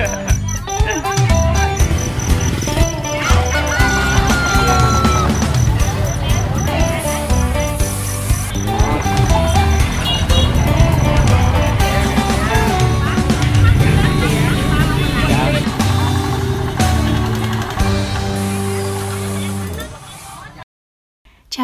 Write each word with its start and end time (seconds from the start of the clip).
Chào 0.00 0.08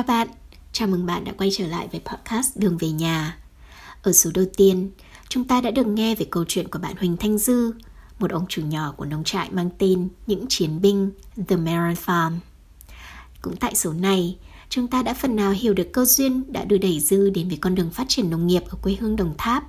bạn, 0.02 0.28
chào 0.72 0.88
mừng 0.88 1.06
bạn 1.06 1.24
đã 1.24 1.32
quay 1.38 1.50
trở 1.52 1.66
lại 1.66 1.88
với 1.92 2.00
podcast 2.04 2.56
Đường 2.56 2.78
về 2.78 2.88
nhà. 2.88 3.38
Ở 4.02 4.12
số 4.12 4.30
đầu 4.34 4.44
tiên, 4.56 4.90
chúng 5.28 5.44
ta 5.44 5.60
đã 5.60 5.70
được 5.70 5.86
nghe 5.86 6.14
về 6.14 6.26
câu 6.30 6.44
chuyện 6.48 6.68
của 6.68 6.78
bạn 6.78 6.96
Huỳnh 6.96 7.16
Thanh 7.16 7.38
Dư, 7.38 7.72
một 8.18 8.30
ông 8.30 8.46
chủ 8.48 8.62
nhỏ 8.62 8.94
của 8.96 9.04
nông 9.04 9.24
trại 9.24 9.50
mang 9.50 9.70
tên 9.78 10.08
Những 10.26 10.46
Chiến 10.48 10.80
binh 10.80 11.10
The 11.48 11.56
Maron 11.56 11.94
Farm. 12.06 12.32
Cũng 13.42 13.56
tại 13.56 13.74
số 13.74 13.92
này, 13.92 14.38
chúng 14.68 14.88
ta 14.88 15.02
đã 15.02 15.14
phần 15.14 15.36
nào 15.36 15.50
hiểu 15.50 15.74
được 15.74 15.92
câu 15.92 16.04
duyên 16.04 16.52
đã 16.52 16.64
đưa 16.64 16.78
đẩy 16.78 17.00
Dư 17.00 17.30
đến 17.30 17.48
với 17.48 17.56
con 17.56 17.74
đường 17.74 17.90
phát 17.90 18.04
triển 18.08 18.30
nông 18.30 18.46
nghiệp 18.46 18.62
ở 18.68 18.78
quê 18.82 18.96
hương 19.00 19.16
Đồng 19.16 19.34
Tháp, 19.38 19.64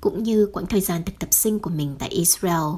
cũng 0.00 0.22
như 0.22 0.48
quãng 0.52 0.66
thời 0.66 0.80
gian 0.80 1.04
thực 1.04 1.18
tập 1.18 1.28
sinh 1.30 1.58
của 1.58 1.70
mình 1.70 1.96
tại 1.98 2.08
Israel. 2.08 2.74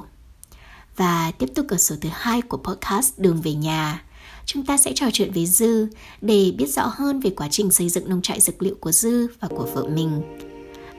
Và 0.95 1.31
tiếp 1.31 1.49
tục 1.55 1.65
ở 1.69 1.77
số 1.77 1.95
thứ 2.01 2.09
hai 2.11 2.41
của 2.41 2.57
podcast 2.57 3.19
Đường 3.19 3.41
về 3.41 3.53
nhà, 3.53 4.03
chúng 4.45 4.65
ta 4.65 4.77
sẽ 4.77 4.91
trò 4.95 5.05
chuyện 5.13 5.31
với 5.31 5.45
Dư 5.45 5.87
để 6.21 6.53
biết 6.57 6.67
rõ 6.67 6.91
hơn 6.95 7.19
về 7.19 7.29
quá 7.29 7.47
trình 7.51 7.71
xây 7.71 7.89
dựng 7.89 8.09
nông 8.09 8.21
trại 8.21 8.39
dược 8.39 8.61
liệu 8.61 8.75
của 8.79 8.91
Dư 8.91 9.27
và 9.39 9.47
của 9.47 9.69
vợ 9.73 9.85
mình. 9.95 10.21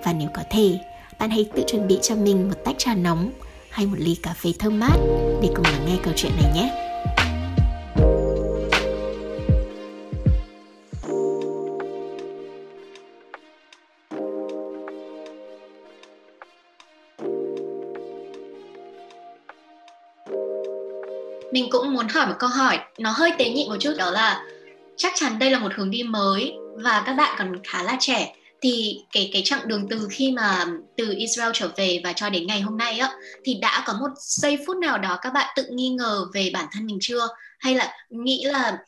Và 0.04 0.12
nếu 0.12 0.28
có 0.34 0.42
thể, 0.50 0.78
bạn 1.20 1.30
hãy 1.30 1.50
tự 1.56 1.62
chuẩn 1.66 1.88
bị 1.88 1.98
cho 2.02 2.14
mình 2.16 2.48
một 2.48 2.56
tách 2.64 2.76
trà 2.78 2.94
nóng 2.94 3.30
hay 3.76 3.86
một 3.86 3.96
ly 3.98 4.14
cà 4.22 4.34
phê 4.34 4.52
thơm 4.58 4.80
mát 4.80 4.96
để 5.42 5.48
cùng 5.54 5.64
lắng 5.64 5.86
nghe 5.86 5.96
câu 6.02 6.12
chuyện 6.16 6.32
này 6.42 6.52
nhé. 6.54 6.82
mình 21.52 21.68
cũng 21.70 21.94
muốn 21.94 22.08
hỏi 22.08 22.26
một 22.26 22.34
câu 22.38 22.50
hỏi, 22.50 22.78
nó 22.98 23.10
hơi 23.10 23.32
tế 23.38 23.50
nhị 23.50 23.66
một 23.68 23.76
chút, 23.80 23.92
đó 23.98 24.10
là 24.10 24.44
chắc 24.96 25.12
chắn 25.16 25.38
đây 25.38 25.50
là 25.50 25.58
một 25.58 25.72
hướng 25.74 25.90
đi 25.90 26.02
mới 26.02 26.54
và 26.76 27.02
các 27.06 27.14
bạn 27.14 27.34
còn 27.38 27.52
khá 27.64 27.82
là 27.82 27.96
trẻ 28.00 28.34
thì 28.62 28.98
cái 29.12 29.30
cái 29.32 29.42
chặng 29.44 29.68
đường 29.68 29.86
từ 29.90 30.08
khi 30.10 30.32
mà 30.32 30.64
từ 30.96 31.14
Israel 31.16 31.50
trở 31.54 31.68
về 31.76 32.00
và 32.04 32.12
cho 32.12 32.30
đến 32.30 32.46
ngày 32.46 32.60
hôm 32.60 32.76
nay 32.78 32.98
á, 32.98 33.12
thì 33.44 33.54
đã 33.54 33.84
có 33.86 33.92
một 33.92 34.10
giây 34.18 34.58
phút 34.66 34.76
nào 34.76 34.98
đó 34.98 35.18
các 35.22 35.32
bạn 35.32 35.52
tự 35.56 35.66
nghi 35.70 35.88
ngờ 35.88 36.26
về 36.34 36.50
bản 36.54 36.66
thân 36.72 36.86
mình 36.86 36.98
chưa? 37.00 37.28
Hay 37.58 37.74
là 37.74 37.92
nghĩ 38.10 38.44
là 38.44 38.78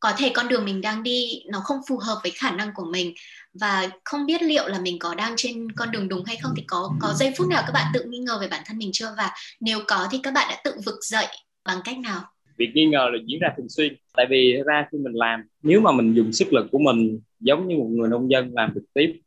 có 0.00 0.12
thể 0.16 0.28
con 0.34 0.48
đường 0.48 0.64
mình 0.64 0.80
đang 0.80 1.02
đi 1.02 1.42
nó 1.46 1.60
không 1.60 1.80
phù 1.88 1.98
hợp 1.98 2.18
với 2.22 2.32
khả 2.32 2.50
năng 2.50 2.74
của 2.74 2.84
mình? 2.84 3.14
Và 3.60 3.88
không 4.04 4.26
biết 4.26 4.42
liệu 4.42 4.68
là 4.68 4.78
mình 4.78 4.98
có 4.98 5.14
đang 5.14 5.34
trên 5.36 5.72
con 5.72 5.90
đường 5.90 6.08
đúng 6.08 6.24
hay 6.24 6.36
không 6.42 6.52
thì 6.56 6.62
có 6.66 6.90
có 7.00 7.14
giây 7.14 7.34
phút 7.36 7.48
nào 7.48 7.62
các 7.66 7.72
bạn 7.72 7.86
tự 7.94 8.04
nghi 8.08 8.18
ngờ 8.18 8.38
về 8.40 8.48
bản 8.48 8.62
thân 8.66 8.78
mình 8.78 8.90
chưa? 8.92 9.14
Và 9.16 9.30
nếu 9.60 9.80
có 9.88 10.08
thì 10.10 10.20
các 10.22 10.34
bạn 10.34 10.48
đã 10.50 10.60
tự 10.64 10.74
vực 10.84 10.98
dậy 11.04 11.26
bằng 11.64 11.80
cách 11.84 11.98
nào? 11.98 12.35
Việc 12.56 12.70
nghi 12.74 12.86
ngờ 12.86 13.08
là 13.12 13.18
diễn 13.26 13.40
ra 13.40 13.54
thường 13.56 13.68
xuyên. 13.68 13.96
Tại 14.16 14.26
vì 14.30 14.62
ra 14.66 14.88
khi 14.92 14.98
mình 14.98 15.12
làm 15.12 15.42
nếu 15.62 15.80
mà 15.80 15.92
mình 15.92 16.14
dùng 16.14 16.32
sức 16.32 16.52
lực 16.52 16.66
của 16.72 16.78
mình 16.78 17.20
giống 17.40 17.68
như 17.68 17.76
một 17.76 17.88
người 17.90 18.08
nông 18.08 18.30
dân 18.30 18.50
làm 18.54 18.74
trực 18.74 18.84
tiếp 18.94 19.20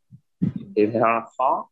thì 0.75 0.85
thật 0.85 0.99
là 1.01 1.21
khó. 1.37 1.69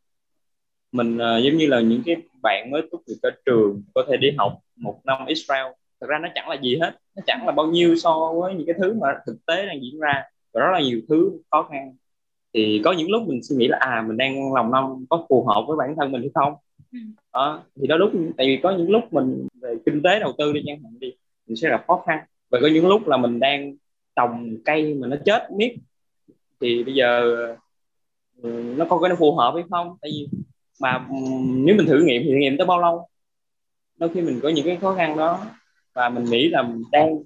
Mình 0.92 1.14
uh, 1.14 1.44
giống 1.44 1.56
như 1.56 1.66
là 1.66 1.80
những 1.80 2.02
cái 2.06 2.16
bạn 2.42 2.70
mới 2.70 2.82
tốt 2.90 3.00
nghiệp 3.06 3.16
ở 3.22 3.30
trường 3.46 3.82
có 3.94 4.04
thể 4.08 4.16
đi 4.16 4.28
học 4.38 4.58
một 4.76 5.00
năm 5.04 5.26
Israel 5.26 5.66
thật 6.00 6.06
ra 6.10 6.18
nó 6.18 6.28
chẳng 6.34 6.48
là 6.48 6.56
gì 6.62 6.76
hết 6.76 6.98
nó 7.16 7.22
chẳng 7.26 7.46
là 7.46 7.52
bao 7.52 7.66
nhiêu 7.66 7.96
so 7.96 8.32
với 8.40 8.54
những 8.54 8.66
cái 8.66 8.74
thứ 8.78 8.94
mà 9.00 9.06
thực 9.26 9.46
tế 9.46 9.66
đang 9.66 9.82
diễn 9.82 10.00
ra. 10.00 10.22
Và 10.52 10.60
rất 10.60 10.70
là 10.72 10.80
nhiều 10.80 11.00
thứ 11.08 11.32
khó 11.50 11.68
khăn. 11.70 11.96
Thì 12.54 12.80
có 12.84 12.92
những 12.92 13.10
lúc 13.10 13.22
mình 13.28 13.42
suy 13.42 13.56
nghĩ 13.56 13.68
là 13.68 13.78
à 13.80 14.04
mình 14.08 14.16
đang 14.16 14.54
lòng 14.54 14.70
năm 14.70 14.84
có 15.10 15.26
phù 15.28 15.44
hợp 15.44 15.64
với 15.68 15.76
bản 15.76 15.96
thân 15.96 16.12
mình 16.12 16.20
hay 16.20 16.30
không? 16.34 16.54
Ừ. 16.92 16.98
đó 17.32 17.62
thì 17.80 17.86
đó 17.86 17.96
lúc 17.96 18.12
tại 18.36 18.46
vì 18.46 18.60
có 18.62 18.76
những 18.78 18.90
lúc 18.90 19.12
mình 19.12 19.48
về 19.62 19.74
kinh 19.86 20.02
tế 20.02 20.20
đầu 20.20 20.32
tư 20.38 20.52
đi 20.52 20.62
chẳng 20.66 20.82
hạn 20.82 20.92
đi 21.00 21.12
mình 21.48 21.56
sẽ 21.56 21.68
gặp 21.68 21.84
khó 21.86 22.02
khăn. 22.06 22.18
Và 22.50 22.58
có 22.62 22.68
những 22.68 22.88
lúc 22.88 23.08
là 23.08 23.16
mình 23.16 23.40
đang 23.40 23.74
trồng 24.16 24.56
cây 24.64 24.94
mà 24.94 25.06
nó 25.06 25.16
chết 25.24 25.48
miết, 25.56 25.76
thì 26.60 26.84
bây 26.84 26.94
giờ 26.94 27.36
ừ, 28.42 28.74
nó 28.76 28.84
có 28.84 28.98
cái 28.98 29.08
nó 29.08 29.16
phù 29.16 29.34
hợp 29.34 29.52
hay 29.54 29.64
không? 29.70 29.96
Tại 30.02 30.10
vì 30.14 30.28
mà 30.80 31.06
ừ, 31.10 31.16
nếu 31.44 31.76
mình 31.76 31.86
thử 31.86 32.02
nghiệm 32.04 32.22
thì 32.22 32.30
thử 32.30 32.36
nghiệm 32.36 32.56
tới 32.56 32.66
bao 32.66 32.80
lâu? 32.80 33.08
Đôi 33.96 34.10
khi 34.14 34.20
mình 34.20 34.40
có 34.42 34.48
những 34.48 34.66
cái 34.66 34.76
khó 34.76 34.94
khăn 34.94 35.16
đó 35.16 35.46
và 35.94 36.08
mình 36.08 36.24
nghĩ 36.24 36.48
là 36.48 36.62
mình 36.62 36.82
đang, 36.92 37.18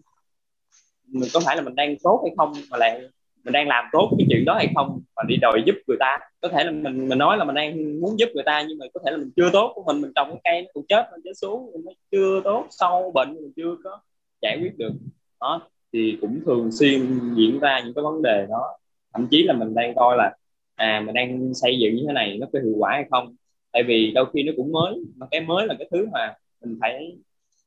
mình 1.06 1.28
có 1.34 1.40
phải 1.40 1.56
là 1.56 1.62
mình 1.62 1.74
đang 1.74 1.96
tốt 2.02 2.20
hay 2.24 2.34
không, 2.36 2.52
mà 2.70 2.78
lại 2.78 3.00
mình 3.44 3.52
đang 3.52 3.68
làm 3.68 3.84
tốt 3.92 4.14
cái 4.18 4.26
chuyện 4.30 4.44
đó 4.44 4.54
hay 4.54 4.68
không 4.74 5.00
và 5.16 5.22
đi 5.28 5.36
đòi 5.36 5.62
giúp 5.66 5.74
người 5.86 5.96
ta. 6.00 6.18
Có 6.40 6.48
thể 6.48 6.64
là 6.64 6.70
mình 6.70 7.08
mình 7.08 7.18
nói 7.18 7.36
là 7.36 7.44
mình 7.44 7.54
đang 7.54 8.00
muốn 8.00 8.18
giúp 8.18 8.28
người 8.34 8.44
ta 8.46 8.64
nhưng 8.68 8.78
mà 8.78 8.86
có 8.94 9.00
thể 9.04 9.10
là 9.10 9.16
mình 9.16 9.30
chưa 9.36 9.50
tốt 9.52 9.72
của 9.74 9.82
mình 9.86 10.02
mình 10.02 10.12
trồng 10.14 10.28
cái 10.30 10.40
cây 10.44 10.62
nó 10.62 10.68
cũng 10.72 10.86
chết, 10.88 11.08
nó 11.12 11.18
chết 11.24 11.32
xuống, 11.34 11.70
nó 11.84 11.92
chưa 12.10 12.40
tốt 12.44 12.66
sâu 12.70 13.10
bệnh 13.14 13.34
mình 13.34 13.52
chưa 13.56 13.76
có 13.84 14.00
giải 14.42 14.58
quyết 14.60 14.78
được. 14.78 14.92
Đó 15.40 15.68
thì 15.92 16.18
cũng 16.20 16.40
thường 16.46 16.72
xuyên 16.72 17.20
diễn 17.36 17.60
ra 17.60 17.80
những 17.84 17.94
cái 17.94 18.02
vấn 18.02 18.22
đề 18.22 18.46
đó. 18.48 18.78
Thậm 19.12 19.26
chí 19.30 19.42
là 19.42 19.54
mình 19.54 19.74
đang 19.74 19.94
coi 19.94 20.16
là 20.16 20.36
à 20.74 21.02
mình 21.06 21.14
đang 21.14 21.54
xây 21.54 21.78
dựng 21.78 21.94
như 21.94 22.04
thế 22.06 22.12
này 22.12 22.38
nó 22.38 22.46
có 22.52 22.58
hiệu 22.64 22.74
quả 22.78 22.90
hay 22.92 23.04
không. 23.10 23.34
Tại 23.72 23.82
vì 23.82 24.10
đôi 24.10 24.26
khi 24.32 24.42
nó 24.42 24.52
cũng 24.56 24.72
mới 24.72 25.04
mà 25.16 25.26
cái 25.30 25.40
mới 25.40 25.66
là 25.66 25.74
cái 25.78 25.88
thứ 25.90 26.06
mà 26.12 26.34
mình 26.60 26.78
phải 26.80 27.16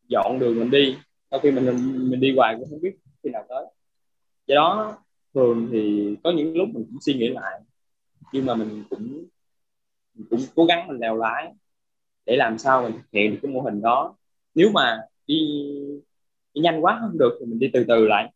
dọn 0.07 0.39
đường 0.39 0.59
mình 0.59 0.71
đi. 0.71 0.95
Đôi 1.31 1.41
khi 1.41 1.51
mình 1.51 1.65
mình 2.09 2.19
đi 2.19 2.35
hoài 2.35 2.55
cũng 2.59 2.69
không 2.69 2.81
biết 2.81 2.95
khi 3.23 3.29
nào 3.29 3.45
tới. 3.49 3.65
Do 4.47 4.55
đó 4.55 4.97
thường 5.33 5.69
thì 5.71 6.15
có 6.23 6.31
những 6.31 6.57
lúc 6.57 6.69
mình 6.73 6.85
cũng 6.85 7.01
suy 7.01 7.13
nghĩ 7.13 7.27
lại. 7.27 7.59
Nhưng 8.33 8.45
mà 8.45 8.55
mình 8.55 8.83
cũng 8.89 9.25
mình 10.13 10.27
cũng 10.29 10.39
cố 10.55 10.65
gắng 10.65 10.87
mình 10.87 10.97
lèo 10.99 11.15
lái 11.15 11.51
để 12.25 12.35
làm 12.35 12.57
sao 12.57 12.81
mình 12.81 12.91
thực 12.91 13.11
hiện 13.11 13.31
được 13.31 13.37
cái 13.41 13.51
mô 13.51 13.61
hình 13.61 13.81
đó. 13.81 14.15
Nếu 14.55 14.69
mà 14.73 15.01
đi, 15.27 15.65
đi 16.55 16.61
nhanh 16.61 16.85
quá 16.85 16.97
không 17.01 17.17
được 17.17 17.37
thì 17.39 17.45
mình 17.45 17.59
đi 17.59 17.69
từ 17.73 17.85
từ 17.87 18.07
lại. 18.07 18.31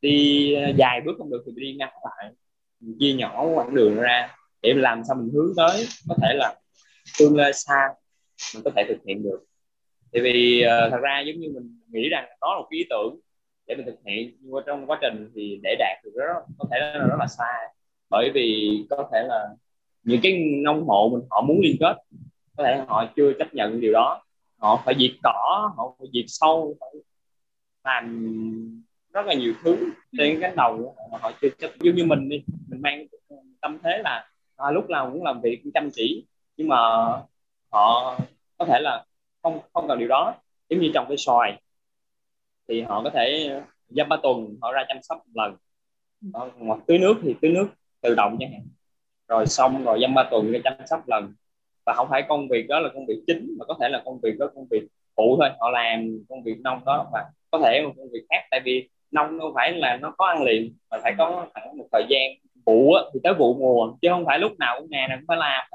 Đi 0.00 0.52
ờ, 0.54 0.72
dài 0.76 1.00
bước 1.06 1.12
không 1.18 1.30
được 1.30 1.42
thì 1.46 1.52
đi 1.56 1.74
ngắn 1.74 1.90
lại. 2.04 2.32
Mình 2.80 2.96
chia 3.00 3.12
nhỏ 3.12 3.46
quãng 3.54 3.74
đường 3.74 3.96
ra 3.96 4.36
để 4.62 4.74
làm 4.74 5.02
sao 5.08 5.16
mình 5.16 5.30
hướng 5.34 5.52
tới 5.56 5.86
có 6.08 6.14
thể 6.22 6.34
là 6.34 6.54
tương 7.18 7.36
lai 7.36 7.52
xa 7.52 7.88
mình 8.54 8.62
có 8.64 8.70
thể 8.76 8.84
thực 8.88 8.98
hiện 9.06 9.22
được. 9.22 9.44
Tại 10.12 10.22
vì 10.22 10.64
uh, 10.66 10.90
thật 10.90 10.98
ra 11.02 11.20
giống 11.20 11.40
như 11.40 11.48
mình 11.54 11.80
nghĩ 11.88 12.08
rằng 12.08 12.24
có 12.40 12.54
là 12.54 12.60
một 12.60 12.66
cái 12.70 12.78
ý 12.78 12.86
tưởng 12.90 13.20
để 13.66 13.74
mình 13.74 13.86
thực 13.86 13.96
hiện 14.06 14.36
nhưng 14.40 14.52
mà 14.52 14.60
trong 14.66 14.86
quá 14.86 14.98
trình 15.02 15.30
thì 15.34 15.60
để 15.62 15.76
đạt 15.78 16.04
được 16.04 16.10
đó 16.16 16.42
có 16.58 16.68
thể 16.70 16.78
là 16.80 17.06
rất 17.06 17.16
là 17.18 17.26
xa. 17.26 17.52
Bởi 18.10 18.30
vì 18.34 18.78
có 18.90 19.08
thể 19.12 19.22
là 19.28 19.48
những 20.02 20.20
cái 20.22 20.44
nông 20.64 20.84
hộ 20.88 21.10
mình 21.12 21.26
họ 21.30 21.42
muốn 21.42 21.60
liên 21.62 21.76
kết 21.80 21.96
có 22.56 22.64
thể 22.64 22.82
họ 22.86 23.06
chưa 23.16 23.32
chấp 23.38 23.54
nhận 23.54 23.80
điều 23.80 23.92
đó. 23.92 24.22
Họ 24.56 24.82
phải 24.84 24.94
diệt 24.98 25.10
cỏ 25.22 25.72
họ 25.76 25.94
phải 25.98 26.08
diệt 26.12 26.24
sâu 26.28 26.76
phải 26.80 26.88
làm 27.84 28.26
rất 29.12 29.26
là 29.26 29.34
nhiều 29.34 29.54
thứ 29.62 29.90
trên 30.18 30.38
cái 30.40 30.52
đầu 30.56 30.94
họ, 31.10 31.18
họ 31.22 31.32
chưa 31.40 31.48
chấp 31.58 31.70
giống 31.80 31.94
như 31.94 32.04
mình 32.04 32.28
đi 32.28 32.42
mình 32.68 32.82
mang 32.82 33.06
tâm 33.60 33.78
thế 33.82 33.98
là 34.04 34.28
à, 34.56 34.70
lúc 34.70 34.90
nào 34.90 35.10
cũng 35.12 35.24
làm 35.24 35.40
việc 35.40 35.62
chăm 35.74 35.88
chỉ 35.92 36.24
nhưng 36.56 36.68
mà 36.68 36.76
họ 37.72 38.18
có 38.58 38.64
thể 38.64 38.80
là 38.80 39.04
không 39.42 39.60
không 39.72 39.88
cần 39.88 39.98
điều 39.98 40.08
đó. 40.08 40.34
Giống 40.68 40.80
như 40.80 40.90
trồng 40.94 41.04
cây 41.08 41.16
xoài 41.16 41.62
thì 42.68 42.82
họ 42.82 43.02
có 43.04 43.10
thể 43.10 43.60
dăm 43.88 44.08
ba 44.08 44.16
tuần 44.22 44.56
họ 44.62 44.72
ra 44.72 44.84
chăm 44.88 45.02
sóc 45.02 45.18
một 45.26 45.32
lần. 45.34 45.56
Hoặc 46.58 46.80
tưới 46.86 46.98
nước 46.98 47.14
thì 47.22 47.34
tưới 47.40 47.50
nước 47.50 47.68
tự 48.00 48.14
động 48.14 48.36
chẳng 48.40 48.52
hạn. 48.52 48.62
Rồi 49.28 49.46
xong 49.46 49.84
rồi 49.84 49.98
dăm 50.02 50.14
ba 50.14 50.28
tuần 50.30 50.52
ra 50.52 50.58
chăm 50.64 50.74
sóc 50.86 51.08
lần. 51.08 51.34
Và 51.86 51.92
không 51.96 52.08
phải 52.10 52.22
công 52.28 52.48
việc 52.48 52.66
đó 52.68 52.80
là 52.80 52.88
công 52.94 53.06
việc 53.06 53.22
chính 53.26 53.56
mà 53.58 53.64
có 53.64 53.76
thể 53.80 53.88
là 53.88 54.02
công 54.04 54.20
việc 54.20 54.38
đó 54.38 54.46
công 54.54 54.66
việc 54.70 54.86
phụ 55.16 55.36
thôi. 55.40 55.50
Họ 55.60 55.70
làm 55.70 56.18
công 56.28 56.42
việc 56.42 56.60
nông 56.60 56.84
đó 56.84 57.10
và 57.12 57.24
có 57.50 57.58
thể 57.58 57.82
một 57.82 57.92
công 57.96 58.10
việc 58.12 58.22
khác, 58.30 58.46
tại 58.50 58.60
vì 58.64 58.88
nông 59.10 59.38
không 59.40 59.52
phải 59.54 59.72
là 59.72 59.96
nó 59.96 60.14
có 60.18 60.26
ăn 60.26 60.42
liền, 60.42 60.74
mà 60.90 60.98
phải 61.02 61.14
có 61.18 61.46
khoảng 61.54 61.76
một 61.76 61.86
thời 61.92 62.04
gian 62.08 62.22
vụ 62.66 62.94
thì 63.14 63.20
tới 63.22 63.34
vụ 63.34 63.54
mùa, 63.54 63.92
chứ 64.02 64.08
không 64.10 64.24
phải 64.26 64.38
lúc 64.38 64.58
nào 64.58 64.80
cũng 64.80 64.90
ngày 64.90 65.08
nào 65.08 65.18
cũng 65.18 65.26
phải 65.28 65.36
làm 65.36 65.70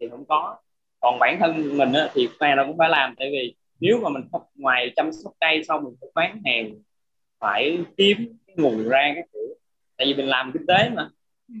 thì 0.00 0.08
không 0.08 0.24
có. 0.24 0.56
Còn 1.00 1.18
bản 1.18 1.36
thân 1.40 1.78
mình 1.78 1.92
thì 2.14 2.28
ngày 2.40 2.56
nào 2.56 2.66
cũng 2.66 2.78
phải 2.78 2.88
làm, 2.88 3.14
tại 3.18 3.30
vì 3.32 3.54
nếu 3.80 4.00
mà 4.02 4.08
mình 4.08 4.22
ngoài 4.54 4.92
chăm 4.96 5.12
sóc 5.12 5.32
cây 5.40 5.64
xong 5.64 5.84
mình 5.84 5.94
phải 6.00 6.10
bán 6.14 6.42
hàng, 6.44 6.74
phải 7.38 7.78
kiếm 7.96 8.38
cái 8.46 8.56
nguồn 8.58 8.88
ra 8.88 9.12
cái 9.14 9.24
kiểu, 9.32 9.56
tại 9.96 10.06
vì 10.06 10.14
mình 10.14 10.26
làm 10.26 10.50
kinh 10.52 10.66
tế 10.66 10.88
mà. 10.94 11.08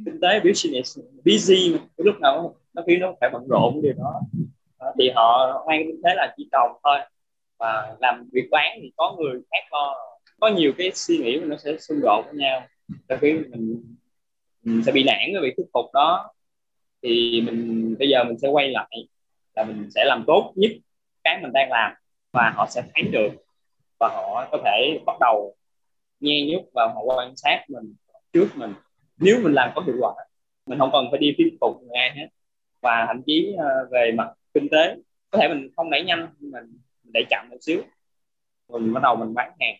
Kinh 0.04 0.20
tế 0.20 0.40
business, 0.40 0.98
busy 1.24 1.72
mà 1.74 1.78
lúc 1.96 2.20
nào 2.20 2.54
nó 2.74 2.82
khi 2.86 2.96
nó 2.96 3.14
phải 3.20 3.30
bận 3.32 3.46
rộn 3.48 3.80
điều 3.82 3.92
đó. 3.92 4.20
Thì 4.98 5.10
họ 5.14 5.64
mang 5.68 5.82
kinh 5.86 6.00
tế 6.04 6.14
là 6.14 6.34
chỉ 6.36 6.48
trồng 6.52 6.70
thôi 6.84 6.98
và 7.60 7.96
làm 8.00 8.28
việc 8.32 8.48
bán 8.50 8.78
thì 8.82 8.92
có 8.96 9.16
người 9.18 9.40
khác 9.50 9.72
lo. 9.72 9.94
Có 10.40 10.48
nhiều 10.48 10.72
cái 10.78 10.90
suy 10.94 11.18
nghĩ 11.18 11.40
mà 11.40 11.46
nó 11.46 11.56
sẽ 11.56 11.78
xung 11.78 12.00
đột 12.02 12.22
với 12.26 12.34
nhau. 12.34 12.66
Đôi 13.08 13.18
khi 13.18 13.32
mình, 13.32 13.96
mình 14.62 14.82
sẽ 14.86 14.92
bị 14.92 15.04
nản 15.04 15.18
cái 15.18 15.42
việc 15.42 15.54
thuyết 15.56 15.66
phục 15.72 15.86
đó. 15.92 16.30
Thì 17.02 17.42
mình 17.46 17.94
bây 17.98 18.08
giờ 18.08 18.24
mình 18.24 18.38
sẽ 18.38 18.48
quay 18.48 18.68
lại 18.68 19.08
là 19.54 19.64
mình 19.64 19.90
sẽ 19.94 20.04
làm 20.04 20.24
tốt 20.26 20.52
nhất 20.56 20.70
cái 21.24 21.38
mình 21.42 21.52
đang 21.52 21.70
làm 21.70 21.92
và 22.32 22.52
họ 22.56 22.66
sẽ 22.70 22.82
thấy 22.94 23.02
được 23.12 23.28
và 24.00 24.08
họ 24.08 24.48
có 24.52 24.58
thể 24.64 24.98
bắt 25.06 25.16
đầu 25.20 25.56
nghe 26.20 26.46
nhúc 26.46 26.70
và 26.74 26.88
họ 26.94 27.02
quan 27.04 27.36
sát 27.36 27.64
mình 27.68 27.94
trước 28.32 28.48
mình. 28.54 28.74
Nếu 29.18 29.40
mình 29.42 29.52
làm 29.52 29.70
có 29.74 29.82
hiệu 29.86 29.96
quả 30.00 30.14
mình 30.66 30.78
không 30.78 30.90
cần 30.92 31.06
phải 31.10 31.18
đi 31.18 31.34
thuyết 31.38 31.56
phục 31.60 31.82
người 31.82 31.98
ai 31.98 32.10
hết. 32.16 32.26
Và 32.80 33.04
thậm 33.06 33.22
chí 33.26 33.54
ờ, 33.58 33.88
về 33.90 34.12
mặt 34.14 34.28
kinh 34.54 34.68
tế 34.70 34.96
có 35.30 35.38
thể 35.38 35.48
mình 35.48 35.68
không 35.76 35.90
đẩy 35.90 36.04
nhanh 36.04 36.28
nhưng 36.38 36.50
mình, 36.50 36.78
đẩy 37.12 37.24
chậm 37.30 37.48
một 37.50 37.56
xíu. 37.60 37.82
Rồi 38.68 38.80
mình 38.80 38.92
bắt 38.92 39.02
đầu 39.02 39.16
mình 39.16 39.34
bán 39.34 39.52
hàng. 39.60 39.76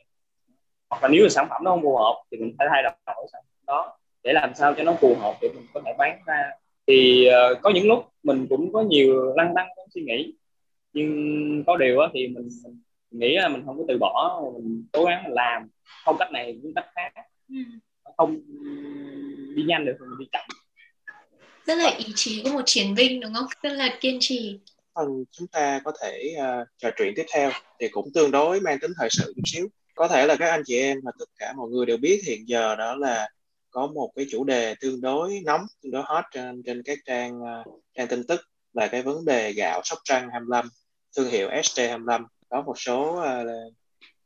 Hoặc 0.91 1.03
là 1.03 1.09
nếu 1.09 1.23
là 1.23 1.29
sản 1.29 1.47
phẩm 1.51 1.65
nó 1.65 1.71
không 1.71 1.83
phù 1.83 1.97
hợp 1.97 2.23
thì 2.31 2.39
mình 2.39 2.55
phải 2.59 2.67
thay 2.71 2.83
đổi 2.83 3.27
sản 3.33 3.43
phẩm 3.47 3.65
đó 3.67 3.99
để 4.23 4.33
làm 4.33 4.55
sao 4.55 4.75
cho 4.75 4.83
nó 4.83 4.95
phù 5.01 5.15
hợp 5.15 5.35
để 5.41 5.49
mình 5.55 5.67
có 5.75 5.81
thể 5.85 5.93
bán 5.99 6.19
ra. 6.27 6.51
Thì 6.87 7.29
uh, 7.29 7.59
có 7.63 7.71
những 7.71 7.87
lúc 7.87 8.13
mình 8.23 8.47
cũng 8.51 8.73
có 8.73 8.83
nhiều 8.83 9.35
lăn 9.37 9.53
tăn 9.57 9.67
suy 9.95 10.03
nghĩ. 10.03 10.35
Nhưng 10.93 11.65
có 11.67 11.77
điều 11.77 11.99
thì 12.15 12.29
mình, 12.29 12.49
mình 12.65 13.21
nghĩ 13.21 13.37
là 13.37 13.49
mình 13.49 13.63
không 13.67 13.79
có 13.79 13.85
từ 13.89 13.99
bỏ 13.99 14.43
mình 14.55 14.87
cố 14.93 15.05
gắng 15.05 15.23
mình 15.25 15.33
làm. 15.33 15.69
Không 16.05 16.17
cách 16.19 16.33
này 16.33 16.59
cũng 16.63 16.73
cách 16.75 16.87
khác. 16.95 17.13
Ừ. 17.49 17.57
không 18.17 18.41
đi 19.57 19.63
nhanh 19.63 19.85
được 19.85 19.97
thì 20.01 20.07
mình 20.07 20.19
đi 20.19 20.27
chậm. 20.33 20.45
Rất 21.67 21.75
là 21.75 21.91
ý 21.99 22.13
chí 22.15 22.43
của 22.45 22.51
một 22.51 22.63
chiến 22.67 22.95
binh 22.95 23.21
đúng 23.21 23.35
không? 23.35 23.47
Rất 23.63 23.73
là 23.73 23.99
kiên 24.01 24.17
trì 24.21 24.61
phần 24.95 25.25
chúng 25.31 25.49
ta 25.49 25.81
có 25.85 25.93
thể 26.03 26.35
uh, 26.37 26.69
trò 26.79 26.91
chuyện 26.97 27.13
tiếp 27.17 27.27
theo 27.35 27.51
thì 27.81 27.89
cũng 27.89 28.13
tương 28.15 28.31
đối 28.31 28.61
mang 28.61 28.79
tính 28.81 28.93
thời 28.99 29.09
sự 29.11 29.33
chút 29.37 29.43
xíu. 29.47 29.69
Có 29.95 30.09
thể 30.09 30.27
là 30.27 30.37
các 30.39 30.51
anh 30.51 30.63
chị 30.67 30.79
em 30.79 30.99
và 31.03 31.13
tất 31.19 31.29
cả 31.39 31.53
mọi 31.57 31.69
người 31.71 31.87
đều 31.87 31.97
biết 31.97 32.21
hiện 32.27 32.49
giờ 32.49 32.77
đó 32.77 32.95
là 32.95 33.29
có 33.71 33.87
một 33.87 34.13
cái 34.17 34.27
chủ 34.31 34.45
đề 34.45 34.75
tương 34.81 35.01
đối 35.01 35.41
nóng 35.45 35.61
tương 35.83 35.93
đối 35.93 36.03
hot 36.07 36.25
trên 36.33 36.63
trên 36.67 36.83
các 36.83 36.99
trang 37.07 37.43
uh, 37.43 37.83
trang 37.95 38.09
tin 38.09 38.27
tức 38.27 38.41
là 38.73 38.87
cái 38.87 39.03
vấn 39.03 39.25
đề 39.25 39.53
gạo 39.53 39.81
Sóc 39.85 39.99
Trăng 40.05 40.29
25 40.33 40.69
thương 41.17 41.31
hiệu 41.31 41.49
ST25 41.49 42.25
có 42.49 42.63
một 42.63 42.75
số 42.81 43.19
uh, 43.19 43.75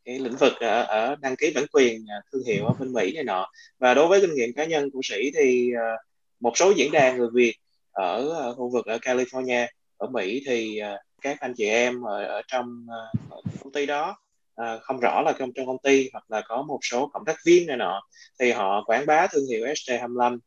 cái 0.04 0.18
lĩnh 0.18 0.36
vực 0.36 0.52
ở, 0.60 0.82
ở 0.82 1.16
đăng 1.20 1.36
ký 1.36 1.52
bản 1.54 1.64
quyền 1.72 2.06
thương 2.32 2.44
hiệu 2.44 2.66
ở 2.66 2.72
bên 2.80 2.92
Mỹ 2.92 3.12
này 3.14 3.24
nọ. 3.24 3.50
Và 3.78 3.94
đối 3.94 4.08
với 4.08 4.20
kinh 4.20 4.34
nghiệm 4.34 4.52
cá 4.52 4.64
nhân 4.64 4.90
của 4.90 5.00
sĩ 5.04 5.30
thì 5.34 5.70
uh, 5.74 6.00
một 6.40 6.52
số 6.56 6.70
diễn 6.70 6.92
đàn 6.92 7.18
người 7.18 7.28
Việt 7.32 7.54
ở 7.92 8.54
khu 8.54 8.68
vực 8.68 8.86
ở 8.86 8.96
California 8.96 9.66
ở 10.04 10.10
Mỹ 10.10 10.42
thì 10.46 10.78
à, 10.78 10.98
các 11.22 11.40
anh 11.40 11.54
chị 11.56 11.66
em 11.66 12.02
ở, 12.02 12.24
ở 12.24 12.42
trong 12.48 12.86
à, 12.90 13.20
công 13.60 13.72
ty 13.72 13.86
đó 13.86 14.16
à, 14.56 14.78
không 14.82 15.00
rõ 15.00 15.22
là 15.24 15.32
trong 15.38 15.52
trong 15.52 15.66
công 15.66 15.78
ty 15.82 16.08
hoặc 16.12 16.24
là 16.28 16.40
có 16.40 16.62
một 16.62 16.78
số 16.82 17.10
cộng 17.12 17.24
tác 17.24 17.36
viên 17.46 17.66
này 17.66 17.76
nọ 17.76 18.00
thì 18.40 18.52
họ 18.52 18.84
quảng 18.86 19.06
bá 19.06 19.26
thương 19.26 19.46
hiệu 19.50 19.66
ST25 19.66 20.38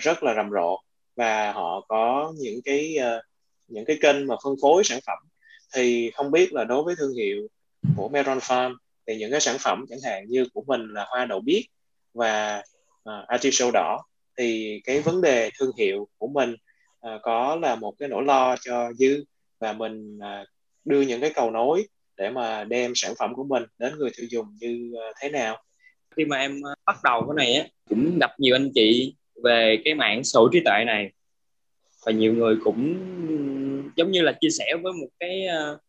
rất 0.00 0.22
là 0.22 0.34
rầm 0.34 0.50
rộ. 0.50 0.78
Và 1.16 1.52
họ 1.52 1.84
có 1.88 2.32
những 2.38 2.60
cái 2.64 2.96
những 3.68 3.84
cái 3.84 3.98
kênh 4.00 4.26
mà 4.26 4.34
phân 4.44 4.54
phối 4.62 4.84
sản 4.84 4.98
phẩm. 5.06 5.18
Thì 5.74 6.10
không 6.10 6.30
biết 6.30 6.52
là 6.52 6.64
đối 6.64 6.82
với 6.82 6.94
thương 6.98 7.14
hiệu 7.14 7.48
của 7.96 8.08
Meron 8.08 8.38
Farm 8.38 8.74
thì 9.06 9.16
những 9.16 9.30
cái 9.30 9.40
sản 9.40 9.56
phẩm 9.60 9.84
chẳng 9.88 9.98
hạn 10.04 10.24
như 10.28 10.46
của 10.54 10.62
mình 10.66 10.88
là 10.92 11.06
hoa 11.08 11.24
đậu 11.24 11.40
biếc 11.40 11.64
và 12.14 12.62
uh, 13.08 13.26
artichoke 13.26 13.70
đỏ 13.74 14.02
thì 14.38 14.80
cái 14.84 15.00
vấn 15.00 15.20
đề 15.20 15.50
thương 15.58 15.72
hiệu 15.78 16.08
của 16.18 16.26
mình 16.26 16.54
uh, 17.08 17.22
có 17.22 17.56
là 17.62 17.76
một 17.76 17.94
cái 17.98 18.08
nỗi 18.08 18.24
lo 18.24 18.56
cho 18.60 18.92
dư 18.92 19.24
và 19.58 19.72
mình 19.72 20.18
uh, 20.18 20.48
đưa 20.84 21.00
những 21.00 21.20
cái 21.20 21.32
cầu 21.34 21.50
nối 21.50 21.88
để 22.16 22.30
mà 22.30 22.64
đem 22.64 22.92
sản 22.94 23.12
phẩm 23.18 23.34
của 23.34 23.44
mình 23.44 23.62
đến 23.78 23.98
người 23.98 24.10
tiêu 24.16 24.26
dùng 24.30 24.46
như 24.60 24.92
uh, 24.94 25.16
thế 25.20 25.30
nào. 25.30 25.62
Khi 26.16 26.24
mà 26.24 26.36
em 26.36 26.62
ờ, 26.62 26.74
bắt 26.86 26.96
đầu 27.04 27.26
cái 27.26 27.46
này 27.46 27.54
á 27.54 27.66
cũng 27.88 28.18
gặp 28.20 28.30
nhiều 28.40 28.56
anh 28.56 28.70
chị 28.74 29.14
về 29.44 29.78
cái 29.84 29.94
mạng 29.94 30.24
sổ 30.24 30.48
trí 30.52 30.60
tuệ 30.64 30.84
này. 30.86 31.12
Và 32.06 32.12
nhiều 32.12 32.34
người 32.34 32.56
cũng 32.64 32.94
giống 33.96 34.10
như 34.10 34.22
là 34.22 34.32
chia 34.40 34.50
sẻ 34.50 34.76
với 34.82 34.92
một 34.92 35.08
cái 35.20 35.46
uh, 35.72 35.80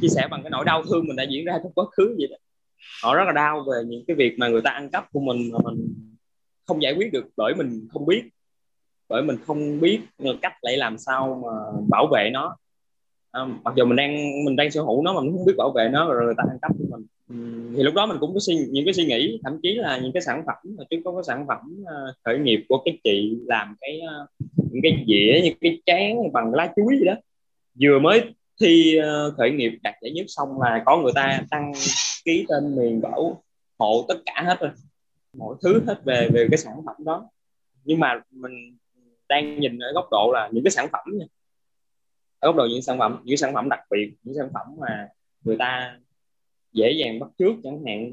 chia 0.00 0.08
sẻ 0.08 0.28
bằng 0.30 0.42
cái 0.42 0.50
nỗi 0.50 0.64
đau 0.64 0.84
thương 0.84 1.06
mình 1.06 1.16
đã 1.16 1.24
diễn 1.30 1.44
ra 1.44 1.58
trong 1.62 1.72
quá 1.72 1.84
khứ 1.96 2.14
vậy 2.18 2.26
đó. 2.30 2.36
Họ 3.02 3.14
rất 3.14 3.24
là 3.26 3.32
đau 3.32 3.64
về 3.70 3.84
những 3.86 4.04
cái 4.06 4.16
việc 4.16 4.38
mà 4.38 4.48
người 4.48 4.62
ta 4.64 4.70
ăn 4.70 4.90
cắp 4.90 5.12
của 5.12 5.20
mình 5.20 5.50
mà 5.52 5.58
mình 5.64 5.94
không 6.66 6.82
giải 6.82 6.94
quyết 6.96 7.12
được 7.12 7.24
bởi 7.36 7.54
mình 7.54 7.88
không 7.92 8.06
biết 8.06 8.22
bởi 9.08 9.22
mình 9.22 9.36
không 9.46 9.80
biết 9.80 10.00
cách 10.42 10.52
lại 10.62 10.76
làm 10.76 10.98
sao 10.98 11.42
mà 11.44 11.80
bảo 11.88 12.06
vệ 12.12 12.30
nó. 12.32 12.56
À, 13.30 13.44
mặc 13.64 13.74
dù 13.76 13.84
mình 13.84 13.96
đang 13.96 14.44
mình 14.44 14.56
đang 14.56 14.70
sở 14.70 14.82
hữu 14.82 15.02
nó 15.02 15.12
mà 15.12 15.20
mình 15.20 15.32
không 15.32 15.44
biết 15.46 15.54
bảo 15.58 15.72
vệ 15.76 15.88
nó 15.92 16.12
rồi 16.12 16.24
người 16.24 16.34
ta 16.36 16.44
ăn 16.48 16.58
cắp 16.62 16.72
của 16.78 16.84
mình. 16.90 17.06
Thì 17.76 17.82
lúc 17.82 17.94
đó 17.94 18.06
mình 18.06 18.16
cũng 18.20 18.34
có 18.34 18.40
suy 18.40 18.56
những 18.70 18.84
cái 18.84 18.94
suy 18.94 19.04
nghĩ 19.04 19.40
thậm 19.44 19.58
chí 19.62 19.74
là 19.74 19.98
những 19.98 20.12
cái 20.12 20.22
sản 20.22 20.42
phẩm 20.46 20.56
mà 20.78 20.84
trước 20.90 20.96
có 21.04 21.12
cái 21.14 21.24
sản 21.24 21.46
phẩm 21.48 21.84
à, 21.86 21.94
khởi 22.24 22.38
nghiệp 22.38 22.64
của 22.68 22.82
cái 22.84 22.98
chị 23.04 23.38
làm 23.46 23.76
cái 23.80 24.00
à, 24.00 24.14
những 24.56 24.82
cái 24.82 25.04
dĩa 25.08 25.40
những 25.44 25.56
cái 25.60 25.80
chén 25.86 26.16
bằng 26.32 26.54
lá 26.54 26.72
chuối 26.76 26.96
gì 26.98 27.04
đó. 27.04 27.14
Vừa 27.80 27.98
mới 27.98 28.34
thi 28.60 28.98
à, 29.02 29.24
khởi 29.36 29.50
nghiệp 29.50 29.78
đạt 29.82 29.94
giải 30.02 30.12
nhất 30.12 30.24
xong 30.28 30.60
là 30.60 30.82
có 30.86 30.96
người 30.96 31.12
ta 31.14 31.40
đăng 31.50 31.72
ký 32.24 32.46
tên 32.48 32.76
miền 32.76 33.00
bảo 33.00 33.42
hộ 33.78 34.04
tất 34.08 34.18
cả 34.26 34.42
hết 34.46 34.60
rồi. 34.60 34.70
Mọi 35.38 35.54
thứ 35.62 35.82
hết 35.86 36.04
về 36.04 36.28
về 36.32 36.46
cái 36.50 36.58
sản 36.58 36.74
phẩm 36.86 36.96
đó. 36.98 37.28
Nhưng 37.84 38.00
mà 38.00 38.20
mình 38.30 38.76
đang 39.28 39.60
nhìn 39.60 39.78
ở 39.78 39.92
góc 39.92 40.08
độ 40.10 40.30
là 40.34 40.48
những 40.52 40.64
cái 40.64 40.70
sản 40.70 40.88
phẩm 40.92 41.04
nha. 41.12 41.26
Ở 42.38 42.48
góc 42.48 42.56
độ 42.56 42.66
những 42.70 42.82
sản 42.82 42.98
phẩm 42.98 43.22
những 43.24 43.36
sản 43.36 43.54
phẩm 43.54 43.68
đặc 43.68 43.80
biệt 43.90 44.14
những 44.22 44.34
sản 44.34 44.48
phẩm 44.54 44.66
mà 44.78 45.08
người 45.44 45.56
ta 45.56 45.98
dễ 46.72 46.92
dàng 46.92 47.18
bắt 47.18 47.28
trước 47.38 47.52
chẳng 47.64 47.84
hạn. 47.86 48.12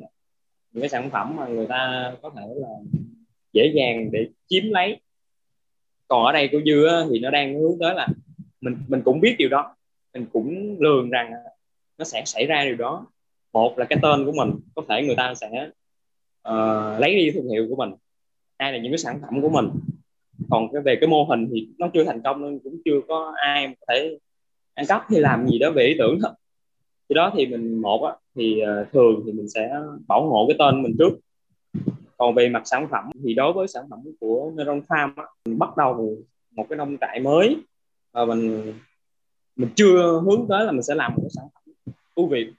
Những 0.71 0.81
cái 0.81 0.89
sản 0.89 1.09
phẩm 1.09 1.35
mà 1.35 1.47
người 1.47 1.67
ta 1.67 2.13
có 2.21 2.31
thể 2.35 2.41
là 2.55 2.69
dễ 3.53 3.71
dàng 3.75 4.11
để 4.11 4.27
chiếm 4.47 4.63
lấy. 4.69 4.99
Còn 6.07 6.25
ở 6.25 6.31
đây 6.31 6.49
của 6.51 6.61
dư 6.65 6.87
thì 7.11 7.19
nó 7.19 7.29
đang 7.29 7.59
hướng 7.59 7.77
tới 7.79 7.95
là 7.95 8.07
mình 8.61 8.77
mình 8.87 9.01
cũng 9.05 9.19
biết 9.19 9.35
điều 9.37 9.49
đó. 9.49 9.75
Mình 10.13 10.25
cũng 10.33 10.75
lường 10.79 11.09
rằng 11.09 11.31
nó 11.97 12.05
sẽ 12.05 12.23
xảy 12.25 12.45
ra 12.45 12.63
điều 12.65 12.75
đó. 12.75 13.07
Một 13.53 13.77
là 13.77 13.85
cái 13.85 13.99
tên 14.01 14.25
của 14.25 14.31
mình 14.31 14.59
có 14.75 14.83
thể 14.89 15.03
người 15.05 15.15
ta 15.15 15.33
sẽ 15.35 15.69
uh, 16.49 16.99
lấy 16.99 17.15
đi 17.15 17.31
thương 17.31 17.49
hiệu 17.49 17.67
của 17.69 17.75
mình. 17.75 17.95
Hai 18.59 18.71
là 18.71 18.77
những 18.77 18.91
cái 18.91 18.97
sản 18.97 19.19
phẩm 19.21 19.41
của 19.41 19.49
mình 19.49 19.69
còn 20.49 20.67
cái 20.73 20.81
về 20.81 20.97
cái 21.01 21.07
mô 21.07 21.23
hình 21.23 21.49
thì 21.53 21.67
nó 21.77 21.87
chưa 21.93 22.03
thành 22.03 22.21
công 22.21 22.41
nên 22.41 22.59
cũng 22.63 22.77
chưa 22.85 23.01
có 23.07 23.33
ai 23.35 23.75
có 23.79 23.85
thể 23.93 24.17
ăn 24.73 24.85
cắp 24.85 25.05
hay 25.09 25.19
làm 25.19 25.47
gì 25.47 25.59
đó 25.59 25.71
về 25.71 25.85
ý 25.85 25.95
tưởng 25.99 26.19
hết. 26.19 26.33
Thì 27.09 27.15
đó 27.15 27.31
thì 27.37 27.45
mình 27.45 27.81
một 27.81 28.03
á, 28.03 28.13
thì 28.35 28.59
ờ, 28.59 28.85
thường 28.93 29.23
thì 29.25 29.31
mình 29.31 29.49
sẽ 29.49 29.69
bảo 30.07 30.29
hộ 30.29 30.45
cái 30.47 30.55
tên 30.59 30.83
mình 30.83 30.95
trước. 30.99 31.19
Còn 32.17 32.35
về 32.35 32.49
mặt 32.49 32.61
sản 32.65 32.87
phẩm 32.91 33.11
thì 33.23 33.33
đối 33.33 33.53
với 33.53 33.67
sản 33.67 33.85
phẩm 33.89 33.99
của 34.19 34.51
Neuron 34.55 34.79
Farm 34.79 35.13
á, 35.15 35.23
mình 35.45 35.59
bắt 35.59 35.77
đầu 35.77 36.17
một 36.51 36.65
cái 36.69 36.77
nông 36.77 36.97
trại 37.01 37.19
mới 37.19 37.57
và 38.11 38.25
mình 38.25 38.73
mình 39.55 39.69
chưa 39.75 40.21
hướng 40.25 40.45
tới 40.49 40.65
là 40.65 40.71
mình 40.71 40.83
sẽ 40.83 40.95
làm 40.95 41.15
một 41.15 41.21
cái 41.21 41.29
sản 41.29 41.45
phẩm 41.53 41.93
ưu 42.15 42.27
việt 42.27 42.51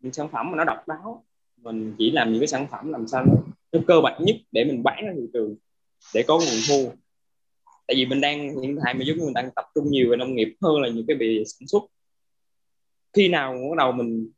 những 0.00 0.12
sản 0.12 0.28
phẩm 0.28 0.50
mà 0.50 0.56
nó 0.56 0.64
độc 0.64 0.88
đáo 0.88 1.24
mình 1.62 1.94
chỉ 1.98 2.10
làm 2.10 2.32
những 2.32 2.40
cái 2.40 2.46
sản 2.46 2.66
phẩm 2.70 2.92
làm 2.92 3.06
sao 3.06 3.24
nó, 3.26 3.32
nó 3.72 3.80
cơ 3.86 4.00
bản 4.00 4.24
nhất 4.24 4.36
để 4.52 4.64
mình 4.64 4.82
bán 4.82 5.04
ra 5.04 5.12
thị 5.16 5.26
trường 5.32 5.56
để 6.14 6.24
có 6.26 6.38
nguồn 6.38 6.60
thu. 6.68 6.92
Tại 7.86 7.94
vì 7.96 8.06
mình 8.06 8.20
đang 8.20 8.60
hiện 8.62 8.78
tại 8.84 8.94
mà 8.94 9.00
giống 9.04 9.16
như 9.16 9.24
mình 9.24 9.34
đang 9.34 9.50
tập 9.56 9.64
trung 9.74 9.90
nhiều 9.90 10.10
về 10.10 10.16
nông 10.16 10.34
nghiệp 10.34 10.56
hơn 10.62 10.80
là 10.80 10.88
những 10.88 11.06
cái 11.06 11.16
về 11.16 11.42
sản 11.46 11.68
xuất. 11.68 11.82
Khi 13.12 13.28
nào 13.28 13.52
bắt 13.52 13.76
đầu 13.78 13.92
mình 13.92 14.30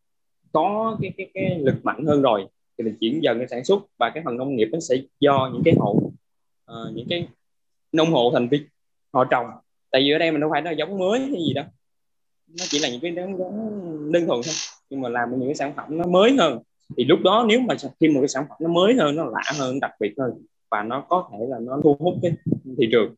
có 0.52 0.98
cái 1.02 1.12
cái 1.16 1.30
cái 1.34 1.58
lực 1.58 1.74
mạnh 1.82 2.04
hơn 2.06 2.22
rồi 2.22 2.46
thì 2.78 2.84
mình 2.84 2.96
chuyển 3.00 3.22
dần 3.22 3.38
cái 3.38 3.48
sản 3.48 3.64
xuất 3.64 3.82
và 3.98 4.10
cái 4.14 4.22
phần 4.24 4.36
nông 4.36 4.56
nghiệp 4.56 4.68
nó 4.72 4.80
sẽ 4.80 4.96
do 5.20 5.50
những 5.52 5.62
cái 5.64 5.74
hộ 5.78 6.00
uh, 6.70 6.94
những 6.94 7.06
cái 7.10 7.28
nông 7.92 8.10
hộ 8.10 8.30
thành 8.34 8.48
viên 8.48 8.62
họ 9.12 9.24
trồng. 9.24 9.46
Tại 9.90 10.02
vì 10.02 10.10
ở 10.10 10.18
đây 10.18 10.30
mình 10.30 10.40
đâu 10.40 10.50
phải 10.52 10.62
nó 10.62 10.70
giống 10.70 10.98
mới 10.98 11.20
hay 11.20 11.44
gì 11.46 11.52
đâu. 11.54 11.64
Nó 12.46 12.64
chỉ 12.68 12.78
là 12.78 12.88
những 12.88 13.00
cái 13.00 13.14
giống 13.14 13.38
đơn 14.12 14.26
thuần 14.26 14.40
thôi. 14.44 14.54
Nhưng 14.90 15.00
mà 15.00 15.08
làm 15.08 15.30
những 15.30 15.48
cái 15.48 15.54
sản 15.54 15.72
phẩm 15.76 15.98
nó 15.98 16.06
mới 16.06 16.36
hơn. 16.38 16.58
Thì 16.96 17.04
lúc 17.04 17.18
đó 17.22 17.44
nếu 17.48 17.60
mà 17.60 17.74
khi 18.00 18.08
một 18.08 18.20
cái 18.20 18.28
sản 18.28 18.44
phẩm 18.48 18.56
nó 18.60 18.68
mới 18.68 18.94
hơn 18.94 19.16
nó 19.16 19.24
lạ 19.24 19.42
hơn 19.58 19.80
đặc 19.80 19.90
biệt 20.00 20.14
hơn 20.18 20.32
và 20.70 20.82
nó 20.82 21.00
có 21.08 21.28
thể 21.32 21.38
là 21.48 21.58
nó 21.60 21.80
thu 21.82 21.96
hút 21.98 22.14
cái 22.22 22.32
thị 22.78 22.88
trường. 22.92 23.14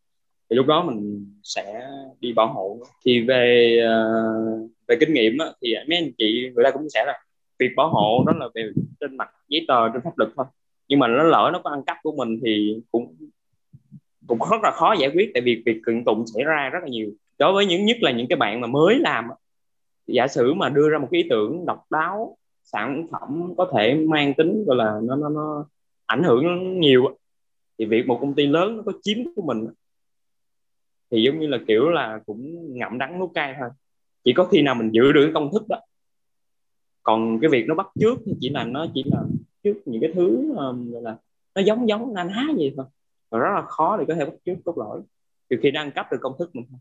Thì 0.50 0.56
lúc 0.56 0.66
đó 0.66 0.82
mình 0.82 1.26
sẽ 1.42 1.88
đi 2.20 2.32
bảo 2.32 2.52
hộ. 2.52 2.78
Thì 3.04 3.20
về 3.20 3.76
uh, 3.86 4.70
về 4.88 4.96
kinh 5.00 5.12
nghiệm 5.12 5.38
á, 5.38 5.46
thì 5.62 5.74
mấy 5.88 5.98
anh 5.98 6.12
chị 6.18 6.50
người 6.54 6.64
ta 6.64 6.70
cũng 6.70 6.88
sẽ 6.88 7.04
là 7.06 7.18
việc 7.58 7.70
bảo 7.76 7.88
hộ 7.88 8.24
đó 8.26 8.32
là 8.38 8.48
về 8.54 8.70
trên 9.00 9.16
mặt 9.16 9.28
giấy 9.48 9.64
tờ 9.68 9.88
trên 9.88 10.02
pháp 10.04 10.18
luật 10.18 10.30
thôi. 10.36 10.46
Nhưng 10.88 10.98
mà 10.98 11.08
nó 11.08 11.22
lỡ 11.22 11.50
nó 11.52 11.60
có 11.64 11.70
ăn 11.70 11.82
cắp 11.82 11.96
của 12.02 12.12
mình 12.16 12.40
thì 12.44 12.76
cũng 12.92 13.16
cũng 14.26 14.38
rất 14.50 14.60
là 14.62 14.70
khó 14.70 14.94
giải 15.00 15.10
quyết. 15.14 15.30
Tại 15.34 15.40
vì 15.40 15.62
việc 15.66 15.80
kiện 15.86 16.04
tụng 16.04 16.24
xảy 16.26 16.44
ra 16.44 16.70
rất 16.72 16.78
là 16.82 16.88
nhiều. 16.88 17.10
Đối 17.38 17.52
với 17.52 17.66
những 17.66 17.84
nhất 17.84 17.96
là 18.00 18.10
những 18.10 18.26
cái 18.28 18.36
bạn 18.36 18.60
mà 18.60 18.66
mới 18.66 18.98
làm 18.98 19.28
giả 20.06 20.26
sử 20.26 20.54
mà 20.54 20.68
đưa 20.68 20.88
ra 20.88 20.98
một 20.98 21.08
cái 21.10 21.22
ý 21.22 21.28
tưởng 21.30 21.66
độc 21.66 21.84
đáo 21.90 22.36
sản 22.62 23.06
phẩm 23.12 23.54
có 23.56 23.70
thể 23.74 23.94
mang 23.94 24.34
tính 24.34 24.64
gọi 24.66 24.76
là 24.76 25.00
nó 25.02 25.16
nó 25.16 25.28
nó 25.28 25.66
ảnh 26.06 26.22
hưởng 26.22 26.80
nhiều 26.80 27.16
thì 27.80 27.86
việc 27.86 28.06
một 28.06 28.18
công 28.20 28.34
ty 28.34 28.46
lớn 28.46 28.76
nó 28.76 28.82
có 28.86 28.92
chiếm 29.02 29.18
của 29.36 29.42
mình 29.42 29.66
thì 31.10 31.22
giống 31.22 31.40
như 31.40 31.46
là 31.46 31.58
kiểu 31.68 31.88
là 31.88 32.20
cũng 32.26 32.72
ngậm 32.78 32.98
đắng 32.98 33.18
nuốt 33.18 33.30
cay 33.34 33.54
thôi. 33.60 33.68
Chỉ 34.24 34.32
có 34.32 34.44
khi 34.44 34.62
nào 34.62 34.74
mình 34.74 34.90
giữ 34.92 35.12
được 35.12 35.24
cái 35.24 35.32
công 35.34 35.52
thức 35.52 35.62
đó. 35.68 35.80
Còn 37.02 37.38
cái 37.40 37.50
việc 37.50 37.64
nó 37.68 37.74
bắt 37.74 37.86
trước 38.00 38.18
thì 38.26 38.32
chỉ 38.40 38.48
là 38.48 38.64
nó 38.64 38.86
chỉ 38.94 39.04
là 39.06 39.22
trước 39.64 39.74
những 39.84 40.00
cái 40.00 40.10
thứ 40.14 40.54
um, 40.56 40.92
gọi 40.92 41.02
là 41.02 41.16
nó 41.54 41.62
giống 41.62 41.88
giống 41.88 42.14
na 42.14 42.24
ná 42.24 42.46
gì 42.58 42.72
thôi. 42.76 42.86
Và 43.30 43.38
rất 43.38 43.50
là 43.54 43.62
khó 43.62 43.96
để 43.96 44.04
có 44.08 44.14
thể 44.14 44.24
bắt 44.24 44.34
trước 44.44 44.54
cốt 44.64 44.78
lõi. 44.78 45.00
Trừ 45.50 45.56
khi 45.62 45.70
đang 45.70 45.90
cấp 45.90 46.06
được 46.12 46.18
công 46.20 46.34
thức 46.38 46.56
mình 46.56 46.64
thôi. 46.70 46.78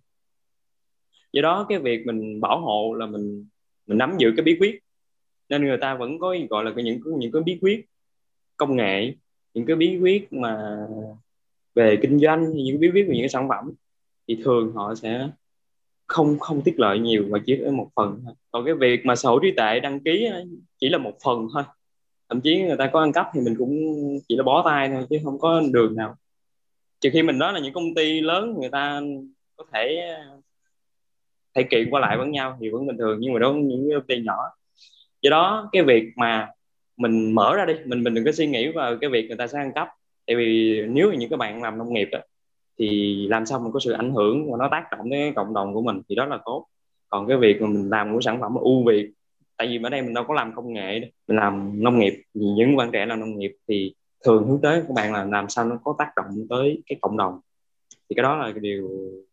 Do 1.33 1.41
đó 1.41 1.65
cái 1.69 1.79
việc 1.79 2.05
mình 2.05 2.41
bảo 2.41 2.61
hộ 2.61 2.93
là 2.93 3.05
mình 3.05 3.45
mình 3.87 3.97
nắm 3.97 4.15
giữ 4.17 4.33
cái 4.37 4.43
bí 4.43 4.57
quyết. 4.59 4.79
Nên 5.49 5.65
người 5.65 5.77
ta 5.81 5.95
vẫn 5.95 6.19
có 6.19 6.35
gọi 6.49 6.63
là 6.63 6.71
những 6.75 6.99
những 7.17 7.31
cái 7.31 7.41
bí 7.45 7.59
quyết 7.61 7.85
công 8.57 8.75
nghệ 8.75 9.13
những 9.53 9.65
cái 9.65 9.75
bí 9.75 9.97
quyết 9.97 10.33
mà 10.33 10.77
về 11.75 11.97
kinh 12.01 12.19
doanh 12.19 12.53
những 12.53 12.79
bí 12.79 12.89
quyết 12.93 13.03
về 13.07 13.13
những 13.13 13.21
cái 13.21 13.29
sản 13.29 13.49
phẩm 13.49 13.71
thì 14.27 14.41
thường 14.43 14.71
họ 14.75 14.95
sẽ 14.95 15.29
không 16.07 16.39
không 16.39 16.61
tiết 16.61 16.79
lợi 16.79 16.99
nhiều 16.99 17.25
mà 17.29 17.39
chỉ 17.45 17.59
ở 17.59 17.71
một 17.71 17.89
phần 17.95 18.21
thôi. 18.25 18.33
Còn 18.51 18.65
cái 18.65 18.73
việc 18.73 19.05
mà 19.05 19.15
sở 19.15 19.29
hữu 19.29 19.39
trí 19.39 19.51
tuệ 19.51 19.79
đăng 19.79 19.99
ký 19.99 20.29
chỉ 20.77 20.89
là 20.89 20.97
một 20.97 21.13
phần 21.23 21.47
thôi. 21.53 21.63
Thậm 22.29 22.41
chí 22.41 22.61
người 22.61 22.77
ta 22.77 22.89
có 22.93 22.99
ăn 22.99 23.11
cắp 23.11 23.27
thì 23.33 23.41
mình 23.41 23.55
cũng 23.57 23.71
chỉ 24.27 24.35
là 24.35 24.43
bó 24.43 24.63
tay 24.65 24.89
thôi 24.89 25.05
chứ 25.09 25.17
không 25.23 25.39
có 25.39 25.61
đường 25.71 25.95
nào. 25.95 26.15
Trừ 26.99 27.09
khi 27.13 27.23
mình 27.23 27.37
nói 27.37 27.53
là 27.53 27.59
những 27.59 27.73
công 27.73 27.95
ty 27.95 28.21
lớn 28.21 28.55
người 28.59 28.69
ta 28.69 29.01
có 29.55 29.65
thể 29.73 30.13
thể 31.53 31.63
kiện 31.63 31.89
qua 31.89 32.01
lại 32.01 32.17
với 32.17 32.27
nhau 32.27 32.57
thì 32.61 32.69
vẫn 32.69 32.87
bình 32.87 32.97
thường, 32.97 33.17
nhưng 33.21 33.33
mà 33.33 33.39
đó 33.39 33.53
những 33.53 33.89
công 33.93 34.07
ty 34.07 34.21
nhỏ. 34.23 34.37
Do 35.21 35.29
đó 35.29 35.69
cái 35.71 35.83
việc 35.83 36.03
mà 36.15 36.47
mình 36.99 37.31
mở 37.31 37.55
ra 37.55 37.65
đi 37.65 37.73
mình 37.85 38.03
mình 38.03 38.13
đừng 38.13 38.25
có 38.25 38.31
suy 38.31 38.47
nghĩ 38.47 38.71
vào 38.71 38.97
cái 39.01 39.09
việc 39.09 39.27
người 39.27 39.37
ta 39.37 39.47
sẽ 39.47 39.57
ăn 39.57 39.71
cắp. 39.75 39.87
Tại 40.27 40.35
vì 40.35 40.81
nếu 40.87 41.13
những 41.13 41.29
các 41.29 41.39
bạn 41.39 41.61
làm 41.61 41.77
nông 41.77 41.93
nghiệp 41.93 42.09
đó, 42.11 42.19
thì 42.79 43.27
làm 43.27 43.45
sao 43.45 43.59
mình 43.59 43.71
có 43.71 43.79
sự 43.79 43.91
ảnh 43.91 44.13
hưởng 44.13 44.51
và 44.51 44.57
nó 44.57 44.67
tác 44.71 44.83
động 44.91 45.09
đến 45.09 45.33
cộng 45.33 45.53
đồng 45.53 45.73
của 45.73 45.81
mình 45.81 46.01
thì 46.09 46.15
đó 46.15 46.25
là 46.25 46.39
tốt. 46.45 46.65
Còn 47.09 47.27
cái 47.27 47.37
việc 47.37 47.61
mà 47.61 47.67
mình 47.67 47.89
làm 47.89 48.13
của 48.13 48.21
sản 48.21 48.41
phẩm 48.41 48.55
là 48.55 48.61
ưu 48.61 48.85
việt 48.85 49.11
tại 49.57 49.67
vì 49.67 49.79
ở 49.83 49.89
đây 49.89 50.01
mình 50.01 50.13
đâu 50.13 50.23
có 50.27 50.33
làm 50.33 50.55
công 50.55 50.73
nghệ 50.73 50.99
mình 51.27 51.37
làm 51.37 51.83
nông 51.83 51.99
nghiệp 51.99 52.23
thì 52.33 52.41
những 52.41 52.75
bạn 52.75 52.89
trẻ 52.91 53.05
làm 53.05 53.19
nông 53.19 53.39
nghiệp 53.39 53.55
thì 53.67 53.93
thường 54.25 54.47
hướng 54.47 54.61
tới 54.61 54.81
các 54.87 54.93
bạn 54.95 55.13
là 55.13 55.25
làm 55.25 55.49
sao 55.49 55.65
nó 55.65 55.79
có 55.83 55.95
tác 55.97 56.11
động 56.15 56.47
tới 56.49 56.81
cái 56.85 56.97
cộng 57.01 57.17
đồng. 57.17 57.39
Thì 58.09 58.15
cái 58.15 58.23
đó 58.23 58.35
là 58.35 58.51
cái 58.51 58.59
điều 58.59 58.89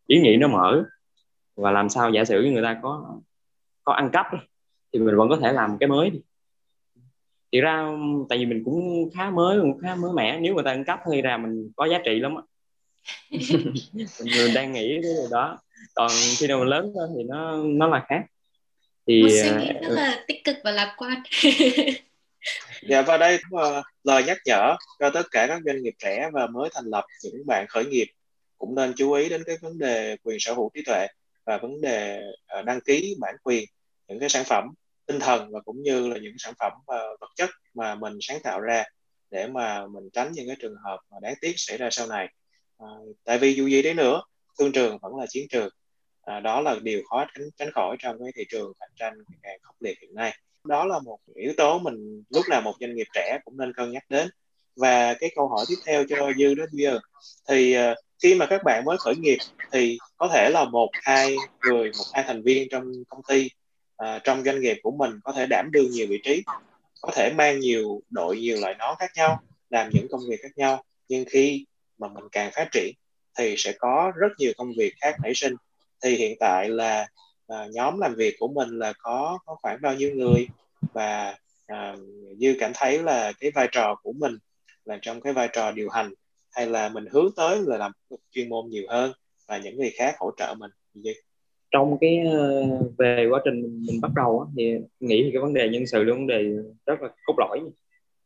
ý 0.07 0.19
nghĩ 0.19 0.37
nó 0.37 0.47
mở. 0.47 0.83
Và 1.55 1.71
làm 1.71 1.89
sao 1.89 2.09
giả 2.09 2.25
sử 2.25 2.43
người 2.43 2.63
ta 2.63 2.79
có 2.81 3.19
có 3.83 3.93
ăn 3.93 4.09
cắp 4.13 4.25
thì 4.93 4.99
mình 4.99 5.17
vẫn 5.17 5.29
có 5.29 5.37
thể 5.37 5.53
làm 5.53 5.77
cái 5.79 5.89
mới 5.89 6.21
thì 7.57 7.61
ra 7.61 7.87
tại 8.29 8.37
vì 8.37 8.45
mình 8.45 8.61
cũng 8.65 9.09
khá 9.15 9.29
mới 9.29 9.59
cũng 9.59 9.79
khá 9.81 9.95
mới 9.95 10.11
mẻ. 10.13 10.39
Nếu 10.39 10.53
người 10.53 10.63
ta 10.63 10.71
ăn 10.71 10.83
cắp 10.85 10.99
thì 11.11 11.21
ra 11.21 11.37
mình 11.37 11.71
có 11.75 11.85
giá 11.85 11.97
trị 12.05 12.19
lắm 12.19 12.35
á. 12.35 12.43
Mình 14.19 14.53
đang 14.55 14.73
nghĩ 14.73 14.99
cái 15.03 15.13
điều 15.13 15.27
đó. 15.31 15.59
Còn 15.95 16.11
khi 16.37 16.47
nào 16.47 16.59
mình 16.59 16.67
lớn 16.67 16.93
hơn 16.95 17.13
thì 17.17 17.23
nó 17.23 17.63
nó 17.63 17.87
là 17.87 18.05
khác. 18.07 18.21
Thì 19.07 19.21
một 19.21 19.29
suy 19.31 19.49
nghĩ 19.49 19.73
rất 19.73 19.89
là 19.89 20.23
tích 20.27 20.43
cực 20.43 20.55
và 20.63 20.71
lạc 20.71 20.95
quan. 20.97 21.23
Dạ 22.81 23.01
và 23.01 23.17
đây 23.17 23.39
cũng 23.49 23.59
là 23.59 23.83
lời 24.03 24.23
nhắc 24.23 24.37
nhở 24.45 24.75
cho 24.99 25.09
tất 25.09 25.23
cả 25.31 25.47
các 25.47 25.61
doanh 25.65 25.83
nghiệp 25.83 25.93
trẻ 25.99 26.29
và 26.33 26.47
mới 26.47 26.69
thành 26.73 26.85
lập 26.85 27.05
những 27.23 27.45
bạn 27.47 27.65
khởi 27.69 27.85
nghiệp 27.85 28.07
cũng 28.57 28.75
nên 28.75 28.93
chú 28.97 29.11
ý 29.11 29.29
đến 29.29 29.43
cái 29.45 29.57
vấn 29.61 29.77
đề 29.77 30.17
quyền 30.23 30.37
sở 30.39 30.53
hữu 30.53 30.71
trí 30.73 30.81
tuệ 30.85 31.07
và 31.45 31.57
vấn 31.57 31.81
đề 31.81 32.21
ờ, 32.47 32.61
đăng 32.61 32.79
ký 32.81 33.15
bản 33.19 33.35
quyền 33.43 33.65
những 34.07 34.19
cái 34.19 34.29
sản 34.29 34.43
phẩm 34.43 34.73
tinh 35.07 35.19
thần 35.19 35.51
và 35.51 35.59
cũng 35.59 35.81
như 35.81 36.07
là 36.07 36.17
những 36.19 36.35
sản 36.37 36.53
phẩm 36.59 36.71
uh, 36.77 37.19
vật 37.19 37.29
chất 37.35 37.49
mà 37.73 37.95
mình 37.95 38.17
sáng 38.21 38.39
tạo 38.43 38.59
ra 38.59 38.83
để 39.31 39.47
mà 39.47 39.87
mình 39.87 40.09
tránh 40.13 40.31
những 40.31 40.47
cái 40.47 40.55
trường 40.59 40.75
hợp 40.85 40.99
mà 41.11 41.17
đáng 41.21 41.33
tiếc 41.41 41.53
xảy 41.57 41.77
ra 41.77 41.89
sau 41.91 42.07
này. 42.07 42.27
À, 42.77 42.87
tại 43.23 43.37
vì 43.37 43.53
dù 43.53 43.67
gì 43.67 43.81
đấy 43.81 43.93
nữa 43.93 44.21
thương 44.59 44.71
trường 44.71 44.97
vẫn 45.01 45.15
là 45.15 45.25
chiến 45.29 45.47
trường. 45.49 45.69
À, 46.21 46.39
đó 46.39 46.61
là 46.61 46.75
điều 46.81 47.01
khó 47.09 47.25
tránh 47.35 47.49
tránh 47.57 47.71
khỏi 47.71 47.95
trong 47.99 48.17
cái 48.23 48.31
thị 48.35 48.43
trường 48.49 48.73
cạnh 48.79 48.89
tranh 48.95 49.13
ngày 49.43 49.59
khốc 49.61 49.75
liệt 49.79 49.99
hiện 50.01 50.15
nay. 50.15 50.37
Đó 50.63 50.85
là 50.85 50.99
một 50.99 51.19
yếu 51.35 51.53
tố 51.57 51.79
mình 51.79 52.23
lúc 52.29 52.45
nào 52.49 52.61
một 52.61 52.73
doanh 52.79 52.95
nghiệp 52.95 53.07
trẻ 53.13 53.39
cũng 53.45 53.57
nên 53.57 53.73
cân 53.73 53.91
nhắc 53.91 54.03
đến. 54.09 54.29
Và 54.75 55.13
cái 55.13 55.31
câu 55.35 55.47
hỏi 55.47 55.65
tiếp 55.67 55.75
theo 55.85 56.03
cho 56.09 56.31
dư 56.37 56.55
đó 56.55 56.65
giờ 56.71 56.99
thì 57.49 57.77
uh, 57.77 57.97
khi 58.23 58.35
mà 58.35 58.45
các 58.45 58.61
bạn 58.63 58.85
mới 58.85 58.97
khởi 58.97 59.15
nghiệp 59.15 59.37
thì 59.71 59.97
có 60.17 60.29
thể 60.33 60.49
là 60.53 60.65
một 60.65 60.89
hai 60.93 61.35
người 61.61 61.91
một 61.97 62.05
hai 62.13 62.23
thành 62.27 62.43
viên 62.43 62.67
trong 62.71 62.91
công 63.09 63.21
ty 63.27 63.49
uh, 64.03 64.23
trong 64.23 64.43
doanh 64.43 64.61
nghiệp 64.61 64.77
của 64.83 64.91
mình 64.91 65.11
có 65.23 65.31
thể 65.31 65.45
đảm 65.45 65.69
đương 65.71 65.91
nhiều 65.91 66.07
vị 66.09 66.19
trí 66.23 66.43
có 67.01 67.11
thể 67.15 67.33
mang 67.33 67.59
nhiều 67.59 68.01
đội 68.09 68.39
nhiều 68.39 68.57
loại 68.61 68.75
nón 68.79 68.95
khác 68.99 69.11
nhau 69.15 69.41
làm 69.69 69.89
những 69.93 70.07
công 70.11 70.21
việc 70.29 70.39
khác 70.41 70.51
nhau. 70.55 70.83
Nhưng 71.09 71.25
khi 71.29 71.65
mà 71.97 72.07
mình 72.07 72.23
càng 72.31 72.51
phát 72.55 72.67
triển 72.71 72.93
thì 73.37 73.55
sẽ 73.57 73.73
có 73.79 74.11
rất 74.15 74.27
nhiều 74.37 74.51
công 74.57 74.73
việc 74.77 74.93
khác 75.01 75.15
nảy 75.23 75.33
sinh. 75.35 75.53
Thì 76.03 76.15
hiện 76.15 76.37
tại 76.39 76.69
là 76.69 77.07
uh, 77.53 77.71
nhóm 77.71 77.99
làm 77.99 78.15
việc 78.15 78.35
của 78.39 78.47
mình 78.47 78.79
là 78.79 78.93
có 78.99 79.39
có 79.45 79.55
khoảng 79.61 79.77
bao 79.81 79.95
nhiêu 79.95 80.11
người? 80.15 80.47
Và 80.93 81.35
ờ, 81.67 81.75
à, 81.75 81.95
như 82.37 82.55
cảm 82.59 82.71
thấy 82.75 83.03
là 83.03 83.31
cái 83.39 83.51
vai 83.51 83.67
trò 83.71 83.95
của 84.03 84.13
mình 84.13 84.37
là 84.85 84.99
trong 85.01 85.21
cái 85.21 85.33
vai 85.33 85.49
trò 85.53 85.71
điều 85.71 85.89
hành 85.89 86.13
hay 86.51 86.67
là 86.67 86.89
mình 86.89 87.05
hướng 87.11 87.29
tới 87.35 87.59
là 87.65 87.77
làm 87.77 87.91
chuyên 88.31 88.49
môn 88.49 88.69
nhiều 88.69 88.83
hơn 88.89 89.11
và 89.47 89.57
những 89.57 89.77
người 89.77 89.91
khác 89.97 90.15
hỗ 90.19 90.31
trợ 90.37 90.55
mình 90.57 90.71
gì 90.93 91.13
trong 91.71 91.97
cái 92.01 92.19
ờ, 92.19 92.63
về 92.97 93.27
quá 93.31 93.41
trình 93.45 93.85
mình 93.87 94.01
bắt 94.01 94.11
đầu 94.15 94.39
á, 94.39 94.45
thì 94.57 94.77
nghĩ 94.99 95.23
thì 95.23 95.31
cái 95.31 95.41
vấn 95.41 95.53
đề 95.53 95.69
nhân 95.69 95.85
sự 95.85 96.03
là 96.03 96.13
vấn 96.13 96.27
đề 96.27 96.43
rất 96.85 97.01
là 97.01 97.09
cốt 97.25 97.33
lõi. 97.37 97.59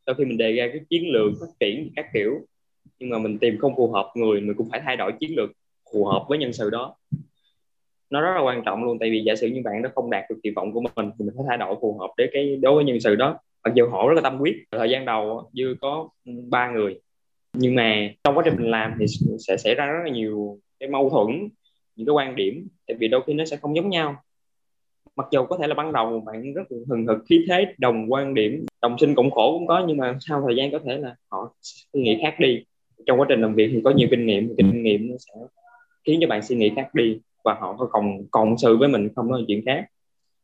Sau 0.06 0.16
khi 0.16 0.26
mình 0.26 0.38
đề 0.38 0.52
ra 0.52 0.68
cái 0.68 0.82
chiến 0.90 1.04
lược 1.12 1.32
phát 1.40 1.48
triển 1.60 1.90
các 1.96 2.06
kiểu 2.14 2.40
nhưng 3.02 3.10
mà 3.10 3.18
mình 3.18 3.38
tìm 3.40 3.58
không 3.58 3.76
phù 3.76 3.92
hợp 3.92 4.12
người 4.16 4.42
mình 4.42 4.56
cũng 4.58 4.70
phải 4.70 4.82
thay 4.86 4.98
đổi 4.98 5.12
chiến 5.20 5.36
lược 5.36 5.52
phù 5.94 6.06
hợp 6.06 6.26
với 6.30 6.38
nhân 6.38 6.54
sự 6.54 6.70
đó. 6.70 6.96
Nó 8.10 8.22
rất 8.22 8.34
là 8.36 8.42
quan 8.42 8.64
trọng 8.66 8.84
luôn 8.84 9.00
tại 9.00 9.10
vì 9.10 9.24
giả 9.26 9.36
sử 9.36 9.48
như 9.48 9.62
bạn 9.66 9.82
nó 9.82 9.90
không 9.96 10.10
đạt 10.10 10.24
được 10.30 10.36
kỳ 10.44 10.50
vọng 10.50 10.74
của 10.74 10.82
mình 10.96 11.12
thì 11.20 11.26
mình 11.26 11.34
phải 11.38 11.46
thay 11.48 11.58
đổi 11.58 11.76
phù 11.82 11.98
hợp 12.00 12.12
để 12.18 12.30
cái 12.34 12.56
đối 12.62 12.76
với 12.76 12.84
nhân 12.84 13.00
sự 13.00 13.16
đó. 13.16 13.40
Mặc 13.64 13.74
dù 13.76 13.90
họ 13.90 14.08
rất 14.08 14.16
là 14.16 14.22
tâm 14.22 14.38
huyết 14.38 14.56
thời 14.72 14.90
gian 14.90 15.06
đầu 15.06 15.50
dư 15.54 15.76
có 15.82 16.10
ừ, 16.26 16.32
ba 16.50 16.72
người. 16.72 17.00
Nhưng 17.54 17.76
mà 17.76 18.10
trong 18.24 18.38
quá 18.38 18.44
trình 18.46 18.56
mình 18.58 18.72
làm 18.72 18.94
thì 19.00 19.06
sẽ 19.40 19.58
xảy 19.58 19.76
ra 19.76 19.86
rất 19.86 20.04
là 20.06 20.12
nhiều 20.12 20.60
cái 20.80 20.90
mâu 20.90 21.10
thuẫn 21.10 21.50
những 22.02 22.08
cái 22.08 22.26
quan 22.26 22.36
điểm, 22.36 22.68
tại 22.88 22.98
vì 23.00 23.08
đôi 23.08 23.22
khi 23.28 23.34
nó 23.34 23.46
sẽ 23.46 23.58
không 23.58 23.76
giống 23.76 23.90
nhau. 23.90 24.16
Mặc 25.16 25.28
dù 25.32 25.46
có 25.46 25.58
thể 25.58 25.68
là 25.68 25.76
ban 25.76 25.94
đầu 25.94 26.20
bạn 26.20 26.54
rất 26.54 26.72
là 26.72 26.78
hừng 26.90 27.06
hực, 27.06 27.18
khí 27.30 27.46
thế, 27.50 27.66
đồng 27.78 28.12
quan 28.12 28.34
điểm, 28.34 28.66
đồng 28.82 28.98
sinh 29.00 29.16
cộng 29.16 29.32
khổ 29.32 29.58
cũng 29.58 29.68
có, 29.68 29.86
nhưng 29.88 29.98
mà 29.98 30.18
sau 30.20 30.44
thời 30.48 30.56
gian 30.56 30.72
có 30.72 30.80
thể 30.86 30.98
là 30.98 31.16
họ 31.32 31.54
suy 31.62 32.02
nghĩ 32.02 32.18
khác 32.22 32.36
đi. 32.40 32.64
Trong 33.06 33.20
quá 33.20 33.26
trình 33.30 33.42
làm 33.42 33.56
việc 33.56 33.70
thì 33.74 33.82
có 33.84 33.92
nhiều 33.92 34.08
kinh 34.12 34.26
nghiệm 34.26 34.56
kinh 34.58 34.84
nghiệm 34.84 35.10
nó 35.10 35.16
sẽ 35.20 35.34
khiến 36.04 36.20
cho 36.22 36.28
bạn 36.28 36.42
suy 36.42 36.56
nghĩ 36.56 36.72
khác 36.76 36.96
đi 36.96 37.20
và 37.44 37.54
họ 37.54 37.76
có 37.80 37.86
cộng 37.86 38.28
cộng 38.32 38.58
sự 38.58 38.78
với 38.78 38.90
mình 38.90 39.10
không 39.16 39.32
nói 39.32 39.44
chuyện 39.48 39.62
khác. 39.66 39.86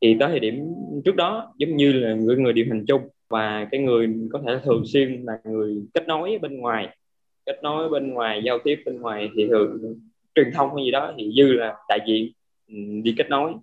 Thì 0.02 0.16
tới 0.20 0.30
thời 0.30 0.40
điểm 0.40 0.64
trước 1.06 1.16
đó, 1.16 1.54
giống 1.58 1.76
như 1.76 1.94
là 1.94 2.14
người 2.16 2.38
người 2.38 2.54
điều 2.54 2.66
hành 2.70 2.86
chung 2.86 3.02
và 3.30 3.68
cái 3.72 3.82
người 3.82 4.16
có 4.32 4.42
thể 4.46 4.60
thường 4.64 4.84
xuyên 4.86 5.24
là 5.24 5.34
người 5.44 5.76
kết 5.94 6.08
nối 6.08 6.38
bên 6.42 6.60
ngoài, 6.60 6.98
kết 7.46 7.60
nối 7.64 7.90
bên 7.90 8.14
ngoài, 8.14 8.42
giao 8.46 8.60
tiếp 8.64 8.80
bên 8.86 9.02
ngoài 9.02 9.30
thì 9.36 9.48
thường 9.48 10.00
truyền 10.38 10.52
thông 10.54 10.76
hay 10.76 10.86
gì 10.86 10.92
đó 10.92 11.14
thì 11.18 11.32
dư 11.38 11.54
là 11.54 11.76
đại 11.90 12.00
diện 12.08 12.32
ừ, 12.68 12.76
đi 13.04 13.16
kết 13.18 13.30
nối. 13.30 13.54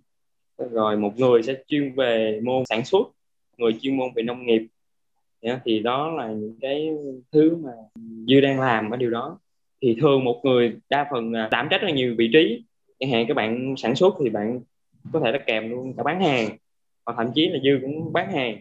Rồi 0.71 0.97
một 0.97 1.13
người 1.17 1.43
sẽ 1.43 1.55
chuyên 1.69 1.95
về 1.95 2.41
môn 2.45 2.63
sản 2.69 2.85
xuất, 2.85 3.09
người 3.57 3.73
chuyên 3.81 3.97
môn 3.97 4.09
về 4.17 4.23
nông 4.23 4.47
nghiệp. 4.47 4.63
Thì 5.65 5.79
đó 5.79 6.11
là 6.11 6.29
những 6.29 6.57
cái 6.61 6.91
thứ 7.33 7.57
mà 7.57 7.71
dư 8.27 8.41
đang 8.41 8.61
làm 8.61 8.91
ở 8.91 8.97
điều 8.97 9.11
đó. 9.11 9.39
Thì 9.83 9.97
thường 10.01 10.25
một 10.25 10.41
người 10.45 10.77
đa 10.91 11.09
phần 11.11 11.33
đảm 11.51 11.69
trách 11.71 11.81
rất 11.81 11.87
là 11.87 11.91
nhiều 11.91 12.15
vị 12.19 12.31
trí. 12.33 12.65
Chẳng 12.99 13.11
hạn 13.11 13.25
các 13.29 13.35
bạn 13.35 13.75
sản 13.77 13.95
xuất 13.95 14.15
thì 14.25 14.31
bạn 14.31 14.61
có 15.13 15.21
thể 15.21 15.33
là 15.33 15.39
kèm 15.39 15.71
luôn 15.71 15.95
cả 15.97 16.03
bán 16.03 16.23
hàng, 16.23 16.49
hoặc 17.07 17.15
thậm 17.17 17.33
chí 17.35 17.49
là 17.49 17.59
dư 17.65 17.79
cũng 17.83 18.13
bán 18.13 18.33
hàng. 18.33 18.59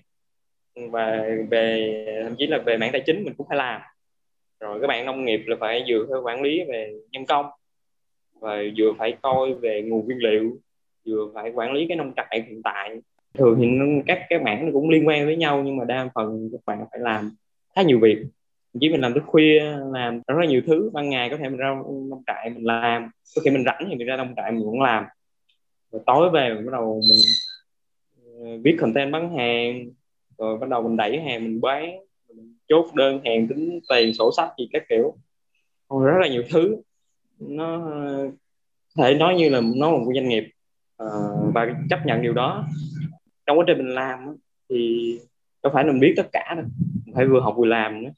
Và 0.91 1.27
về, 1.49 1.95
thậm 2.23 2.35
chí 2.37 2.47
là 2.47 2.57
về 2.57 2.77
mảng 2.77 2.91
tài 2.91 3.01
chính 3.05 3.23
mình 3.23 3.33
cũng 3.37 3.47
phải 3.47 3.57
làm. 3.57 3.81
Rồi 4.59 4.81
các 4.81 4.87
bạn 4.87 5.05
nông 5.05 5.25
nghiệp 5.25 5.43
là 5.45 5.55
phải 5.59 5.83
vừa 5.87 6.05
phải 6.09 6.19
quản 6.23 6.41
lý 6.41 6.63
về 6.63 6.93
nhân 7.11 7.25
công 7.25 7.45
và 8.43 8.63
vừa 8.77 8.93
phải 8.97 9.17
coi 9.21 9.53
về 9.53 9.81
nguồn 9.81 10.05
nguyên 10.05 10.17
liệu, 10.17 10.57
vừa 11.05 11.31
phải 11.33 11.51
quản 11.51 11.73
lý 11.73 11.85
cái 11.87 11.97
nông 11.97 12.13
trại 12.15 12.43
hiện 12.47 12.61
tại. 12.63 13.01
Thường 13.33 13.57
thì 13.61 13.67
các 14.07 14.25
cái 14.29 14.39
mảng 14.39 14.65
nó 14.65 14.71
cũng 14.73 14.89
liên 14.89 15.07
quan 15.07 15.25
với 15.25 15.35
nhau, 15.35 15.63
nhưng 15.65 15.77
mà 15.77 15.85
đa 15.85 16.09
phần 16.15 16.49
các 16.51 16.61
bạn 16.65 16.85
phải 16.91 16.99
làm 16.99 17.31
khá 17.75 17.81
nhiều 17.81 17.99
việc. 17.99 18.17
Chỉ 18.79 18.89
mình 18.89 19.01
làm 19.01 19.13
tới 19.13 19.21
khuya, 19.25 19.59
làm 19.93 20.21
rất 20.27 20.35
là 20.39 20.45
nhiều 20.45 20.61
thứ, 20.67 20.89
ban 20.93 21.09
ngày 21.09 21.29
có 21.29 21.37
thể 21.37 21.49
mình 21.49 21.57
ra 21.57 21.75
nông 22.09 22.23
trại 22.27 22.49
mình 22.49 22.65
làm, 22.65 23.09
có 23.35 23.41
khi 23.45 23.51
mình 23.51 23.63
rảnh 23.65 23.85
thì 23.89 23.95
mình 23.95 24.07
ra 24.07 24.17
nông 24.17 24.33
trại 24.35 24.51
mình 24.51 24.63
cũng 24.63 24.81
làm. 24.81 25.05
Rồi 25.91 26.01
tối 26.05 26.29
về 26.29 26.53
mình 26.53 26.65
bắt 26.65 26.71
đầu 26.71 27.01
mình 27.09 27.21
ờ, 28.25 28.57
viết 28.63 28.77
content 28.79 29.11
bán 29.11 29.37
hàng, 29.37 29.85
rồi 30.37 30.57
bắt 30.57 30.69
đầu 30.69 30.81
mình 30.81 30.97
đẩy 30.97 31.19
hàng 31.19 31.43
mình 31.43 31.61
bán, 31.61 31.97
mình 32.27 32.55
chốt 32.67 32.85
đơn 32.95 33.19
hàng 33.25 33.47
tính 33.47 33.79
tiền 33.89 34.13
sổ 34.13 34.31
sách 34.37 34.49
gì 34.57 34.69
các 34.73 34.83
kiểu. 34.89 35.13
Rồi 35.89 36.11
rất 36.11 36.17
là 36.21 36.27
nhiều 36.27 36.43
thứ 36.49 36.75
nó 37.47 37.93
thể 38.97 39.15
nói 39.15 39.35
như 39.35 39.49
là 39.49 39.61
nó 39.75 39.91
là 39.91 39.97
một 39.97 40.11
doanh 40.15 40.29
nghiệp 40.29 40.43
uh, 41.03 41.53
và 41.53 41.67
chấp 41.89 41.99
nhận 42.05 42.21
điều 42.21 42.33
đó. 42.33 42.67
Trong 43.45 43.59
quá 43.59 43.63
trình 43.67 43.77
mình 43.77 43.95
làm 43.95 44.35
thì 44.69 45.19
đâu 45.63 45.73
phải 45.73 45.83
mình 45.83 45.99
biết 45.99 46.13
tất 46.17 46.27
cả 46.31 46.53
đâu 46.55 46.65
mình 47.05 47.15
phải 47.15 47.25
vừa 47.25 47.39
học 47.39 47.55
vừa 47.57 47.65
làm 47.65 48.03
nữa. 48.03 48.09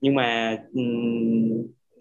Nhưng 0.00 0.14
mà 0.14 0.58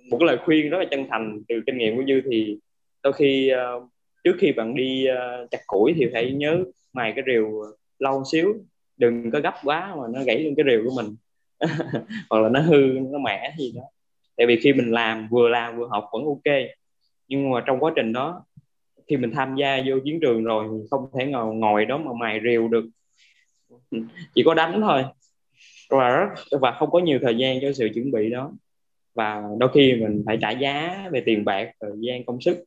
một 0.09 0.17
cái 0.19 0.27
lời 0.27 0.37
khuyên 0.45 0.69
rất 0.69 0.77
là 0.77 0.85
chân 0.91 1.05
thành 1.09 1.41
từ 1.47 1.55
kinh 1.65 1.77
nghiệm 1.77 1.95
của 1.95 2.03
dư 2.07 2.21
thì 2.31 2.57
đôi 3.03 3.13
khi 3.13 3.51
uh, 3.77 3.89
trước 4.23 4.35
khi 4.39 4.51
bạn 4.51 4.75
đi 4.75 5.05
uh, 5.09 5.51
chặt 5.51 5.59
củi 5.67 5.93
thì 5.97 6.05
phải 6.13 6.31
nhớ 6.31 6.63
mài 6.93 7.13
cái 7.15 7.23
rìu 7.27 7.63
lâu 7.99 8.23
xíu 8.31 8.53
đừng 8.97 9.31
có 9.31 9.39
gấp 9.39 9.53
quá 9.63 9.95
mà 9.95 10.03
nó 10.13 10.23
gãy 10.23 10.39
lên 10.39 10.55
cái 10.57 10.65
rìu 10.69 10.89
của 10.89 10.95
mình. 10.95 11.15
Hoặc 12.29 12.39
là 12.39 12.49
nó 12.49 12.59
hư 12.59 12.77
nó 13.11 13.19
mẻ 13.19 13.53
gì 13.57 13.73
đó 13.75 13.81
tại 14.37 14.47
vì 14.47 14.59
khi 14.63 14.73
mình 14.73 14.91
làm, 14.91 15.27
vừa 15.31 15.49
làm, 15.49 15.77
vừa 15.77 15.87
học 15.87 16.09
vẫn 16.13 16.25
ok. 16.25 16.55
Nhưng 17.27 17.51
mà 17.51 17.63
trong 17.65 17.79
quá 17.79 17.93
trình 17.95 18.13
đó, 18.13 18.45
khi 19.07 19.17
mình 19.17 19.31
tham 19.35 19.55
gia 19.55 19.81
vô 19.85 19.95
chiến 20.03 20.19
trường 20.21 20.43
rồi 20.43 20.87
không 20.91 21.05
thể 21.17 21.25
ngồi 21.25 21.55
ngồi 21.55 21.85
đó 21.85 21.97
mà 21.97 22.11
mài 22.19 22.39
rìu 22.43 22.67
được. 22.67 22.85
Chỉ 24.35 24.43
có 24.45 24.53
đánh 24.53 24.81
thôi. 24.81 25.03
Và 25.89 26.09
rất, 26.09 26.59
và 26.61 26.71
không 26.71 26.91
có 26.91 26.99
nhiều 26.99 27.19
thời 27.21 27.37
gian 27.37 27.57
cho 27.61 27.73
sự 27.73 27.89
chuẩn 27.93 28.11
bị 28.11 28.29
đó. 28.29 28.51
Và 29.15 29.43
đôi 29.57 29.69
khi 29.73 29.93
mình 29.93 30.23
phải 30.25 30.37
trả 30.41 30.51
giá 30.51 31.03
về 31.11 31.21
tiền 31.25 31.45
bạc, 31.45 31.71
thời 31.79 31.91
gian, 31.99 32.25
công 32.25 32.41
sức. 32.41 32.63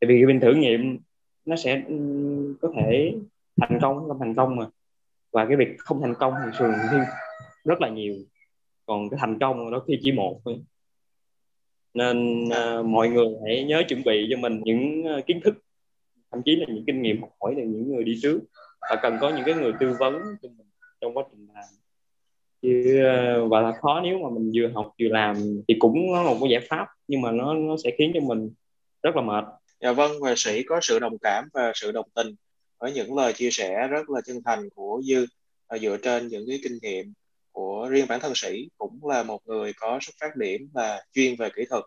Tại 0.00 0.08
vì 0.08 0.18
khi 0.20 0.26
mình 0.26 0.40
thử 0.40 0.54
nghiệm, 0.54 0.98
nó 1.44 1.56
sẽ 1.56 1.82
ừ, 1.88 2.56
có 2.60 2.72
thể 2.76 3.14
thành 3.60 3.78
công 3.82 4.08
không 4.08 4.18
thành 4.18 4.34
công 4.34 4.56
mà. 4.56 4.66
Và 5.32 5.46
cái 5.46 5.56
việc 5.56 5.68
không 5.78 6.00
thành 6.00 6.14
công 6.14 6.34
thì 6.44 6.50
thường 6.58 6.72
rất 7.64 7.80
là 7.80 7.88
nhiều. 7.88 8.14
Còn 8.86 9.10
cái 9.10 9.18
thành 9.20 9.38
công 9.38 9.70
đó 9.70 9.84
khi 9.86 10.00
chỉ 10.02 10.12
một 10.12 10.40
thôi 10.44 10.58
nên 11.94 12.44
uh, 12.44 12.86
mọi 12.86 13.08
người 13.08 13.28
hãy 13.46 13.64
nhớ 13.64 13.82
chuẩn 13.88 14.02
bị 14.04 14.26
cho 14.30 14.36
mình 14.36 14.60
những 14.64 15.04
uh, 15.18 15.26
kiến 15.26 15.40
thức 15.44 15.54
thậm 16.32 16.42
chí 16.44 16.56
là 16.56 16.66
những 16.68 16.84
kinh 16.86 17.02
nghiệm 17.02 17.20
học 17.20 17.30
hỏi 17.40 17.54
từ 17.56 17.62
những 17.62 17.92
người 17.92 18.04
đi 18.04 18.18
trước. 18.22 18.40
Và 18.80 18.96
cần 19.02 19.18
có 19.20 19.30
những 19.30 19.44
cái 19.46 19.54
người 19.54 19.72
tư 19.80 19.94
vấn 19.98 20.14
cho 20.42 20.48
mình 20.48 20.66
trong 21.00 21.16
quá 21.16 21.24
trình 21.30 21.46
làm. 21.54 21.64
Chứ 22.62 23.02
uh, 23.44 23.50
và 23.50 23.60
là 23.60 23.72
khó 23.72 24.00
nếu 24.04 24.18
mà 24.18 24.30
mình 24.30 24.50
vừa 24.54 24.68
học 24.74 24.94
vừa 25.00 25.08
làm 25.08 25.36
thì 25.68 25.74
cũng 25.78 26.12
là 26.14 26.22
một 26.22 26.36
cái 26.40 26.50
giải 26.50 26.60
pháp 26.68 26.86
nhưng 27.08 27.20
mà 27.20 27.30
nó 27.30 27.54
nó 27.54 27.76
sẽ 27.84 27.90
khiến 27.98 28.10
cho 28.14 28.20
mình 28.20 28.50
rất 29.02 29.16
là 29.16 29.22
mệt. 29.22 29.44
Dạ 29.80 29.92
vâng 29.92 30.12
và 30.20 30.34
sĩ 30.36 30.62
có 30.62 30.78
sự 30.82 30.98
đồng 30.98 31.18
cảm 31.18 31.48
và 31.52 31.72
sự 31.74 31.92
đồng 31.92 32.06
tình 32.14 32.34
với 32.80 32.92
những 32.92 33.16
lời 33.16 33.32
chia 33.32 33.50
sẻ 33.50 33.88
rất 33.90 34.10
là 34.10 34.20
chân 34.26 34.36
thành 34.44 34.68
của 34.74 35.02
dư 35.04 35.26
dựa 35.80 35.96
trên 36.02 36.28
những 36.28 36.44
cái 36.48 36.60
kinh 36.62 36.78
nghiệm 36.82 37.12
của 37.52 37.88
riêng 37.90 38.06
bản 38.08 38.20
thân 38.20 38.32
sĩ 38.34 38.68
cũng 38.78 39.06
là 39.06 39.22
một 39.22 39.40
người 39.46 39.72
có 39.76 39.98
xuất 40.02 40.12
phát 40.20 40.36
điểm 40.36 40.68
là 40.74 41.04
chuyên 41.12 41.36
về 41.36 41.50
kỹ 41.56 41.64
thuật 41.70 41.84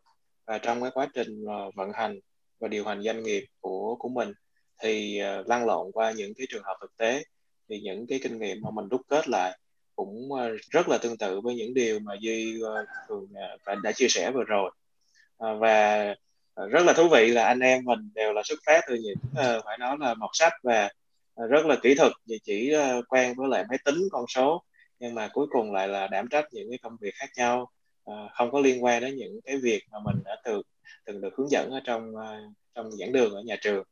và 0.48 0.58
trong 0.58 0.82
cái 0.82 0.92
quá 0.94 1.08
trình 1.14 1.46
ờ, 1.48 1.72
vận 1.76 1.92
hành 1.94 2.20
và 2.60 2.68
điều 2.68 2.86
hành 2.86 3.02
doanh 3.02 3.24
nghiệp 3.24 3.46
của 3.60 3.96
của 4.00 4.10
mình 4.10 4.34
thì 4.82 5.20
ờ, 5.20 5.44
lăn 5.48 5.66
lộn 5.66 5.92
qua 5.92 6.12
những 6.12 6.34
cái 6.38 6.48
trường 6.50 6.64
hợp 6.64 6.76
thực 6.82 6.98
tế 6.98 7.24
thì 7.70 7.80
những 7.80 8.08
cái 8.08 8.20
kinh 8.24 8.40
nghiệm 8.40 8.62
mà 8.62 8.70
mình 8.72 8.90
đúc 8.90 9.02
kết 9.08 9.30
lại 9.30 9.60
cũng 9.96 10.34
ờ, 10.34 10.50
rất 10.72 10.90
là 10.90 10.98
tương 10.98 11.18
tự 11.18 11.42
với 11.42 11.56
những 11.56 11.74
điều 11.74 12.00
mà 12.00 12.14
duy 12.20 12.62
thường 13.08 13.28
đã 13.84 13.92
chia 13.92 14.08
sẻ 14.10 14.32
vừa 14.32 14.44
rồi. 14.44 14.72
Và 15.38 16.16
rất 16.56 16.84
là 16.86 16.94
thú 16.94 17.10
vị 17.10 17.28
là 17.28 17.46
anh 17.46 17.60
em 17.60 17.86
mình 17.86 18.00
đều 18.16 18.34
là 18.34 18.42
xuất 18.46 18.60
phát 18.66 18.82
từ 18.88 18.96
những 18.96 19.16
phải 19.36 19.78
nói 19.80 19.98
là 20.00 20.14
mọt 20.14 20.30
sách 20.34 20.54
và 20.64 20.90
rất 21.50 21.66
là 21.66 21.76
kỹ 21.84 21.96
thuật, 21.96 22.12
vì 22.26 22.40
chỉ 22.44 22.74
quen 23.08 23.34
với 23.38 23.48
lại 23.50 23.66
máy 23.70 23.78
tính 23.86 23.96
con 24.12 24.26
số 24.28 24.64
nhưng 25.00 25.16
mà 25.16 25.30
cuối 25.34 25.48
cùng 25.50 25.74
lại 25.74 25.88
là 25.88 26.08
đảm 26.08 26.28
trách 26.32 26.46
những 26.52 26.70
cái 26.70 26.78
công 26.78 26.98
việc 27.02 27.16
khác 27.16 27.30
nhau. 27.38 27.72
Uh, 28.12 28.32
không 28.34 28.52
có 28.52 28.60
liên 28.60 28.84
quan 28.84 29.02
đến 29.02 29.16
những 29.16 29.40
cái 29.46 29.58
việc 29.58 29.84
mà 29.92 30.00
mình 30.06 30.16
đã 30.26 30.38
từng 30.44 30.62
từng 31.06 31.22
được 31.22 31.36
hướng 31.38 31.50
dẫn 31.50 31.72
ở 31.72 31.80
trong 31.84 32.16
uh, 32.16 32.54
trong 32.76 32.92
giảng 32.92 33.12
đường 33.12 33.34
ở 33.34 33.42
nhà 33.42 33.56
trường. 33.62 33.84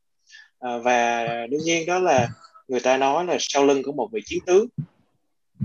Uh, 0.68 0.84
và 0.84 1.28
đương 1.48 1.62
nhiên 1.64 1.86
đó 1.86 2.00
là 2.00 2.28
người 2.68 2.80
ta 2.80 2.98
nói 2.98 3.26
là 3.26 3.38
sau 3.40 3.66
lưng 3.66 3.84
của 3.84 3.92
một 3.92 4.10
vị 4.12 4.22
chiến 4.26 4.40
tướng 4.46 4.68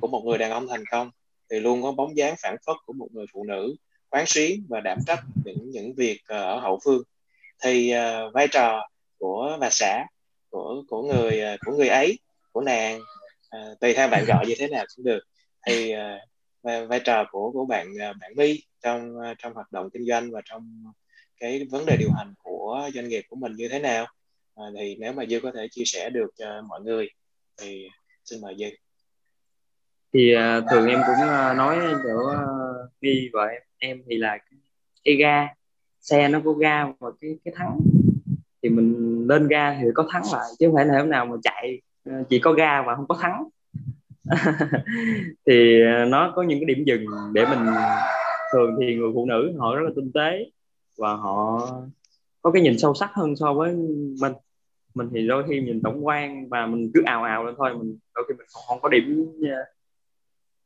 của 0.01 0.09
một 0.09 0.23
người 0.25 0.39
đàn 0.39 0.51
ông 0.51 0.69
thành 0.69 0.85
công 0.91 1.11
thì 1.51 1.61
luôn 1.61 1.83
có 1.83 1.93
bóng 1.93 2.17
dáng 2.17 2.35
phản 2.43 2.57
phất 2.67 2.77
của 2.87 2.93
một 2.93 3.09
người 3.13 3.27
phụ 3.33 3.45
nữ 3.45 3.75
quán 4.11 4.27
xuyến 4.27 4.67
và 4.69 4.81
đảm 4.81 4.99
trách 5.07 5.21
những 5.45 5.71
những 5.71 5.95
việc 5.95 6.21
ở 6.27 6.61
hậu 6.61 6.79
phương. 6.85 7.03
Thì 7.63 7.95
uh, 7.95 8.35
vai 8.35 8.49
trò 8.49 8.89
của 9.19 9.57
bà 9.61 9.71
xã 9.71 10.05
của 10.51 10.83
của 10.89 11.03
người 11.03 11.43
của 11.67 11.73
người 11.73 11.89
ấy 11.89 12.19
của 12.53 12.61
nàng 12.61 13.01
à, 13.49 13.61
tùy 13.81 13.93
theo 13.93 14.09
bạn 14.09 14.25
gọi 14.27 14.47
như 14.47 14.55
thế 14.59 14.69
nào 14.69 14.85
cũng 14.97 15.05
được. 15.05 15.21
Thì 15.67 15.91
à, 15.91 16.19
vai 16.63 17.01
trò 17.05 17.25
của 17.31 17.51
của 17.51 17.65
bạn 17.65 17.87
à, 18.01 18.13
bạn 18.21 18.33
My 18.37 18.63
trong 18.83 19.21
à, 19.21 19.35
trong 19.39 19.55
hoạt 19.55 19.73
động 19.73 19.91
kinh 19.93 20.07
doanh 20.07 20.31
và 20.31 20.41
trong 20.45 20.85
cái 21.41 21.67
vấn 21.71 21.87
đề 21.87 21.97
điều 21.97 22.11
hành 22.13 22.35
của 22.43 22.91
doanh 22.95 23.09
nghiệp 23.09 23.25
của 23.29 23.37
mình 23.37 23.53
như 23.53 23.69
thế 23.69 23.79
nào? 23.79 24.07
À, 24.55 24.65
thì 24.79 24.97
nếu 25.01 25.13
mà 25.13 25.25
dư 25.27 25.41
có 25.41 25.53
thể 25.55 25.69
chia 25.71 25.85
sẻ 25.87 26.11
được 26.11 26.31
cho 26.39 26.63
mọi 26.69 26.81
người 26.81 27.09
thì 27.63 27.89
xin 28.25 28.41
mời 28.41 28.55
dư. 28.59 28.67
Thì 30.13 30.35
uh, 30.37 30.65
thường 30.71 30.89
em 30.89 31.01
cũng 31.07 31.27
uh, 31.27 31.57
nói 31.57 31.79
chỗ 32.05 32.19
uh, 32.31 32.91
My 33.01 33.29
và 33.33 33.47
em 33.47 33.63
em 33.79 34.03
thì 34.11 34.17
là 34.17 34.39
cái 35.05 35.15
ga 35.15 35.49
xe 36.01 36.29
nó 36.29 36.41
có 36.45 36.53
ga 36.53 36.87
và 36.99 37.11
cái 37.21 37.39
cái 37.45 37.55
thắng. 37.57 37.79
Thì 38.63 38.69
mình 38.69 39.27
lên 39.29 39.49
ga 39.49 39.75
thì 39.75 39.87
có 39.95 40.09
thắng 40.13 40.23
lại 40.33 40.45
chứ 40.59 40.67
không 40.67 40.75
phải 40.75 40.87
là 40.87 40.99
hôm 40.99 41.11
nào 41.11 41.27
mà 41.27 41.37
chạy 41.43 41.81
Ờ, 42.09 42.15
chỉ 42.29 42.39
có 42.39 42.53
ga 42.53 42.83
mà 42.83 42.97
không 42.97 43.09
có 43.09 43.19
thắng. 43.21 43.49
Thì 45.47 45.83
ờ, 45.83 46.05
nó 46.05 46.33
có 46.37 46.43
những 46.43 46.59
cái 46.59 46.75
điểm 46.75 46.85
dừng 46.85 47.05
để 47.33 47.47
mình 47.47 47.59
thường 48.53 48.77
thì 48.81 48.97
người 48.97 49.11
phụ 49.15 49.27
nữ 49.27 49.55
họ 49.59 49.77
rất 49.77 49.83
là 49.85 49.91
tinh 49.97 50.11
tế 50.15 50.51
và 50.99 51.15
họ 51.15 51.69
có 52.43 52.51
cái 52.51 52.63
nhìn 52.63 52.79
sâu 52.79 52.95
sắc 52.95 53.11
hơn 53.15 53.37
so 53.37 53.55
với 53.55 53.77
mình. 54.21 54.33
Mình 54.95 55.09
thì 55.15 55.27
đôi 55.27 55.45
khi 55.49 55.61
nhìn 55.61 55.83
tổng 55.83 56.07
quan 56.07 56.49
và 56.49 56.67
mình 56.67 56.91
cứ 56.95 57.03
ào 57.07 57.23
ào 57.23 57.45
lên 57.45 57.55
thôi 57.59 57.75
mình 57.79 57.99
đôi 58.15 58.25
khi 58.29 58.35
mình 58.35 58.47
không, 58.53 58.63
không 58.69 58.81
có 58.81 58.89
điểm 58.89 59.27
ờ, 59.43 59.65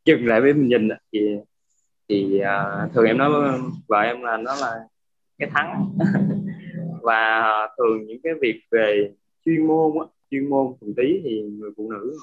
dừng 0.04 0.26
lại 0.26 0.40
với 0.40 0.54
mình 0.54 0.68
nhìn 0.68 0.88
thì 1.12 1.18
thì 2.08 2.40
uh, 2.40 2.92
thường 2.94 3.04
em 3.04 3.18
nói 3.18 3.30
vợ 3.88 4.00
em 4.00 4.22
là 4.22 4.36
nó 4.36 4.54
là 4.60 4.80
cái 5.38 5.50
thắng. 5.54 5.92
Và 7.02 7.42
thường 7.78 8.06
những 8.06 8.20
cái 8.22 8.32
việc 8.40 8.60
về 8.70 9.12
chuyên 9.44 9.66
môn 9.66 9.92
á, 10.00 10.06
chuyên 10.32 10.50
môn 10.50 10.66
thuần 10.80 10.94
tí 10.96 11.20
thì 11.24 11.42
người 11.42 11.70
phụ 11.76 11.90
nữ 11.90 12.16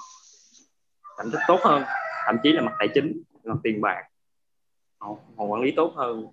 thành 1.18 1.32
tích 1.32 1.40
tốt 1.48 1.60
hơn 1.64 1.84
thậm 2.26 2.36
chí 2.44 2.52
là 2.52 2.62
mặt 2.62 2.74
tài 2.80 2.88
chính 2.94 3.22
mặt 3.44 3.58
tiền 3.64 3.82
bạc. 3.82 4.04
Họ, 5.00 5.16
họ 5.38 5.46
quản 5.46 5.62
lý 5.62 5.72
tốt 5.72 5.94
hơn. 5.96 6.26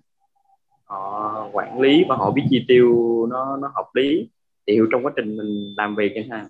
Họ 0.85 1.49
quản 1.53 1.81
lý 1.81 2.05
và 2.09 2.15
họ 2.15 2.31
biết 2.31 2.43
chi 2.49 2.65
tiêu 2.67 3.25
nó 3.29 3.57
nó 3.57 3.71
hợp 3.75 3.87
lý. 3.93 4.29
Thì 4.67 4.73
hiểu 4.73 4.87
trong 4.91 5.05
quá 5.05 5.11
trình 5.15 5.37
mình 5.37 5.73
làm 5.77 5.95
việc 5.95 6.11
chẳng 6.15 6.29
hạn 6.29 6.47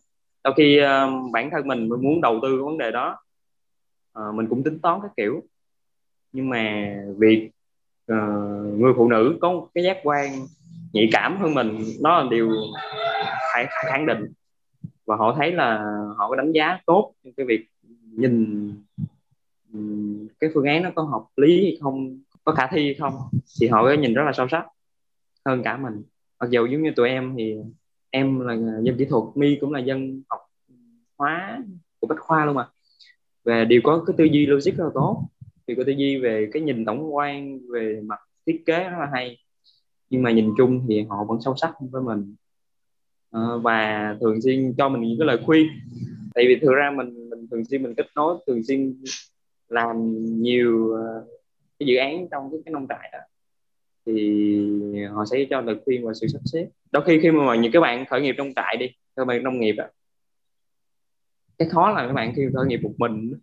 sau 0.47 0.53
khi 0.53 0.79
uh, 0.79 1.31
bản 1.31 1.49
thân 1.51 1.67
mình 1.67 1.89
muốn 1.89 2.21
đầu 2.21 2.39
tư 2.41 2.57
cái 2.57 2.63
vấn 2.63 2.77
đề 2.77 2.91
đó 2.91 3.17
uh, 4.19 4.35
mình 4.35 4.47
cũng 4.49 4.63
tính 4.63 4.79
toán 4.79 4.99
các 5.01 5.11
kiểu. 5.17 5.43
Nhưng 6.31 6.49
mà 6.49 6.95
việc 7.17 7.49
uh, 8.11 8.79
người 8.79 8.93
phụ 8.97 9.09
nữ 9.09 9.37
có 9.41 9.67
cái 9.75 9.83
giác 9.83 9.97
quan 10.03 10.31
nhạy 10.93 11.09
cảm 11.11 11.37
hơn 11.37 11.53
mình 11.53 11.83
nó 12.01 12.17
là 12.17 12.27
điều 12.31 12.51
phải 13.53 13.67
khẳng 13.69 14.05
định 14.05 14.25
và 15.07 15.15
họ 15.15 15.35
thấy 15.37 15.51
là 15.51 15.83
họ 16.17 16.29
có 16.29 16.35
đánh 16.35 16.51
giá 16.51 16.79
tốt 16.85 17.13
trong 17.23 17.33
cái 17.33 17.45
việc 17.45 17.65
nhìn 18.11 18.73
cái 20.39 20.49
phương 20.53 20.65
án 20.65 20.83
nó 20.83 20.89
có 20.95 21.03
hợp 21.03 21.23
lý 21.35 21.63
hay 21.63 21.77
không, 21.81 22.19
có 22.43 22.51
khả 22.51 22.67
thi 22.67 22.85
hay 22.85 22.93
không, 22.93 23.13
thì 23.61 23.67
họ 23.67 23.83
có 23.83 23.93
nhìn 23.93 24.13
rất 24.13 24.23
là 24.25 24.31
sâu 24.33 24.47
sắc 24.47 24.65
hơn 25.45 25.63
cả 25.63 25.77
mình. 25.77 26.03
Mặc 26.39 26.49
dù 26.49 26.65
giống 26.65 26.83
như 26.83 26.91
tụi 26.95 27.09
em 27.09 27.35
thì 27.37 27.55
em 28.09 28.39
là 28.39 28.55
dân 28.83 28.97
kỹ 28.97 29.05
thuật 29.05 29.23
mi 29.35 29.57
cũng 29.61 29.73
là 29.73 29.79
dân 29.79 30.21
học 30.29 30.39
hóa 31.17 31.63
của 31.99 32.07
bách 32.07 32.19
khoa 32.19 32.45
luôn 32.45 32.55
mà. 32.55 32.69
Và 33.43 33.63
đều 33.63 33.81
có 33.83 34.03
cái 34.07 34.15
tư 34.17 34.23
duy 34.23 34.45
logic 34.45 34.71
rất 34.77 34.83
là 34.83 34.91
tốt 34.93 35.23
thì 35.67 35.75
có 35.75 35.83
tư 35.85 35.91
duy 35.91 36.17
về 36.17 36.49
cái 36.53 36.61
nhìn 36.61 36.85
tổng 36.85 37.15
quan, 37.15 37.59
về 37.69 38.01
mặt 38.05 38.19
thiết 38.45 38.63
kế 38.65 38.83
rất 38.83 38.97
là 38.99 39.09
hay. 39.13 39.37
Nhưng 40.09 40.23
mà 40.23 40.31
nhìn 40.31 40.53
chung 40.57 40.85
thì 40.87 41.01
họ 41.09 41.25
vẫn 41.25 41.41
sâu 41.41 41.55
sắc 41.55 41.71
hơn 41.81 41.89
với 41.89 42.01
mình. 42.01 42.35
Ờ, 43.37 43.59
và 43.59 44.15
thường 44.21 44.41
xuyên 44.41 44.73
cho 44.77 44.89
mình 44.89 45.01
những 45.01 45.19
cái 45.19 45.27
lời 45.27 45.37
khuyên. 45.45 45.67
Tại 46.33 46.45
vì 46.47 46.59
thực 46.61 46.73
ra 46.73 46.91
mình 46.95 47.29
mình 47.29 47.47
thường 47.51 47.65
xuyên 47.65 47.83
mình 47.83 47.95
kết 47.95 48.07
nối 48.15 48.37
thường 48.47 48.63
xuyên 48.63 49.03
làm 49.69 49.95
nhiều 50.41 50.91
ờ, 50.93 51.25
cái 51.79 51.87
dự 51.87 51.95
án 51.95 52.27
trong 52.31 52.51
cái, 52.51 52.59
cái 52.65 52.73
nông 52.73 52.87
trại 52.89 53.09
đó 53.13 53.19
thì 54.05 55.03
họ 55.03 55.25
sẽ 55.25 55.45
cho 55.49 55.61
lời 55.61 55.75
khuyên 55.85 56.05
và 56.05 56.13
sự 56.13 56.27
sắp 56.27 56.39
xếp. 56.45 56.67
Đôi 56.91 57.03
khi 57.05 57.19
khi 57.19 57.31
mà 57.31 57.55
những 57.55 57.71
các 57.71 57.79
bạn 57.79 58.05
khởi 58.05 58.21
nghiệp 58.21 58.35
trong 58.37 58.53
trại 58.55 58.77
đi 58.79 58.89
các 59.15 59.25
bạn 59.25 59.43
nông 59.43 59.59
nghiệp 59.59 59.73
đó, 59.77 59.85
cái 61.57 61.69
khó 61.69 61.91
là 61.91 62.07
các 62.07 62.13
bạn 62.13 62.33
khi 62.35 62.41
khởi 62.53 62.65
nghiệp 62.67 62.79
một 62.83 62.93
mình 62.97 63.33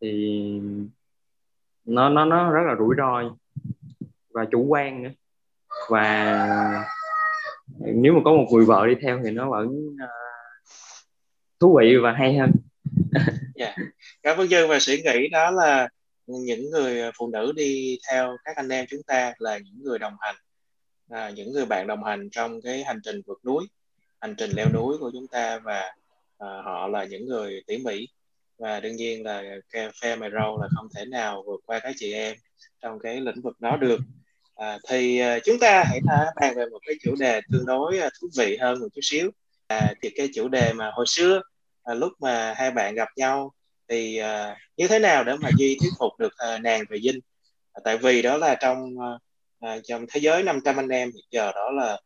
thì 0.00 0.60
nó 1.84 2.08
nó 2.08 2.24
nó 2.24 2.50
rất 2.50 2.62
là 2.66 2.76
rủi 2.78 2.94
ro 2.98 3.22
và 4.30 4.44
chủ 4.44 4.64
quan 4.64 5.02
nữa. 5.02 5.10
Và 5.88 6.84
nếu 7.78 8.12
mà 8.12 8.20
có 8.24 8.32
một 8.32 8.46
người 8.52 8.64
vợ 8.64 8.86
đi 8.86 8.94
theo 9.02 9.20
thì 9.24 9.30
nó 9.30 9.50
vẫn 9.50 9.68
uh, 9.88 10.10
thú 11.60 11.78
vị 11.80 11.96
và 12.02 12.12
hay 12.12 12.38
hơn. 12.38 12.50
Dạ. 13.54 13.74
Cảm 14.22 14.36
ơn 14.36 14.50
dương 14.50 14.68
và 14.68 14.78
suy 14.78 15.02
nghĩ 15.02 15.28
đó 15.28 15.50
là 15.50 15.88
những 16.26 16.70
người 16.70 17.10
phụ 17.18 17.30
nữ 17.32 17.52
đi 17.56 17.98
theo 18.10 18.36
các 18.44 18.56
anh 18.56 18.68
em 18.68 18.86
chúng 18.88 19.02
ta 19.06 19.34
là 19.38 19.58
những 19.58 19.82
người 19.82 19.98
đồng 19.98 20.14
hành 20.20 20.34
à, 21.10 21.30
những 21.30 21.52
người 21.52 21.66
bạn 21.66 21.86
đồng 21.86 22.04
hành 22.04 22.28
trong 22.30 22.60
cái 22.62 22.84
hành 22.84 23.00
trình 23.04 23.20
vượt 23.26 23.44
núi 23.44 23.66
hành 24.20 24.34
trình 24.38 24.50
leo 24.50 24.68
núi 24.72 24.98
của 25.00 25.10
chúng 25.12 25.26
ta 25.26 25.58
và 25.58 25.94
à, 26.38 26.48
họ 26.64 26.88
là 26.88 27.04
những 27.04 27.26
người 27.26 27.62
tỉ 27.66 27.78
mỉ. 27.78 28.08
Và 28.58 28.80
đương 28.80 28.96
nhiên 28.96 29.24
là 29.24 29.42
phe 30.02 30.16
mày 30.16 30.30
râu 30.30 30.60
là 30.60 30.68
không 30.76 30.88
thể 30.96 31.04
nào 31.04 31.42
vượt 31.46 31.60
qua 31.66 31.78
các 31.78 31.94
chị 31.98 32.12
em 32.12 32.36
trong 32.82 32.98
cái 32.98 33.20
lĩnh 33.20 33.40
vực 33.42 33.60
đó 33.60 33.76
được 33.76 34.00
à, 34.60 34.78
thì 34.88 35.22
uh, 35.22 35.42
chúng 35.44 35.58
ta 35.58 35.84
hãy 35.84 36.00
bàn 36.40 36.54
về 36.56 36.66
một 36.66 36.78
cái 36.86 36.96
chủ 37.02 37.14
đề 37.18 37.40
tương 37.52 37.66
đối 37.66 37.98
uh, 37.98 38.12
thú 38.20 38.28
vị 38.36 38.56
hơn 38.56 38.80
một 38.80 38.86
chút 38.94 39.00
xíu. 39.02 39.30
À, 39.66 39.94
thì 40.02 40.10
cái 40.16 40.28
chủ 40.34 40.48
đề 40.48 40.72
mà 40.72 40.90
hồi 40.94 41.06
xưa 41.08 41.42
à, 41.82 41.94
lúc 41.94 42.12
mà 42.20 42.54
hai 42.56 42.70
bạn 42.70 42.94
gặp 42.94 43.08
nhau 43.16 43.52
thì 43.88 44.16
à, 44.16 44.56
như 44.76 44.88
thế 44.88 44.98
nào 44.98 45.24
để 45.24 45.36
mà 45.40 45.50
duy 45.58 45.76
thuyết 45.80 45.90
phục 45.98 46.12
được 46.18 46.36
à, 46.36 46.58
nàng 46.58 46.84
về 46.88 46.98
dinh 47.00 47.20
à, 47.72 47.80
tại 47.84 47.98
vì 47.98 48.22
đó 48.22 48.36
là 48.36 48.54
trong 48.54 48.96
à, 49.00 49.10
à 49.60 49.78
trong 49.84 50.06
thế 50.08 50.20
giới 50.20 50.42
500 50.42 50.76
anh 50.76 50.88
em 50.88 51.10
hiện 51.14 51.24
giờ 51.30 51.52
đó 51.54 51.70
là 51.70 52.00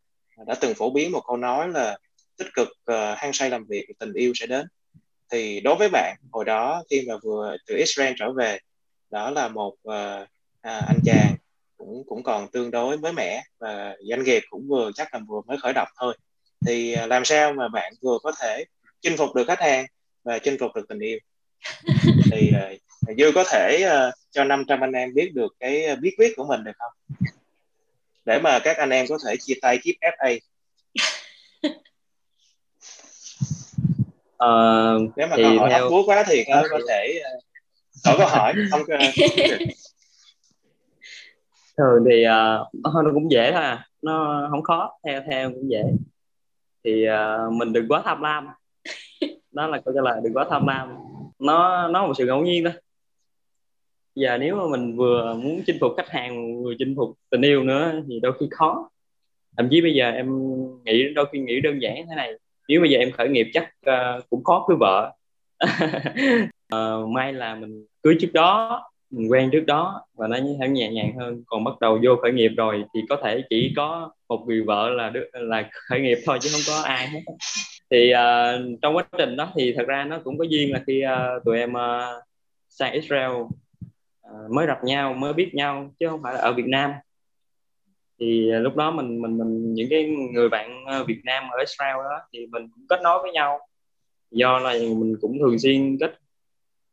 đã 0.47 0.55
từng 0.61 0.75
phổ 0.75 0.90
biến 0.90 1.12
một 1.12 1.23
câu 1.27 1.37
nói 1.37 1.69
là 1.69 1.99
tích 2.37 2.49
cực 2.55 2.69
uh, 2.69 3.19
hăng 3.19 3.33
say 3.33 3.51
làm 3.51 3.64
việc 3.69 3.87
tình 3.99 4.12
yêu 4.12 4.33
sẽ 4.35 4.47
đến. 4.47 4.67
Thì 5.33 5.61
đối 5.61 5.77
với 5.77 5.88
bạn 5.93 6.17
hồi 6.33 6.45
đó 6.45 6.83
khi 6.90 7.05
mà 7.09 7.14
vừa 7.23 7.57
từ 7.67 7.77
Israel 7.77 8.14
trở 8.19 8.33
về 8.33 8.59
đó 9.11 9.31
là 9.31 9.49
một 9.49 9.75
uh, 9.88 10.29
à, 10.61 10.79
anh 10.88 10.99
chàng 11.05 11.35
cũng 11.85 12.05
cũng 12.07 12.23
còn 12.23 12.49
tương 12.49 12.70
đối 12.70 12.99
mới 12.99 13.12
mẻ 13.12 13.42
và 13.59 13.97
doanh 14.11 14.23
nghiệp 14.25 14.42
cũng 14.51 14.68
vừa 14.68 14.90
chắc 14.94 15.14
là 15.14 15.20
vừa 15.29 15.40
mới 15.47 15.59
khởi 15.59 15.73
động 15.73 15.88
thôi. 15.97 16.16
Thì 16.66 16.97
uh, 17.05 17.09
làm 17.09 17.25
sao 17.25 17.53
mà 17.53 17.68
bạn 17.68 17.92
vừa 18.03 18.18
có 18.23 18.33
thể 18.40 18.64
chinh 19.01 19.16
phục 19.16 19.35
được 19.35 19.44
khách 19.47 19.61
hàng 19.61 19.87
và 20.25 20.38
chinh 20.38 20.57
phục 20.61 20.75
được 20.75 20.88
tình 20.88 20.99
yêu? 20.99 21.18
Thì 22.31 22.53
uh, 23.11 23.18
dư 23.18 23.33
có 23.35 23.44
thể 23.53 23.85
uh, 23.87 24.14
cho 24.31 24.44
500 24.44 24.81
anh 24.81 24.92
em 24.92 25.14
biết 25.14 25.31
được 25.35 25.57
cái 25.61 25.97
bí 25.97 26.11
quyết 26.18 26.33
của 26.37 26.44
mình 26.44 26.64
được 26.64 26.73
không? 26.79 26.92
Để 28.25 28.38
mà 28.38 28.59
các 28.59 28.77
anh 28.77 28.90
em 28.90 29.07
có 29.09 29.18
thể 29.27 29.37
chia 29.37 29.55
tay 29.62 29.79
kiếp 29.83 29.94
FA 30.01 30.38
Ờ, 34.37 34.99
nếu 35.16 35.27
mà 35.27 35.37
thì 35.37 35.42
câu 35.42 35.59
hỏi 35.59 35.70
theo 35.70 35.90
quá 36.07 36.25
thì 36.27 36.44
có, 36.47 36.62
có 36.70 36.79
thể 36.88 37.20
uh, 37.20 37.44
hỏi 38.05 38.16
câu 38.18 38.27
hỏi 38.27 38.55
không 38.70 38.83
có 38.87 38.97
thường 41.79 42.05
thì 42.11 42.25
uh, 42.25 42.85
nó 43.05 43.11
cũng 43.15 43.31
dễ 43.31 43.53
thôi 43.53 43.63
à 43.63 43.87
nó 44.05 44.47
không 44.51 44.63
khó 44.63 44.93
theo 45.05 45.23
theo 45.31 45.51
cũng 45.51 45.71
dễ. 45.71 45.83
Thì 46.85 47.07
uh, 47.09 47.53
mình 47.53 47.73
đừng 47.73 47.89
quá 47.89 48.03
tham 48.05 48.23
lam. 48.23 48.49
Đó 49.53 49.67
là 49.67 49.81
câu 49.85 49.95
trả 49.95 50.01
lời 50.01 50.21
đừng 50.25 50.35
quá 50.35 50.47
tham 50.51 50.67
lam. 50.67 50.89
Nó 51.39 51.89
nó 51.89 52.07
một 52.07 52.13
sự 52.19 52.27
ngẫu 52.27 52.43
nhiên 52.43 52.65
thôi. 52.65 52.73
Giờ 54.15 54.39
nếu 54.39 54.57
mà 54.57 54.63
mình 54.71 54.97
vừa 54.97 55.35
muốn 55.35 55.63
chinh 55.67 55.77
phục 55.81 55.93
khách 55.97 56.09
hàng 56.09 56.63
vừa 56.63 56.75
chinh 56.79 56.95
phục 56.97 57.19
tình 57.31 57.43
yêu 57.43 57.63
nữa 57.63 57.93
thì 58.09 58.21
đôi 58.21 58.33
khi 58.41 58.49
khó. 58.51 58.91
Thậm 59.57 59.69
chí 59.71 59.81
bây 59.81 59.95
giờ 59.95 60.11
em 60.11 60.29
nghĩ 60.85 61.15
đôi 61.15 61.27
khi 61.33 61.39
nghĩ 61.39 61.61
đơn 61.61 61.83
giản 61.83 61.95
thế 62.09 62.15
này 62.17 62.33
nếu 62.69 62.81
bây 62.81 62.91
giờ 62.91 62.99
em 62.99 63.13
khởi 63.13 63.29
nghiệp 63.29 63.51
chắc 63.53 63.71
uh, 63.91 64.31
cũng 64.31 64.45
khó 64.45 64.65
cưới 64.69 64.77
vợ. 64.81 65.13
Uh, 66.75 67.09
may 67.15 67.33
là 67.33 67.55
mình 67.55 67.87
cưới 68.03 68.17
trước 68.21 68.33
đó 68.33 68.83
mình 69.16 69.31
quen 69.31 69.50
trước 69.53 69.64
đó 69.66 70.07
và 70.14 70.29
nó 70.29 70.37
sẽ 70.61 70.68
nhẹ 70.68 70.88
nhàng 70.88 71.12
hơn. 71.18 71.42
Còn 71.46 71.64
bắt 71.64 71.74
đầu 71.81 71.98
vô 72.05 72.16
khởi 72.22 72.33
nghiệp 72.33 72.53
rồi 72.57 72.85
thì 72.94 73.00
có 73.09 73.16
thể 73.24 73.42
chỉ 73.50 73.72
có 73.77 74.11
một 74.29 74.44
người 74.46 74.62
vợ 74.62 74.90
là 74.90 75.11
đứa, 75.11 75.24
là 75.33 75.70
khởi 75.72 76.00
nghiệp 76.00 76.18
thôi 76.27 76.38
chứ 76.40 76.48
không 76.53 76.61
có 76.66 76.83
ai 76.83 77.09
hết. 77.09 77.20
Thì 77.90 78.12
uh, 78.12 78.79
trong 78.83 78.96
quá 78.96 79.05
trình 79.18 79.37
đó 79.37 79.53
thì 79.57 79.74
thật 79.77 79.85
ra 79.87 80.05
nó 80.05 80.18
cũng 80.24 80.38
có 80.38 80.44
duyên 80.44 80.72
là 80.72 80.83
khi 80.87 81.03
uh, 81.05 81.44
tụi 81.44 81.59
em 81.59 81.72
uh, 81.72 82.24
sang 82.68 82.92
Israel 82.92 83.31
uh, 83.31 83.50
mới 84.50 84.66
gặp 84.66 84.85
nhau 84.85 85.14
mới 85.14 85.33
biết 85.33 85.55
nhau 85.55 85.90
chứ 85.98 86.09
không 86.09 86.22
phải 86.22 86.35
là 86.35 86.40
ở 86.40 86.53
Việt 86.53 86.66
Nam. 86.66 86.92
Thì 88.20 88.50
lúc 88.50 88.77
đó 88.77 88.90
mình 88.90 89.22
mình 89.22 89.38
mình 89.38 89.74
những 89.74 89.87
cái 89.90 90.05
người 90.33 90.48
bạn 90.48 90.85
Việt 91.07 91.20
Nam 91.24 91.44
ở 91.50 91.59
Israel 91.59 91.96
đó 91.96 92.18
thì 92.33 92.46
mình 92.46 92.68
cũng 92.74 92.87
kết 92.88 93.00
nối 93.03 93.22
với 93.22 93.33
nhau. 93.33 93.59
Do 94.31 94.59
là 94.59 94.72
mình 94.72 95.16
cũng 95.20 95.38
thường 95.38 95.59
xuyên 95.59 95.98
kết 96.00 96.18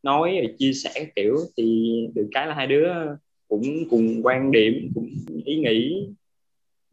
nói 0.03 0.37
rồi 0.37 0.55
chia 0.57 0.73
sẻ 0.73 1.11
kiểu 1.15 1.37
thì 1.57 1.91
được 2.15 2.27
cái 2.31 2.47
là 2.47 2.53
hai 2.53 2.67
đứa 2.67 2.91
cũng 3.47 3.63
cùng 3.89 4.21
quan 4.23 4.51
điểm 4.51 4.91
cũng 4.95 5.09
ý 5.45 5.55
nghĩ 5.55 6.07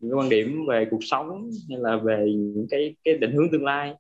những 0.00 0.18
quan 0.18 0.28
điểm 0.28 0.66
về 0.68 0.86
cuộc 0.90 1.04
sống 1.04 1.50
hay 1.68 1.78
là 1.78 1.96
về 1.96 2.32
những 2.34 2.66
cái 2.70 2.96
cái 3.04 3.14
định 3.14 3.32
hướng 3.32 3.50
tương 3.50 3.64
lai. 3.64 3.94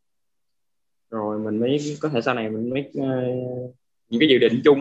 Rồi 1.10 1.38
mình 1.38 1.60
mới 1.60 1.96
có 2.00 2.08
thể 2.08 2.20
sau 2.20 2.34
này 2.34 2.50
mình 2.50 2.70
mới 2.70 2.90
uh, 2.98 3.74
những 4.08 4.20
cái 4.20 4.28
dự 4.28 4.38
định 4.38 4.60
chung. 4.64 4.80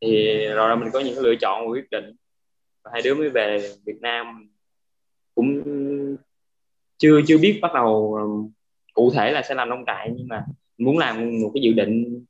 Thì 0.00 0.46
rồi 0.46 0.76
mình 0.76 0.88
có 0.92 1.00
những 1.00 1.14
cái 1.14 1.24
lựa 1.24 1.34
chọn 1.40 1.66
và 1.66 1.70
quyết 1.72 1.90
định. 1.90 2.04
Và 2.84 2.90
hai 2.92 3.02
đứa 3.02 3.14
mới 3.14 3.30
về 3.30 3.72
Việt 3.86 4.00
Nam. 4.00 4.50
Cũng 5.34 5.62
chưa 6.98 7.20
chưa 7.26 7.38
biết 7.38 7.58
bắt 7.62 7.70
đầu 7.74 8.18
cụ 8.92 9.10
thể 9.14 9.32
là 9.32 9.42
sẽ 9.42 9.54
làm 9.54 9.68
nông 9.68 9.84
trại 9.86 10.10
nhưng 10.16 10.28
mà 10.28 10.44
muốn 10.78 10.98
làm 10.98 11.40
một 11.40 11.50
cái 11.54 11.62
dự 11.62 11.72
định 11.72 12.24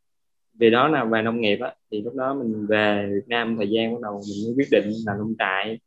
vì 0.59 0.71
đó 0.71 0.88
là 0.88 1.05
về 1.05 1.23
nông 1.23 1.40
nghiệp 1.40 1.59
á, 1.61 1.75
thì 1.90 2.03
lúc 2.03 2.14
đó 2.14 2.35
mình 2.35 2.66
về 2.66 3.09
Việt 3.12 3.29
Nam 3.29 3.57
thời 3.57 3.71
gian 3.71 3.94
bắt 3.94 4.01
đầu 4.03 4.21
mình 4.29 4.38
mới 4.47 4.55
quyết 4.57 4.68
định 4.71 4.92
là 5.07 5.14
nông 5.18 5.35
trại. 5.38 5.79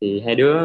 Thì 0.00 0.20
hai 0.20 0.34
đứa, 0.34 0.60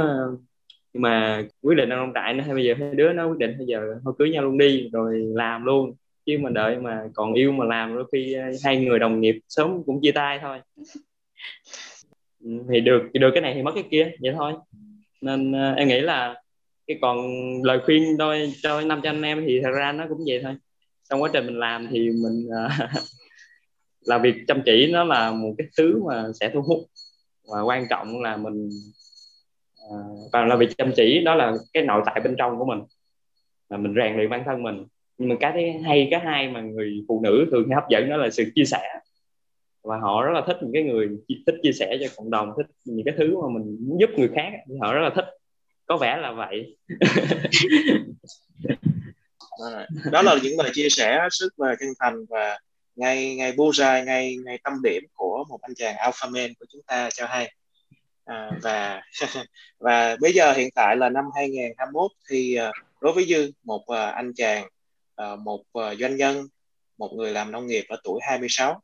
nhưng 0.93 1.01
mà 1.01 1.43
quyết 1.61 1.75
định 1.75 1.89
làm 1.89 1.99
nông 1.99 2.11
trại 2.15 2.33
nó 2.33 2.43
hay 2.43 2.53
bây 2.53 2.65
giờ 2.65 2.73
hai 2.79 2.93
đứa 2.95 3.13
nó 3.13 3.27
quyết 3.27 3.37
định 3.37 3.55
bây 3.57 3.67
giờ 3.67 3.95
thôi 4.03 4.13
cưới 4.19 4.29
nhau 4.29 4.43
luôn 4.43 4.57
đi, 4.57 4.89
rồi 4.93 5.23
làm 5.33 5.65
luôn. 5.65 5.93
Chứ 6.25 6.37
mà 6.41 6.49
đợi 6.49 6.77
mà 6.79 7.01
còn 7.13 7.33
yêu 7.33 7.51
mà 7.51 7.65
làm, 7.65 7.95
đôi 7.95 8.05
khi 8.11 8.35
hai 8.63 8.85
người 8.85 8.99
đồng 8.99 9.21
nghiệp 9.21 9.39
sớm 9.49 9.83
cũng 9.85 9.99
chia 10.01 10.11
tay 10.11 10.39
thôi. 10.41 10.59
Ừ, 12.43 12.49
thì 12.69 12.81
được 12.81 13.01
thì 13.13 13.19
được 13.19 13.31
cái 13.33 13.41
này 13.41 13.53
thì 13.53 13.61
mất 13.61 13.71
cái 13.75 13.83
kia, 13.91 14.11
vậy 14.21 14.33
thôi. 14.37 14.53
Nên 15.21 15.51
ờ, 15.51 15.73
em 15.73 15.87
nghĩ 15.87 16.01
là 16.01 16.41
cái 16.87 16.97
còn 17.01 17.17
lời 17.63 17.79
khuyên 17.85 18.15
thôi 18.19 18.53
cho 18.61 18.81
năm 18.81 18.99
cho 19.03 19.09
anh 19.09 19.21
em 19.21 19.43
thì 19.47 19.61
thật 19.63 19.71
ra 19.75 19.91
nó 19.91 20.05
cũng 20.09 20.19
vậy 20.27 20.39
thôi 20.43 20.55
trong 21.11 21.21
quá 21.21 21.29
trình 21.33 21.45
mình 21.45 21.59
làm 21.59 21.87
thì 21.91 22.09
mình 22.09 22.47
uh, 22.47 22.71
làm 24.05 24.21
việc 24.21 24.35
chăm 24.47 24.61
chỉ 24.65 24.91
nó 24.91 25.03
là 25.03 25.31
một 25.31 25.53
cái 25.57 25.67
thứ 25.77 26.03
mà 26.07 26.25
sẽ 26.39 26.49
thu 26.53 26.61
hút. 26.61 26.79
Và 27.51 27.61
quan 27.61 27.85
trọng 27.89 28.21
là 28.21 28.37
mình 28.37 28.69
uh, 29.89 30.31
và 30.33 30.45
là 30.45 30.55
việc 30.55 30.77
chăm 30.77 30.91
chỉ 30.95 31.23
đó 31.23 31.35
là 31.35 31.53
cái 31.73 31.83
nội 31.83 32.01
tại 32.05 32.21
bên 32.23 32.35
trong 32.37 32.59
của 32.59 32.65
mình. 32.65 32.79
Là 33.69 33.77
mình 33.77 33.93
rèn 33.95 34.15
luyện 34.15 34.29
bản 34.29 34.43
thân 34.45 34.63
mình. 34.63 34.85
Nhưng 35.17 35.29
mà 35.29 35.35
cái 35.39 35.51
thứ 35.53 35.59
hay 35.85 36.07
cái 36.11 36.19
hai 36.19 36.47
mà 36.47 36.61
người 36.61 37.05
phụ 37.07 37.21
nữ 37.23 37.47
thường 37.51 37.69
hấp 37.69 37.89
dẫn 37.89 38.09
đó 38.09 38.17
là 38.17 38.29
sự 38.29 38.43
chia 38.55 38.65
sẻ. 38.65 38.99
Và 39.83 39.97
họ 39.97 40.23
rất 40.23 40.31
là 40.33 40.43
thích 40.47 40.57
những 40.61 40.73
cái 40.73 40.83
người 40.83 41.09
thích 41.45 41.55
chia 41.63 41.71
sẻ 41.71 41.97
cho 42.01 42.07
cộng 42.17 42.29
đồng 42.29 42.53
thích 42.57 42.65
những 42.85 43.05
cái 43.05 43.15
thứ 43.17 43.41
mà 43.41 43.47
mình 43.53 43.77
muốn 43.79 43.99
giúp 43.99 44.09
người 44.17 44.29
khác 44.35 44.49
thì 44.69 44.75
họ 44.81 44.93
rất 44.93 45.01
là 45.01 45.09
thích. 45.15 45.25
Có 45.85 45.97
vẻ 45.97 46.17
là 46.17 46.31
vậy. 46.31 46.77
đó 50.11 50.21
là 50.21 50.35
những 50.43 50.59
lời 50.59 50.69
chia 50.73 50.89
sẻ 50.89 51.27
sức 51.31 51.59
là 51.59 51.75
chân 51.79 51.89
thành 51.99 52.25
và 52.29 52.59
ngay 52.95 53.35
ngay 53.35 53.51
bullseye 53.51 54.05
ngay 54.05 54.37
ngay 54.45 54.59
tâm 54.63 54.73
điểm 54.83 55.03
của 55.13 55.45
một 55.49 55.61
anh 55.61 55.75
chàng 55.75 55.95
alpha 55.97 56.27
man 56.29 56.53
của 56.59 56.65
chúng 56.69 56.81
ta 56.87 57.09
cho 57.13 57.25
hay. 57.25 57.53
À, 58.25 58.51
và 58.61 59.01
và 59.79 60.15
bây 60.21 60.33
giờ 60.33 60.53
hiện 60.53 60.69
tại 60.75 60.95
là 60.97 61.09
năm 61.09 61.25
2021 61.35 62.11
thì 62.29 62.55
à, 62.55 62.71
đối 63.01 63.13
với 63.13 63.25
dư 63.25 63.51
một 63.63 63.87
à, 63.87 64.05
anh 64.11 64.33
chàng 64.35 64.67
à, 65.15 65.35
một 65.35 65.63
doanh 65.99 66.15
nhân 66.15 66.47
một 66.97 67.13
người 67.13 67.31
làm 67.31 67.51
nông 67.51 67.67
nghiệp 67.67 67.85
ở 67.89 67.97
tuổi 68.03 68.19
26 68.23 68.81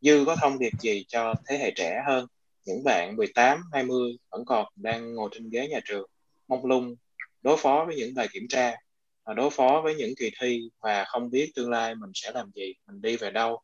dư 0.00 0.24
có 0.26 0.36
thông 0.36 0.58
điệp 0.58 0.72
gì 0.80 1.04
cho 1.08 1.34
thế 1.46 1.58
hệ 1.58 1.70
trẻ 1.76 2.02
hơn 2.06 2.26
những 2.64 2.84
bạn 2.84 3.16
18 3.16 3.62
20 3.72 4.18
vẫn 4.30 4.44
còn 4.44 4.66
đang 4.76 5.14
ngồi 5.14 5.30
trên 5.32 5.50
ghế 5.50 5.68
nhà 5.68 5.80
trường 5.84 6.10
mong 6.48 6.66
lung 6.66 6.94
đối 7.42 7.56
phó 7.56 7.84
với 7.86 7.96
những 7.96 8.14
bài 8.14 8.28
kiểm 8.32 8.46
tra? 8.48 8.74
Ờ, 9.24 9.34
đối 9.34 9.50
phó 9.50 9.80
với 9.84 9.94
những 9.94 10.14
kỳ 10.18 10.30
thi 10.40 10.70
và 10.80 11.04
không 11.04 11.30
biết 11.30 11.52
tương 11.56 11.70
lai 11.70 11.94
mình 11.94 12.10
sẽ 12.14 12.32
làm 12.32 12.50
gì 12.54 12.74
mình 12.86 13.02
đi 13.02 13.16
về 13.16 13.30
đâu 13.30 13.60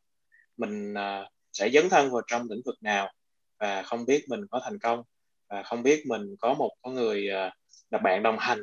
mình 0.57 0.93
uh, 0.93 1.27
sẽ 1.53 1.71
dấn 1.71 1.89
thân 1.89 2.11
vào 2.11 2.23
trong 2.27 2.47
lĩnh 2.51 2.61
vực 2.65 2.75
nào 2.81 3.13
và 3.59 3.83
không 3.83 4.07
biết 4.07 4.25
mình 4.29 4.41
có 4.51 4.61
thành 4.65 4.79
công 4.79 5.03
và 5.49 5.63
không 5.63 5.83
biết 5.83 6.03
mình 6.07 6.37
có 6.41 6.55
một 6.55 6.71
có 6.83 6.91
người 6.91 7.29
uh, 7.29 7.53
là 7.91 7.99
bạn 7.99 8.23
đồng 8.23 8.37
hành 8.39 8.61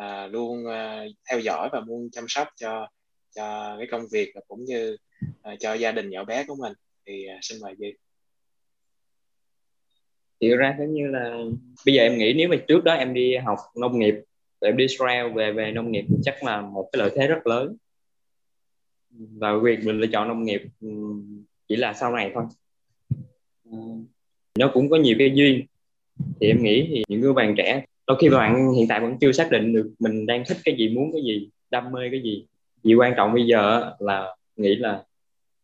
uh, 0.00 0.32
luôn 0.32 0.64
uh, 0.66 1.12
theo 1.30 1.40
dõi 1.40 1.68
và 1.72 1.80
luôn 1.86 2.08
chăm 2.12 2.24
sóc 2.28 2.48
cho 2.56 2.88
cho 3.34 3.76
cái 3.78 3.86
công 3.90 4.02
việc 4.12 4.32
và 4.34 4.40
cũng 4.48 4.64
như 4.64 4.96
uh, 5.30 5.60
cho 5.60 5.74
gia 5.74 5.92
đình 5.92 6.10
nhỏ 6.10 6.24
bé 6.24 6.44
của 6.48 6.54
mình. 6.54 6.72
Thì 7.06 7.26
uh, 7.36 7.38
xin 7.42 7.58
mời 7.62 7.74
Duy. 7.78 7.94
Thì 10.40 10.48
ra 10.48 10.76
giống 10.78 10.94
như 10.94 11.06
là 11.06 11.38
bây 11.86 11.94
giờ 11.94 12.02
em 12.02 12.18
nghĩ 12.18 12.32
nếu 12.36 12.48
mà 12.48 12.56
trước 12.68 12.84
đó 12.84 12.92
em 12.92 13.14
đi 13.14 13.36
học 13.36 13.58
nông 13.76 13.98
nghiệp 13.98 14.14
em 14.60 14.76
đi 14.76 14.84
Israel 14.84 15.32
về 15.32 15.52
về 15.52 15.72
nông 15.72 15.92
nghiệp 15.92 16.04
thì 16.08 16.16
chắc 16.22 16.44
là 16.44 16.60
một 16.60 16.88
cái 16.92 17.00
lợi 17.00 17.10
thế 17.16 17.26
rất 17.26 17.46
lớn. 17.46 17.76
Và 19.10 19.58
việc 19.62 19.78
mình 19.84 20.00
lựa 20.00 20.06
chọn 20.06 20.28
nông 20.28 20.44
nghiệp 20.44 20.62
ừ, 20.80 20.88
chỉ 21.68 21.76
là 21.76 21.92
sau 21.92 22.12
này 22.12 22.30
thôi. 22.34 22.44
Ừ, 23.70 23.78
nó 24.58 24.70
cũng 24.74 24.90
có 24.90 24.96
nhiều 24.96 25.16
cái 25.18 25.30
duyên. 25.34 25.66
Thì 26.40 26.46
em 26.46 26.62
nghĩ 26.62 26.86
thì 26.88 27.04
những 27.08 27.20
người 27.20 27.32
bạn 27.32 27.54
trẻ, 27.56 27.84
đôi 28.06 28.16
khi 28.20 28.28
bạn 28.28 28.72
hiện 28.72 28.88
tại 28.88 29.00
vẫn 29.00 29.18
chưa 29.20 29.32
xác 29.32 29.50
định 29.50 29.72
được 29.72 29.94
mình 29.98 30.26
đang 30.26 30.42
thích 30.48 30.56
cái 30.64 30.76
gì, 30.78 30.88
muốn 30.88 31.12
cái 31.12 31.22
gì, 31.22 31.48
đam 31.70 31.92
mê 31.92 32.00
cái 32.10 32.22
gì. 32.22 32.46
Chỉ 32.82 32.94
quan 32.94 33.12
trọng 33.16 33.34
bây 33.34 33.46
giờ 33.46 33.92
là 33.98 34.36
nghĩ 34.56 34.76
là 34.76 35.04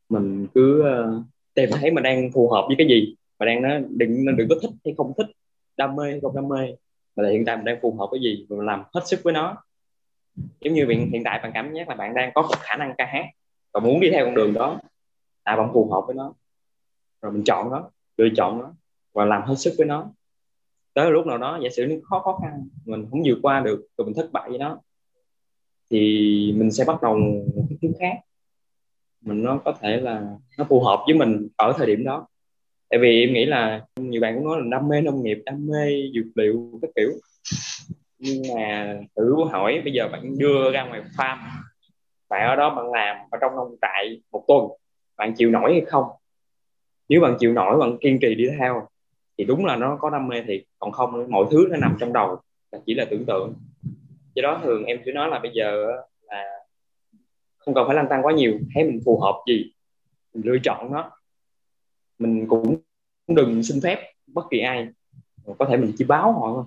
mình 0.09 0.47
cứ 0.55 0.83
ờ, 0.83 1.23
tìm 1.55 1.71
thấy 1.73 1.91
mình 1.91 2.03
đang 2.03 2.33
phù 2.33 2.51
hợp 2.51 2.65
với 2.67 2.77
cái 2.79 2.87
gì. 2.89 3.15
Mà 3.39 3.47
đang 3.47 3.63
nó 3.63 3.69
đừng 3.91 4.37
đừng 4.37 4.49
có 4.49 4.57
thích 4.63 4.71
hay 4.85 4.95
không 4.97 5.13
thích, 5.19 5.27
đam 5.77 5.97
mê 5.97 6.11
hay 6.11 6.21
không 6.21 6.35
đam 6.37 6.49
mê 6.49 6.75
mà 7.17 7.23
là 7.23 7.31
hiện 7.31 7.45
tại 7.45 7.57
mình 7.57 7.65
đang 7.65 7.79
phù 7.83 7.97
hợp 7.99 8.07
với 8.11 8.21
gì? 8.21 8.47
Và 8.49 8.65
làm 8.65 8.83
hết 8.95 9.01
sức 9.07 9.21
với 9.25 9.33
nó. 9.33 9.57
Giống 10.61 10.75
như 10.75 10.87
hiện, 10.89 11.11
hiện 11.13 11.23
tại 11.25 11.41
bạn 11.43 11.51
cảm 11.55 11.75
giác 11.75 11.89
là 11.89 11.95
bạn 11.95 12.15
đang 12.15 12.31
có 12.35 12.43
một 12.43 12.55
khả 12.61 12.77
năng 12.77 12.95
ca 12.99 13.07
hát 13.07 13.25
và 13.73 13.81
muốn 13.81 14.01
đi 14.01 14.11
theo 14.11 14.25
con 14.25 14.35
đường 14.35 14.55
đó. 14.55 14.81
Là 15.45 15.57
bạn 15.57 15.71
phù 15.73 15.91
hợp 15.93 16.03
với 16.07 16.17
nó. 16.17 16.33
Rồi 17.23 17.33
mình 17.33 17.45
chọn 17.45 17.71
nó 17.71 17.91
lựa 18.17 18.29
chọn 18.37 18.59
nó 18.59 18.73
và 19.13 19.25
làm 19.25 19.43
hết 19.43 19.55
sức 19.59 19.75
với 19.79 19.87
nó. 19.87 20.11
Tới 20.95 21.11
lúc 21.11 21.27
nào 21.27 21.39
đó 21.39 21.59
giả 21.63 21.69
sử 21.77 21.87
nó 21.87 21.95
khó 22.05 22.21
khó 22.21 22.39
khăn 22.43 22.69
mình 22.85 23.07
không 23.11 23.23
vượt 23.25 23.39
qua 23.43 23.61
được 23.61 23.87
rồi 23.97 24.07
mình 24.07 24.15
thất 24.15 24.29
bại 24.33 24.51
với 24.51 24.59
nó 24.59 24.79
thì 25.91 26.55
mình 26.57 26.71
sẽ 26.71 26.85
bắt 26.85 27.03
đầu 27.03 27.19
một 27.57 27.67
cái 27.69 27.79
thứ 27.83 27.89
khác. 28.01 28.21
Mình 29.21 29.43
nó 29.43 29.61
có 29.65 29.73
thể 29.81 29.97
là 29.97 30.37
nó 30.59 30.65
phù 30.69 30.81
hợp 30.81 31.03
với 31.07 31.15
mình 31.15 31.49
ở 31.57 31.73
thời 31.77 31.87
điểm 31.87 32.05
đó 32.05 32.27
tại 32.91 32.99
vì 32.99 33.21
em 33.21 33.33
nghĩ 33.33 33.45
là 33.45 33.83
nhiều 33.97 34.21
bạn 34.21 34.35
cũng 34.35 34.45
nói 34.45 34.61
là 34.61 34.67
đam 34.71 34.89
mê 34.89 35.01
nông 35.01 35.23
nghiệp, 35.23 35.39
đam 35.47 35.67
mê 35.67 36.11
dược 36.15 36.27
liệu, 36.35 36.79
các 36.83 36.91
kiểu. 36.97 37.11
Nhưng 38.19 38.43
mà 38.57 38.99
thử 39.17 39.45
hỏi 39.51 39.81
bây 39.85 39.93
giờ 39.93 40.09
bạn 40.09 40.39
đưa 40.39 40.73
ra 40.73 40.85
ngoài 40.85 41.03
farm, 41.17 41.39
bạn 42.29 42.49
ở 42.49 42.57
đó 42.57 42.75
bạn 42.75 42.93
làm 42.93 43.17
ở 43.31 43.39
trong 43.41 43.57
nông 43.57 43.77
trại 43.83 44.21
một 44.33 44.45
tuần, 44.49 44.69
bạn 45.17 45.35
chịu 45.37 45.51
nổi 45.51 45.73
hay 45.73 45.81
không? 45.87 46.05
Nếu 47.09 47.21
bạn 47.21 47.37
chịu 47.39 47.53
nổi, 47.53 47.79
bạn 47.79 47.97
kiên 48.01 48.19
trì 48.21 48.35
đi 48.35 48.45
theo, 48.59 48.89
thì 49.39 49.45
đúng 49.45 49.65
là 49.65 49.77
nó 49.77 49.97
có 50.01 50.11
đam 50.11 50.29
mê 50.29 50.43
thiệt. 50.43 50.63
Còn 50.79 50.93
không, 50.93 51.31
mọi 51.31 51.47
thứ 51.51 51.67
nó 51.71 51.77
nằm 51.77 51.97
trong 52.01 52.13
đầu, 52.13 52.41
là 52.73 52.79
chỉ 52.87 52.95
là 52.95 53.05
tưởng 53.11 53.25
tượng. 53.27 53.55
Do 54.35 54.43
đó 54.43 54.61
thường 54.65 54.85
em 54.85 55.01
chỉ 55.05 55.13
nói 55.13 55.29
là 55.29 55.39
bây 55.39 55.51
giờ 55.55 55.87
là 56.23 56.45
không 57.59 57.75
cần 57.75 57.87
phải 57.87 57.97
lăn 57.97 58.07
tăng 58.11 58.27
quá 58.27 58.33
nhiều, 58.33 58.59
thấy 58.75 58.85
mình 58.85 59.01
phù 59.05 59.21
hợp 59.21 59.43
gì, 59.49 59.73
mình 60.35 60.47
lựa 60.47 60.59
chọn 60.63 60.93
nó 60.93 61.11
mình 62.19 62.47
cũng 62.49 62.77
đừng 63.27 63.63
xin 63.63 63.81
phép 63.83 64.13
bất 64.27 64.45
kỳ 64.51 64.61
ai. 64.61 64.89
Có 65.59 65.67
thể 65.71 65.77
mình 65.77 65.93
chỉ 65.99 66.05
báo 66.05 66.33
họ 66.33 66.53
thôi. 66.55 66.65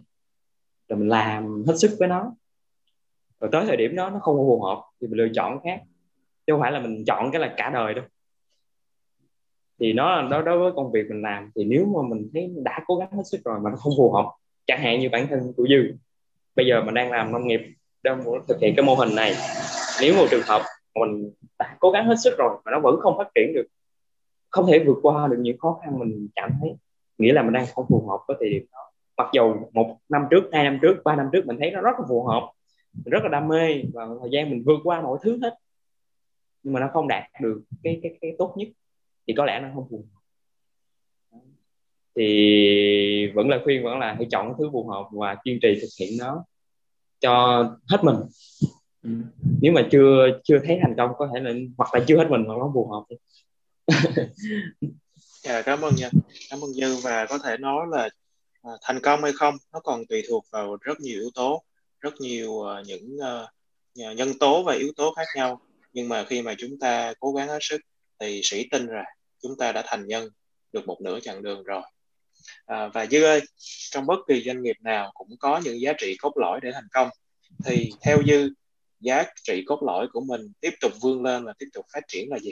Rồi 0.90 1.00
mình 1.00 1.10
làm 1.10 1.64
hết 1.68 1.74
sức 1.78 1.96
với 2.00 2.08
nó. 2.08 2.32
Rồi 3.40 3.50
tới 3.52 3.66
thời 3.66 3.78
điểm 3.78 3.96
đó 3.96 4.10
nó 4.10 4.20
không 4.20 4.36
phù 4.36 4.62
hợp 4.62 4.84
thì 5.02 5.08
mình 5.08 5.18
lựa 5.18 5.28
chọn 5.34 5.60
khác. 5.64 5.82
Chứ 6.48 6.54
không 6.54 6.62
phải 6.62 6.72
là 6.72 6.80
mình 6.80 7.04
chọn 7.08 7.32
cái 7.32 7.42
là 7.42 7.54
cả 7.58 7.70
đời 7.70 7.94
đâu. 7.94 8.06
Thì 9.80 9.94
nó 9.94 10.30
đó 10.30 10.42
đối 10.42 10.60
với 10.60 10.72
công 10.76 10.92
việc 10.92 11.06
mình 11.10 11.22
làm. 11.22 11.52
Thì 11.56 11.64
nếu 11.64 11.86
mà 11.86 12.10
mình 12.10 12.30
thấy 12.34 12.54
đã 12.56 12.84
cố 12.88 12.96
gắng 12.96 13.12
hết 13.12 13.24
sức 13.26 13.42
rồi 13.46 13.60
mà 13.60 13.70
nó 13.70 13.76
không 13.76 13.94
phù 13.98 14.12
hợp, 14.12 14.32
chẳng 14.66 14.82
hạn 14.82 15.00
như 15.00 15.10
bản 15.10 15.28
thân 15.28 15.54
của 15.58 15.68
dư, 15.70 15.96
bây 16.56 16.66
giờ 16.66 16.84
mình 16.86 16.94
đang 16.94 17.12
làm 17.12 17.32
nông 17.32 17.48
nghiệp, 17.48 17.62
đang 18.04 18.24
muốn 18.24 18.40
thực 18.48 18.60
hiện 18.62 18.74
cái 18.78 18.86
mô 18.86 18.96
hình 18.96 19.16
này. 19.16 19.34
Nếu 20.02 20.16
một 20.16 20.26
trường 20.32 20.44
hợp 20.46 20.62
mình 20.96 21.32
đã 21.60 21.78
cố 21.80 21.92
gắng 21.92 22.06
hết 22.06 22.16
sức 22.24 22.36
rồi 22.38 22.58
mà 22.66 22.72
nó 22.72 22.80
vẫn 22.80 23.00
không 23.02 23.18
phát 23.18 23.28
triển 23.36 23.54
được 23.54 23.66
không 24.50 24.68
thể 24.68 24.84
vượt 24.88 24.98
qua 25.02 25.28
được 25.28 25.38
những 25.40 25.58
khó 25.58 25.80
khăn 25.84 26.00
mình 26.00 26.28
cảm 26.36 26.52
thấy. 26.62 26.76
Nghĩa 27.18 27.34
là 27.34 27.44
mình 27.44 27.54
đang 27.54 27.66
không 27.76 27.86
phù 27.90 28.08
hợp 28.08 28.20
với 28.28 28.38
thời 28.40 28.50
điểm 28.50 28.66
đó. 28.72 28.80
Mặc 29.18 29.30
dù 29.34 29.56
một 29.74 29.98
năm 30.10 30.26
trước 30.32 30.44
hai 30.52 30.64
năm 30.64 30.80
trước 30.82 30.96
ba 31.04 31.16
năm 31.16 31.30
trước 31.32 31.46
mình 31.46 31.58
thấy 31.60 31.72
nó 31.72 31.82
rất 31.82 32.00
là 32.00 32.06
phù 32.10 32.24
hợp 32.24 32.52
mình 32.94 33.12
rất 33.12 33.24
là 33.24 33.30
đam 33.30 33.48
mê 33.48 33.84
và 33.94 34.08
thời 34.22 34.30
gian 34.32 34.50
mình 34.50 34.64
vượt 34.66 34.80
qua 34.84 35.02
mọi 35.02 35.18
thứ 35.22 35.40
hết. 35.42 35.54
Nhưng 36.64 36.74
mà 36.74 36.80
nó 36.80 36.90
không 36.94 37.08
đạt 37.08 37.24
được 37.42 37.62
cái 37.84 38.00
cái 38.04 38.18
cái 38.22 38.36
tốt 38.38 38.54
nhất 38.58 38.68
thì 39.28 39.34
có 39.38 39.46
lẽ 39.46 39.60
nó 39.60 39.70
không 39.76 39.88
phù 39.90 40.06
hợp. 40.14 40.22
Thì 42.16 43.32
vẫn 43.36 43.50
là 43.50 43.60
khuyên 43.64 43.84
vẫn 43.84 44.00
là 44.00 44.14
hãy 44.14 44.28
chọn 44.32 44.54
thứ 44.58 44.70
phù 44.72 44.88
hợp 44.88 45.08
và 45.12 45.36
kiên 45.44 45.60
trì 45.62 45.80
thực 45.82 45.88
hiện 46.00 46.10
nó 46.20 46.44
cho 47.20 47.64
hết 47.90 48.04
mình. 48.04 48.16
Ừ. 49.04 49.10
nếu 49.62 49.72
mà 49.74 49.88
chưa 49.92 50.40
chưa 50.44 50.60
thấy 50.60 50.80
thành 50.82 50.94
công 50.98 51.12
có 51.18 51.30
thể 51.34 51.40
là 51.40 51.54
hoặc 51.78 51.94
là 51.94 52.06
chưa 52.08 52.18
hết 52.18 52.28
mình 52.30 52.42
mà 52.48 52.54
nó 52.60 52.72
phù 52.74 52.88
hợp 52.88 53.04
dạ 55.44 55.62
cảm 55.62 55.82
ơn 55.82 55.96
nha. 55.96 56.10
Cảm 56.50 56.62
ơn 56.62 56.74
dư 56.74 56.96
và 56.96 57.26
có 57.26 57.38
thể 57.38 57.58
nói 57.58 57.86
là 57.92 58.10
à, 58.62 58.72
thành 58.82 59.00
công 59.00 59.24
hay 59.24 59.32
không 59.34 59.56
nó 59.74 59.80
còn 59.80 60.06
tùy 60.06 60.24
thuộc 60.30 60.46
vào 60.52 60.78
rất 60.82 61.00
nhiều 61.00 61.20
yếu 61.20 61.30
tố 61.36 61.64
rất 62.00 62.14
nhiều 62.20 62.52
uh, 62.52 62.88
những 62.88 63.18
uh, 63.18 64.18
nhân 64.18 64.40
tố 64.40 64.64
và 64.64 64.74
yếu 64.74 64.92
tố 64.96 65.14
khác 65.18 65.26
nhau. 65.36 65.62
Nhưng 65.94 66.10
mà 66.10 66.24
khi 66.24 66.42
mà 66.42 66.56
chúng 66.58 66.80
ta 66.80 67.14
cố 67.20 67.34
gắng 67.34 67.48
hết 67.48 67.60
sức 67.62 67.82
thì 68.20 68.42
sĩ 68.44 68.68
tin 68.72 68.88
rằng 68.88 69.06
chúng 69.42 69.58
ta 69.58 69.72
đã 69.72 69.84
thành 69.86 70.08
nhân 70.08 70.30
được 70.74 70.88
một 70.88 71.02
nửa 71.02 71.20
chặng 71.20 71.44
đường 71.44 71.64
rồi. 71.64 71.82
À, 72.66 72.88
và 72.94 73.06
dư 73.06 73.24
ơi 73.24 73.42
trong 73.92 74.06
bất 74.06 74.20
kỳ 74.28 74.44
doanh 74.46 74.62
nghiệp 74.64 74.76
nào 74.82 75.12
cũng 75.14 75.38
có 75.40 75.62
những 75.64 75.82
giá 75.82 75.94
trị 75.98 76.18
cốt 76.20 76.38
lõi 76.38 76.60
để 76.64 76.72
thành 76.74 76.88
công. 76.92 77.10
Thì 77.66 77.90
theo 78.02 78.18
dư 78.28 78.50
giá 79.00 79.24
trị 79.44 79.64
cốt 79.66 79.84
lõi 79.84 80.08
của 80.14 80.22
mình 80.22 80.42
tiếp 80.62 80.74
tục 80.82 80.92
vươn 81.02 81.24
lên 81.24 81.46
và 81.46 81.54
tiếp 81.60 81.68
tục 81.74 81.86
phát 81.94 82.02
triển 82.08 82.30
là 82.30 82.40
gì? 82.40 82.52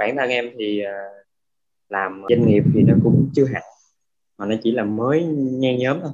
Bản 0.00 0.16
thân 0.16 0.30
em 0.30 0.44
thì 0.58 0.82
uh, 0.82 1.26
làm 1.88 2.22
doanh 2.28 2.46
nghiệp 2.46 2.62
thì 2.74 2.82
nó 2.82 2.94
cũng 3.04 3.30
chưa 3.34 3.44
hẳn 3.44 3.62
mà 4.38 4.46
nó 4.46 4.54
chỉ 4.62 4.72
là 4.72 4.84
mới 4.84 5.24
nhen 5.24 5.78
nhóm 5.78 5.98
thôi. 6.02 6.12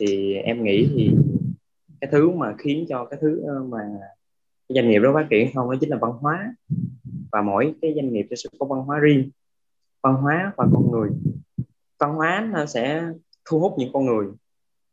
Thì 0.00 0.34
em 0.34 0.64
nghĩ 0.64 0.88
thì 0.94 1.10
cái 2.00 2.10
thứ 2.12 2.30
mà 2.30 2.54
khiến 2.58 2.86
cho 2.88 3.04
cái 3.04 3.18
thứ 3.22 3.42
mà 3.68 3.78
cái 4.68 4.76
doanh 4.76 4.88
nghiệp 4.88 4.98
đó 4.98 5.10
phát 5.14 5.26
triển 5.30 5.54
không 5.54 5.70
đó 5.70 5.76
chính 5.80 5.90
là 5.90 5.96
văn 6.00 6.12
hóa. 6.12 6.54
Và 7.32 7.42
mỗi 7.42 7.74
cái 7.82 7.92
doanh 7.96 8.12
nghiệp 8.12 8.26
sẽ 8.30 8.50
có 8.58 8.66
văn 8.66 8.80
hóa 8.80 8.98
riêng 8.98 9.30
văn 10.02 10.14
hóa 10.14 10.52
và 10.56 10.66
con 10.72 10.90
người. 10.90 11.10
Văn 11.98 12.14
hóa 12.14 12.48
nó 12.52 12.66
sẽ 12.66 13.04
thu 13.44 13.60
hút 13.60 13.74
những 13.78 13.90
con 13.92 14.06
người 14.06 14.26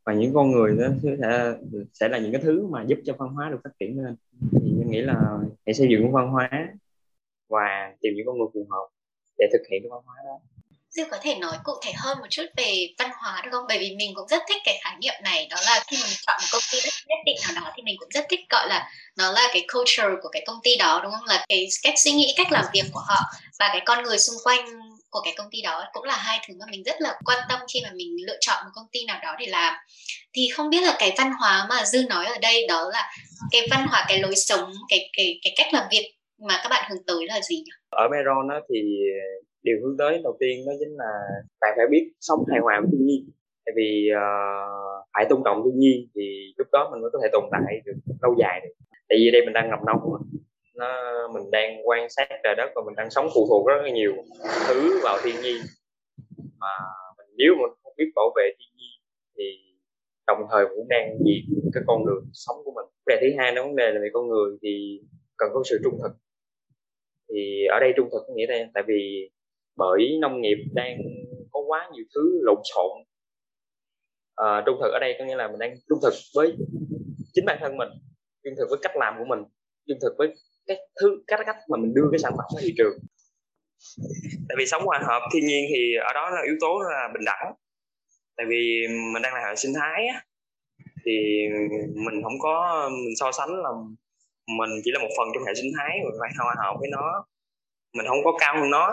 và 0.05 0.13
những 0.13 0.34
con 0.34 0.51
người 0.51 0.77
đó 0.77 0.88
sẽ 1.03 1.55
sẽ 1.93 2.07
là 2.10 2.19
những 2.19 2.31
cái 2.31 2.41
thứ 2.41 2.67
mà 2.67 2.84
giúp 2.84 2.99
cho 3.05 3.13
văn 3.17 3.29
hóa 3.29 3.49
được 3.49 3.60
phát 3.63 3.71
triển 3.79 4.03
lên. 4.03 4.15
Thì 4.51 4.73
em 4.79 4.91
nghĩ 4.91 5.01
là 5.01 5.39
hãy 5.65 5.73
xây 5.73 5.88
dựng 5.89 6.12
văn 6.12 6.29
hóa 6.29 6.49
và 7.53 7.65
tìm 8.01 8.11
những 8.15 8.25
con 8.27 8.37
người 8.37 8.51
phù 8.53 8.63
hợp 8.71 8.87
để 9.37 9.45
thực 9.53 9.63
hiện 9.69 9.79
cái 9.83 9.89
văn 9.93 10.01
hóa 10.05 10.15
đó 10.27 10.35
Diêu 10.95 11.05
có 11.11 11.17
thể 11.21 11.35
nói 11.35 11.57
cụ 11.63 11.73
thể 11.81 11.91
hơn 11.95 12.17
một 12.19 12.27
chút 12.29 12.45
về 12.57 12.87
văn 12.99 13.11
hóa 13.21 13.41
được 13.43 13.49
không? 13.51 13.65
Bởi 13.67 13.79
vì 13.79 13.95
mình 13.95 14.11
cũng 14.15 14.27
rất 14.27 14.43
thích 14.49 14.61
cái 14.65 14.79
khái 14.83 14.95
niệm 15.01 15.13
này 15.23 15.47
đó 15.49 15.57
là 15.65 15.83
khi 15.87 15.97
mình 15.97 16.17
chọn 16.27 16.37
một 16.41 16.47
công 16.51 16.61
ty 16.71 16.79
nhất 17.07 17.19
định 17.25 17.35
nào 17.43 17.63
đó 17.63 17.71
thì 17.75 17.83
mình 17.83 17.95
cũng 17.99 18.09
rất 18.09 18.25
thích 18.29 18.39
gọi 18.49 18.67
là 18.69 18.89
nó 19.17 19.31
là 19.31 19.49
cái 19.53 19.65
culture 19.73 20.07
của 20.21 20.29
cái 20.31 20.43
công 20.47 20.59
ty 20.63 20.75
đó 20.75 20.99
đúng 21.03 21.11
không? 21.11 21.25
Là 21.25 21.45
cái 21.49 21.67
cách 21.83 21.93
suy 21.97 22.11
nghĩ, 22.11 22.33
cách 22.37 22.51
làm 22.51 22.65
việc 22.73 22.83
của 22.93 22.99
họ 22.99 23.19
và 23.59 23.67
cái 23.67 23.81
con 23.85 24.03
người 24.03 24.17
xung 24.17 24.35
quanh 24.43 24.65
của 25.09 25.21
cái 25.23 25.33
công 25.37 25.47
ty 25.51 25.61
đó 25.61 25.83
cũng 25.93 26.03
là 26.03 26.15
hai 26.15 26.39
thứ 26.47 26.53
mà 26.59 26.65
mình 26.71 26.83
rất 26.83 26.95
là 26.99 27.19
quan 27.25 27.39
tâm 27.49 27.59
khi 27.73 27.79
mà 27.83 27.89
mình 27.95 28.15
lựa 28.27 28.37
chọn 28.41 28.63
một 28.65 28.71
công 28.75 28.87
ty 28.91 29.05
nào 29.05 29.19
đó 29.23 29.35
để 29.39 29.45
làm 29.45 29.73
thì 30.33 30.49
không 30.49 30.69
biết 30.69 30.83
là 30.83 30.95
cái 30.99 31.13
văn 31.17 31.31
hóa 31.39 31.65
mà 31.69 31.85
dư 31.85 32.03
nói 32.09 32.25
ở 32.25 32.37
đây 32.41 32.67
đó 32.67 32.89
là 32.93 33.11
cái 33.51 33.61
văn 33.71 33.87
hóa 33.89 34.05
cái 34.07 34.19
lối 34.19 34.35
sống 34.35 34.73
cái 34.89 35.09
cái 35.17 35.39
cái 35.43 35.53
cách 35.57 35.73
làm 35.73 35.83
việc 35.91 36.15
mà 36.47 36.56
các 36.63 36.69
bạn 36.69 36.84
hướng 36.89 37.04
tới 37.08 37.21
là 37.27 37.39
gì 37.49 37.56
nhỉ? 37.56 37.71
ở 37.89 38.10
Meron 38.12 38.47
á 38.49 38.60
thì 38.69 38.80
điều 39.63 39.77
hướng 39.82 39.97
tới 39.97 40.21
đầu 40.23 40.38
tiên 40.39 40.65
đó 40.65 40.73
chính 40.80 40.93
là 40.97 41.12
bạn 41.62 41.73
phải 41.77 41.88
biết 41.91 42.04
sống 42.19 42.39
hài 42.49 42.60
hòa 42.60 42.80
với 42.82 42.89
thiên 42.91 43.06
nhiên. 43.06 43.30
Tại 43.65 43.73
vì 43.77 44.10
uh, 44.15 45.06
phải 45.13 45.25
tôn 45.30 45.41
trọng 45.45 45.62
thiên 45.65 45.80
nhiên 45.80 45.99
thì 46.15 46.54
lúc 46.58 46.67
đó 46.71 46.89
mình 46.91 47.01
mới 47.01 47.10
có 47.13 47.19
thể 47.21 47.30
tồn 47.32 47.43
tại 47.51 47.82
được 47.86 47.93
lâu 48.21 48.36
dài 48.39 48.62
được. 48.63 48.73
Tại 49.10 49.17
vì 49.19 49.32
đây 49.32 49.41
mình 49.45 49.54
đang 49.54 49.69
ngập 49.69 49.80
nông, 49.88 49.99
nó 50.75 50.88
mình 51.34 51.51
đang 51.51 51.88
quan 51.88 52.10
sát 52.10 52.27
trời 52.43 52.56
đất 52.58 52.69
và 52.75 52.82
mình 52.86 52.95
đang 52.95 53.10
sống 53.10 53.27
phụ 53.36 53.45
thuộc 53.49 53.67
rất 53.67 53.82
là 53.84 53.89
nhiều 53.89 54.13
thứ 54.67 54.99
vào 55.04 55.17
thiên 55.23 55.36
nhiên. 55.41 55.62
Mà 56.60 56.73
mình 57.17 57.27
nếu 57.38 57.51
mình 57.60 57.71
không 57.84 57.93
biết 57.97 58.10
bảo 58.15 58.30
vệ 58.36 58.45
thiên 58.60 58.71
nhiên 58.77 58.99
thì 59.38 59.43
đồng 60.27 60.41
thời 60.51 60.65
cũng 60.75 60.88
đang 60.89 61.17
diệt 61.25 61.43
cái 61.73 61.84
con 61.88 62.06
đường 62.06 62.25
sống 62.34 62.58
của 62.65 62.71
mình. 62.71 62.86
Vấn 63.06 63.08
đề 63.08 63.17
thứ 63.21 63.27
hai 63.38 63.51
nó 63.51 63.63
vấn 63.63 63.75
đề 63.75 63.91
là 63.93 63.99
về 64.04 64.10
con 64.13 64.27
người 64.27 64.58
thì 64.62 65.01
cần 65.38 65.49
có 65.54 65.62
sự 65.69 65.80
trung 65.84 65.97
thực 66.04 66.13
thì 67.33 67.65
ở 67.65 67.79
đây 67.79 67.93
trung 67.97 68.09
thực 68.11 68.23
có 68.27 68.33
nghĩa 68.35 68.47
là 68.47 68.65
tại 68.73 68.83
vì 68.87 69.29
bởi 69.75 70.17
nông 70.21 70.41
nghiệp 70.41 70.57
đang 70.73 70.97
có 71.51 71.59
quá 71.67 71.89
nhiều 71.93 72.05
thứ 72.15 72.39
lộn 72.41 72.57
xộn. 72.75 72.91
À, 74.35 74.63
trung 74.65 74.77
thực 74.81 74.91
ở 74.93 74.99
đây 75.01 75.15
có 75.19 75.25
nghĩa 75.25 75.35
là 75.35 75.47
mình 75.47 75.59
đang 75.59 75.75
trung 75.89 75.99
thực 76.01 76.13
với 76.35 76.53
chính 77.33 77.45
bản 77.45 77.57
thân 77.61 77.77
mình 77.77 77.89
trung 78.43 78.53
thực 78.57 78.67
với 78.69 78.79
cách 78.81 78.95
làm 78.95 79.15
của 79.17 79.25
mình 79.25 79.39
trung 79.87 79.97
thực 80.01 80.13
với 80.17 80.33
cái 80.67 80.77
thứ 81.01 81.23
cách 81.27 81.39
cách 81.45 81.55
mà 81.69 81.77
mình 81.77 81.93
đưa 81.93 82.07
cái 82.11 82.19
sản 82.19 82.31
phẩm 82.37 82.45
ra 82.55 82.61
thị 82.61 82.73
trường. 82.77 82.93
Tại 84.49 84.55
vì 84.57 84.65
sống 84.65 84.83
hòa 84.85 84.99
hợp 85.03 85.21
thiên 85.33 85.45
nhiên 85.45 85.65
thì 85.69 85.95
ở 86.07 86.13
đó 86.13 86.29
là 86.29 86.41
yếu 86.45 86.55
tố 86.61 86.79
là 86.89 87.09
bình 87.13 87.25
đẳng. 87.25 87.53
Tại 88.37 88.45
vì 88.49 88.87
mình 89.13 89.21
đang 89.21 89.33
là 89.33 89.39
hệ 89.49 89.55
sinh 89.55 89.73
thái 89.79 90.07
á, 90.13 90.23
thì 91.05 91.11
mình 91.95 92.23
không 92.23 92.39
có 92.39 92.89
mình 92.91 93.15
so 93.19 93.31
sánh 93.31 93.49
là 93.49 93.69
mình 94.59 94.71
chỉ 94.83 94.91
là 94.91 94.99
một 94.99 95.11
phần 95.17 95.27
trong 95.33 95.43
hệ 95.43 95.53
sinh 95.55 95.71
thái, 95.77 95.91
mình 96.03 96.17
phải 96.19 96.29
hòa 96.37 96.55
hợp 96.63 96.75
với 96.79 96.89
nó. 96.91 97.25
Mình 97.97 98.07
không 98.07 98.23
có 98.23 98.31
cao 98.39 98.53
hơn 98.59 98.69
nó. 98.69 98.85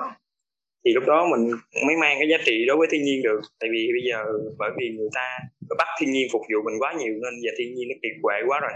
Thì 0.85 0.91
lúc 0.95 1.05
đó 1.07 1.27
mình 1.33 1.43
mới 1.87 1.97
mang 1.97 2.17
cái 2.19 2.29
giá 2.31 2.39
trị 2.47 2.65
đối 2.69 2.77
với 2.77 2.89
thiên 2.91 3.03
nhiên 3.05 3.23
được. 3.23 3.41
Tại 3.61 3.69
vì 3.73 3.89
bây 3.97 4.03
giờ, 4.11 4.19
bởi 4.59 4.71
vì 4.79 4.87
người 4.97 5.09
ta 5.15 5.39
bắt 5.79 5.89
thiên 6.01 6.11
nhiên 6.13 6.29
phục 6.33 6.43
vụ 6.51 6.59
mình 6.65 6.79
quá 6.83 6.93
nhiều 6.93 7.13
nên 7.23 7.33
giờ 7.45 7.51
thiên 7.59 7.75
nhiên 7.75 7.89
nó 7.89 7.95
kiệt 8.03 8.17
quệ 8.23 8.37
quá 8.47 8.61
rồi. 8.61 8.73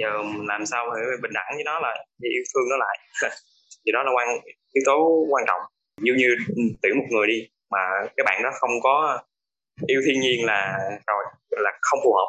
Giờ 0.00 0.22
mình 0.22 0.46
làm 0.46 0.66
sao 0.66 0.82
để 0.96 1.02
bình 1.22 1.32
đẳng 1.34 1.50
với 1.54 1.64
nó 1.64 1.80
là 1.80 2.04
yêu 2.20 2.44
thương 2.54 2.66
nó 2.70 2.76
lại. 2.76 2.98
Thì 3.86 3.92
đó 3.92 4.02
là 4.02 4.10
quan, 4.16 4.28
yếu 4.72 4.82
tố 4.86 5.26
quan 5.30 5.44
trọng. 5.46 5.60
Như 6.00 6.14
như 6.14 6.28
tuyển 6.82 6.98
một 6.98 7.04
người 7.10 7.26
đi, 7.26 7.48
mà 7.70 7.78
các 8.16 8.24
bạn 8.26 8.42
đó 8.42 8.50
không 8.54 8.70
có 8.82 9.22
yêu 9.86 10.00
thiên 10.06 10.20
nhiên 10.20 10.44
là, 10.44 10.78
rồi, 11.06 11.24
là 11.50 11.70
không 11.80 11.98
phù 12.04 12.14
hợp. 12.14 12.28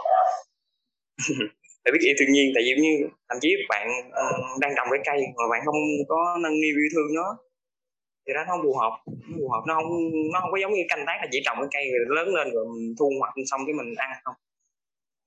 để 1.86 1.92
biết 1.94 2.04
yêu 2.08 2.16
thiên 2.20 2.32
nhiên, 2.34 2.48
tại 2.56 2.64
vì 2.66 2.72
như 2.82 2.94
thậm 3.30 3.38
chí 3.42 3.50
bạn 3.70 3.88
ờ, 4.12 4.26
đang 4.62 4.72
trồng 4.78 4.88
cái 4.92 5.02
cây 5.06 5.20
mà 5.38 5.46
bạn 5.52 5.62
không 5.66 5.80
có 6.08 6.20
nâng 6.44 6.56
niu 6.62 6.76
yêu 6.82 6.90
thương 6.94 7.10
nó, 7.16 7.28
thì 8.28 8.34
đó, 8.34 8.42
nó 8.48 8.52
không 8.52 8.64
phù 8.64 8.74
hợp. 8.82 8.94
Nó 9.30 9.36
phù 9.40 9.50
hợp, 9.54 9.64
nó 9.68 9.74
không 9.78 9.90
nó 10.34 10.38
không 10.42 10.52
có 10.52 10.58
giống 10.62 10.74
như 10.74 10.84
canh 10.90 11.04
tác 11.08 11.18
là 11.22 11.28
chỉ 11.32 11.40
trồng 11.46 11.58
cái 11.60 11.72
cây 11.76 11.84
rồi 11.94 12.16
lớn 12.18 12.28
lên 12.36 12.48
rồi 12.54 12.66
mình 12.74 12.96
thu 13.00 13.08
hoạch 13.20 13.34
xong 13.50 13.62
cái 13.66 13.74
mình 13.80 13.90
ăn 14.06 14.10
không. 14.24 14.38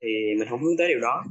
Thì 0.03 0.09
mình 0.39 0.49
không 0.51 0.63
hướng 0.63 0.77
tới 0.79 0.89
điều 0.89 1.01
đó. 1.01 1.25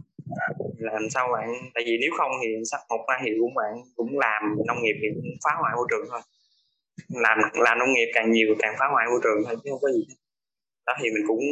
Là 0.77 0.93
làm 0.93 1.09
sao 1.09 1.25
bạn, 1.33 1.47
tại 1.73 1.83
vì 1.87 1.97
nếu 2.01 2.11
không 2.17 2.31
thì 2.41 2.47
sắp 2.71 2.79
một 2.89 3.05
hai 3.07 3.21
thì 3.25 3.31
cũng 3.39 3.53
bạn 3.59 3.73
cũng 3.95 4.19
làm 4.19 4.41
nông 4.67 4.79
nghiệp 4.83 4.97
thì 5.01 5.07
cũng 5.15 5.29
phá 5.43 5.51
hoại 5.61 5.73
môi 5.75 5.87
trường 5.89 6.05
thôi. 6.11 6.21
Làm 7.25 7.37
làm 7.53 7.79
nông 7.79 7.93
nghiệp 7.93 8.09
càng 8.13 8.31
nhiều 8.31 8.55
càng 8.59 8.75
phá 8.79 8.85
hoại 8.93 9.05
môi 9.11 9.19
trường 9.23 9.39
thôi 9.45 9.55
chứ 9.63 9.67
không 9.71 9.81
có 9.81 9.89
gì 9.95 10.03
đó 10.85 10.93
thì 11.01 11.07
mình 11.15 11.25
cũng 11.27 11.43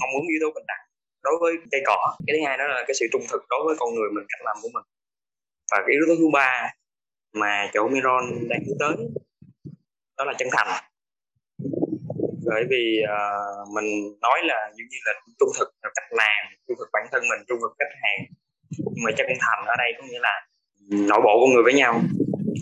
mong 0.00 0.10
muốn 0.12 0.24
yếu 0.32 0.38
tố 0.42 0.48
bình 0.56 0.66
đẳng 0.72 0.79
đối 1.22 1.34
với 1.40 1.52
cây 1.70 1.80
cỏ 1.86 2.16
cái 2.26 2.36
thứ 2.36 2.46
hai 2.46 2.58
đó 2.58 2.66
là 2.66 2.84
cái 2.86 2.94
sự 2.94 3.06
trung 3.12 3.22
thực 3.30 3.42
đối 3.48 3.60
với 3.66 3.76
con 3.78 3.94
người 3.94 4.08
mình 4.14 4.24
cách 4.28 4.40
làm 4.44 4.56
của 4.62 4.68
mình. 4.74 4.84
Và 5.70 5.78
cái 5.86 5.92
yếu 5.92 6.02
tố 6.08 6.14
thứ 6.18 6.28
ba 6.32 6.72
mà 7.32 7.70
chỗ 7.74 7.88
Miron 7.88 8.24
đang 8.48 8.60
hướng 8.66 8.78
tới 8.80 8.94
đó 10.18 10.24
là 10.24 10.32
chân 10.38 10.48
thành. 10.52 10.84
Bởi 12.46 12.64
vì 12.70 13.02
uh, 13.04 13.68
mình 13.74 13.88
nói 14.20 14.38
là 14.42 14.70
như 14.76 14.84
như 14.90 14.98
là 15.04 15.12
trung 15.40 15.48
thực 15.58 15.68
là 15.82 15.90
cách 15.94 16.08
làm 16.10 16.46
trung 16.68 16.76
thực 16.78 16.88
bản 16.92 17.06
thân 17.12 17.22
mình 17.30 17.40
trung 17.48 17.58
thực 17.62 17.72
khách 17.78 17.94
hàng. 18.02 18.20
Nhưng 18.70 19.04
mà 19.04 19.10
chân 19.16 19.26
thành 19.40 19.64
ở 19.66 19.74
đây 19.78 19.92
có 19.98 20.04
nghĩa 20.06 20.18
là 20.20 20.46
nội 20.90 21.20
bộ 21.24 21.40
con 21.40 21.54
người 21.54 21.62
với 21.62 21.74
nhau 21.74 22.00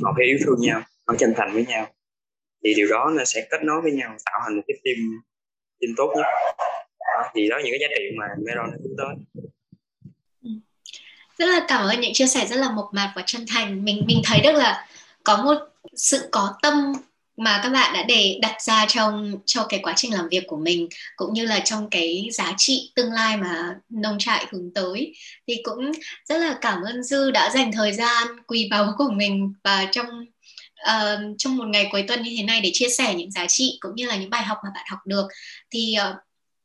họ 0.03 0.13
phải 0.17 0.27
yêu 0.27 0.39
thương 0.45 0.61
nhau 0.61 0.83
họ 1.07 1.15
chân 1.19 1.35
thành 1.37 1.53
với 1.53 1.67
nhau. 1.67 1.87
Thì 2.65 2.75
điều 2.77 2.89
đó 2.91 3.13
nó 3.17 3.25
sẽ 3.25 3.47
kết 3.51 3.63
nối 3.63 3.81
với 3.81 3.93
nhau 3.93 4.17
tạo 4.25 4.41
thành 4.45 4.57
một 4.57 4.63
cái 4.67 4.77
team 4.85 4.97
team 5.81 5.95
tốt 5.97 6.13
nhất 6.17 6.27
đó, 7.15 7.31
thì 7.35 7.49
đó 7.49 7.57
những 7.65 7.73
cái 7.73 7.81
giá 7.81 7.95
trị 7.97 8.05
mà 8.19 8.27
Meron 8.47 8.71
hướng 8.71 8.97
tới. 8.99 9.43
Ừ. 10.43 10.51
Rất 11.39 11.47
là 11.47 11.65
cảm 11.69 11.85
ơn 11.85 12.01
những 12.01 12.13
chia 12.15 12.27
sẻ 12.27 12.47
rất 12.47 12.57
là 12.57 12.71
mộc 12.71 12.91
mạc 12.93 13.13
và 13.17 13.23
chân 13.27 13.45
thành. 13.49 13.85
Mình 13.85 14.05
mình 14.07 14.21
thấy 14.25 14.41
được 14.41 14.53
là 14.53 14.87
có 15.25 15.43
một 15.43 15.59
sự 15.97 16.29
có 16.33 16.55
tâm 16.63 16.93
mà 17.37 17.61
các 17.63 17.69
bạn 17.69 17.95
đã 17.95 18.03
để 18.03 18.39
đặt 18.43 18.63
ra 18.63 18.87
trong 18.89 19.35
cho 19.47 19.67
cái 19.69 19.81
quá 19.83 19.93
trình 19.97 20.15
làm 20.15 20.29
việc 20.29 20.45
của 20.47 20.57
mình 20.57 20.89
cũng 21.17 21.33
như 21.33 21.47
là 21.47 21.61
trong 21.65 21.91
cái 21.91 22.29
giá 22.33 22.55
trị 22.57 22.93
tương 22.95 23.13
lai 23.13 23.37
mà 23.37 23.75
nông 23.89 24.19
trại 24.19 24.47
hướng 24.51 24.75
tới. 24.75 25.15
Thì 25.47 25.57
cũng 25.63 25.93
rất 26.25 26.39
là 26.39 26.59
cảm 26.61 26.83
ơn 26.83 27.03
dư 27.03 27.31
đã 27.31 27.51
dành 27.51 27.73
thời 27.73 27.93
gian 27.93 28.27
quý 28.47 28.69
báu 28.71 28.95
của 28.99 29.11
mình 29.13 29.53
và 29.65 29.87
trong 29.93 30.07
uh, 30.91 31.35
trong 31.39 31.57
một 31.57 31.67
ngày 31.69 31.89
cuối 31.93 32.05
tuần 32.09 32.23
như 32.23 32.35
thế 32.37 32.43
này 32.43 32.61
để 32.61 32.71
chia 32.73 32.89
sẻ 32.89 33.15
những 33.15 33.31
giá 33.31 33.47
trị 33.49 33.79
cũng 33.81 33.95
như 33.95 34.07
là 34.07 34.17
những 34.17 34.31
bài 34.31 34.43
học 34.43 34.59
mà 34.65 34.71
bạn 34.75 34.85
học 34.91 35.01
được. 35.07 35.29
Thì 35.71 35.97
uh, 36.11 36.17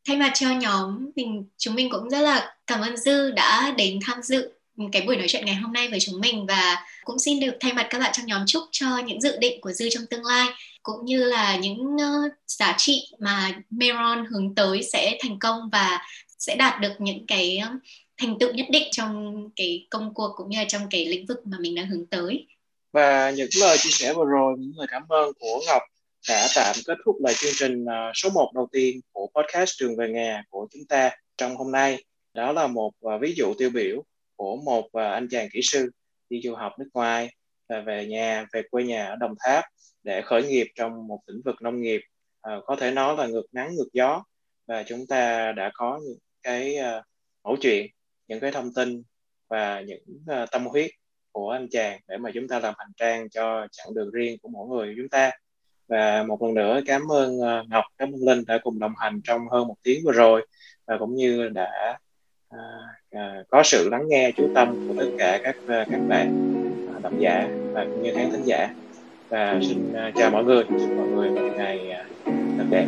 thay 0.07 0.17
mặt 0.17 0.31
cho 0.35 0.51
nhóm 0.51 1.09
mình 1.15 1.45
chúng 1.57 1.75
mình 1.75 1.89
cũng 1.89 2.09
rất 2.09 2.21
là 2.21 2.55
cảm 2.67 2.81
ơn 2.81 2.97
dư 2.97 3.31
đã 3.31 3.73
đến 3.77 3.99
tham 4.05 4.21
dự 4.21 4.51
cái 4.91 5.01
buổi 5.01 5.17
nói 5.17 5.27
chuyện 5.29 5.45
ngày 5.45 5.55
hôm 5.55 5.73
nay 5.73 5.87
với 5.87 5.99
chúng 5.99 6.21
mình 6.21 6.45
và 6.45 6.85
cũng 7.03 7.19
xin 7.19 7.39
được 7.39 7.53
thay 7.59 7.73
mặt 7.73 7.87
các 7.89 7.99
bạn 7.99 8.11
trong 8.13 8.25
nhóm 8.25 8.43
chúc 8.47 8.63
cho 8.71 8.97
những 8.97 9.21
dự 9.21 9.37
định 9.37 9.61
của 9.61 9.71
dư 9.71 9.89
trong 9.89 10.03
tương 10.09 10.25
lai 10.25 10.47
cũng 10.83 11.05
như 11.05 11.23
là 11.23 11.55
những 11.55 11.95
uh, 11.95 12.33
giá 12.47 12.75
trị 12.77 13.07
mà 13.19 13.61
Meron 13.69 14.25
hướng 14.25 14.55
tới 14.55 14.83
sẽ 14.83 15.17
thành 15.21 15.39
công 15.39 15.69
và 15.71 15.99
sẽ 16.39 16.55
đạt 16.55 16.81
được 16.81 16.93
những 16.99 17.27
cái 17.27 17.57
ờ, 17.57 17.69
thành 18.17 18.39
tựu 18.39 18.53
nhất 18.53 18.65
định 18.69 18.87
trong 18.91 19.35
cái 19.55 19.87
công 19.89 20.13
cuộc 20.13 20.31
cũng 20.35 20.49
như 20.49 20.57
là 20.57 20.65
trong 20.67 20.81
cái 20.89 21.05
lĩnh 21.05 21.25
vực 21.25 21.37
mà 21.47 21.57
mình 21.59 21.75
đang 21.75 21.87
hướng 21.87 22.05
tới. 22.05 22.47
Và 22.91 23.31
những 23.31 23.49
lời 23.59 23.77
chia 23.77 23.89
sẻ 23.89 24.13
vừa 24.13 24.25
rồi 24.25 24.55
những 24.57 24.73
lời 24.77 24.87
cảm 24.91 25.03
ơn 25.09 25.33
của 25.39 25.61
Ngọc 25.67 25.81
đã 26.29 26.47
tạm 26.55 26.75
kết 26.85 26.97
thúc 27.05 27.15
lại 27.23 27.33
chương 27.37 27.51
trình 27.55 27.85
ờ, 27.85 28.11
số 28.15 28.29
1 28.29 28.51
đầu 28.55 28.67
tiên 28.71 28.99
của 29.11 29.27
podcast 29.35 29.71
Trường 29.77 29.97
về 29.97 30.09
nhà 30.09 30.43
của 30.49 30.67
chúng 30.71 30.85
ta 30.89 31.11
trong 31.37 31.55
hôm 31.55 31.71
nay. 31.71 32.03
Đó 32.33 32.51
là 32.51 32.67
một 32.67 32.91
ờ, 33.01 33.17
ví 33.17 33.33
dụ 33.37 33.53
tiêu 33.57 33.69
biểu 33.69 34.03
của 34.35 34.55
một 34.55 34.89
ờ, 34.91 35.11
anh 35.11 35.27
chàng 35.31 35.47
kỹ 35.53 35.59
sư 35.63 35.89
đi 36.29 36.41
du 36.43 36.55
học 36.55 36.73
nước 36.79 36.89
ngoài 36.93 37.35
và 37.69 37.81
về 37.81 38.05
nhà, 38.05 38.45
về 38.53 38.61
quê 38.71 38.83
nhà 38.83 39.05
ở 39.05 39.15
Đồng 39.15 39.35
Tháp 39.45 39.63
để 40.03 40.21
khởi 40.21 40.43
nghiệp 40.43 40.67
trong 40.75 41.07
một 41.07 41.19
lĩnh 41.27 41.41
vực 41.45 41.55
nông 41.61 41.81
nghiệp. 41.81 42.01
Có 42.65 42.75
thể 42.75 42.91
nói 42.91 43.15
là 43.17 43.27
ngược 43.27 43.45
nắng, 43.51 43.75
ngược 43.75 43.89
gió 43.93 44.23
và 44.67 44.83
chúng 44.83 45.07
ta 45.07 45.51
đã 45.51 45.71
có 45.73 45.99
những 46.03 46.17
cái 46.43 46.77
mẫu 47.43 47.55
chuyện, 47.61 47.87
những 48.27 48.39
cái 48.39 48.51
thông 48.51 48.73
tin 48.73 49.03
và 49.49 49.81
những 49.81 50.03
tâm 50.51 50.65
huyết 50.65 50.91
của 51.31 51.49
anh 51.49 51.67
chàng 51.71 51.99
để 52.07 52.17
mà 52.17 52.31
chúng 52.33 52.47
ta 52.47 52.59
làm 52.59 52.73
hành 52.77 52.91
trang 52.95 53.29
cho 53.29 53.67
chặng 53.71 53.93
đường 53.93 54.11
riêng 54.11 54.37
của 54.41 54.49
mỗi 54.49 54.67
người 54.67 54.93
chúng 54.97 55.09
ta 55.09 55.31
và 55.87 56.23
một 56.23 56.41
lần 56.41 56.53
nữa 56.53 56.81
cảm 56.85 57.11
ơn 57.11 57.39
ờ, 57.39 57.63
Ngọc, 57.69 57.83
cảm 57.97 58.11
ơn 58.11 58.27
Linh 58.27 58.43
đã 58.47 58.57
cùng 58.63 58.79
đồng 58.79 58.93
hành 58.97 59.21
trong 59.23 59.41
hơn 59.51 59.67
một 59.67 59.75
tiếng 59.83 60.05
vừa 60.05 60.11
rồi. 60.11 60.47
Và 60.87 60.97
cũng 60.97 61.15
như 61.15 61.49
đã 61.49 61.97
à, 63.11 63.43
có 63.49 63.63
sự 63.63 63.89
lắng 63.89 64.03
nghe 64.07 64.31
chú 64.37 64.49
tâm 64.55 64.87
của 64.87 64.93
tất 64.97 65.09
cả 65.17 65.39
các 65.43 65.55
các 65.67 65.99
bạn 66.07 66.53
độc 67.03 67.13
giả 67.19 67.47
và 67.73 67.85
cũng 67.85 68.03
như 68.03 68.13
khán 68.15 68.31
thính 68.31 68.45
giả. 68.45 68.69
Và 69.29 69.59
xin 69.61 69.93
chào 70.15 70.29
mọi 70.29 70.43
người 70.43 70.63
chúc 70.63 70.89
mọi 70.97 71.07
người 71.07 71.29
một 71.29 71.53
ngày 71.57 72.05
thật 72.57 72.65
đẹp. 72.69 72.85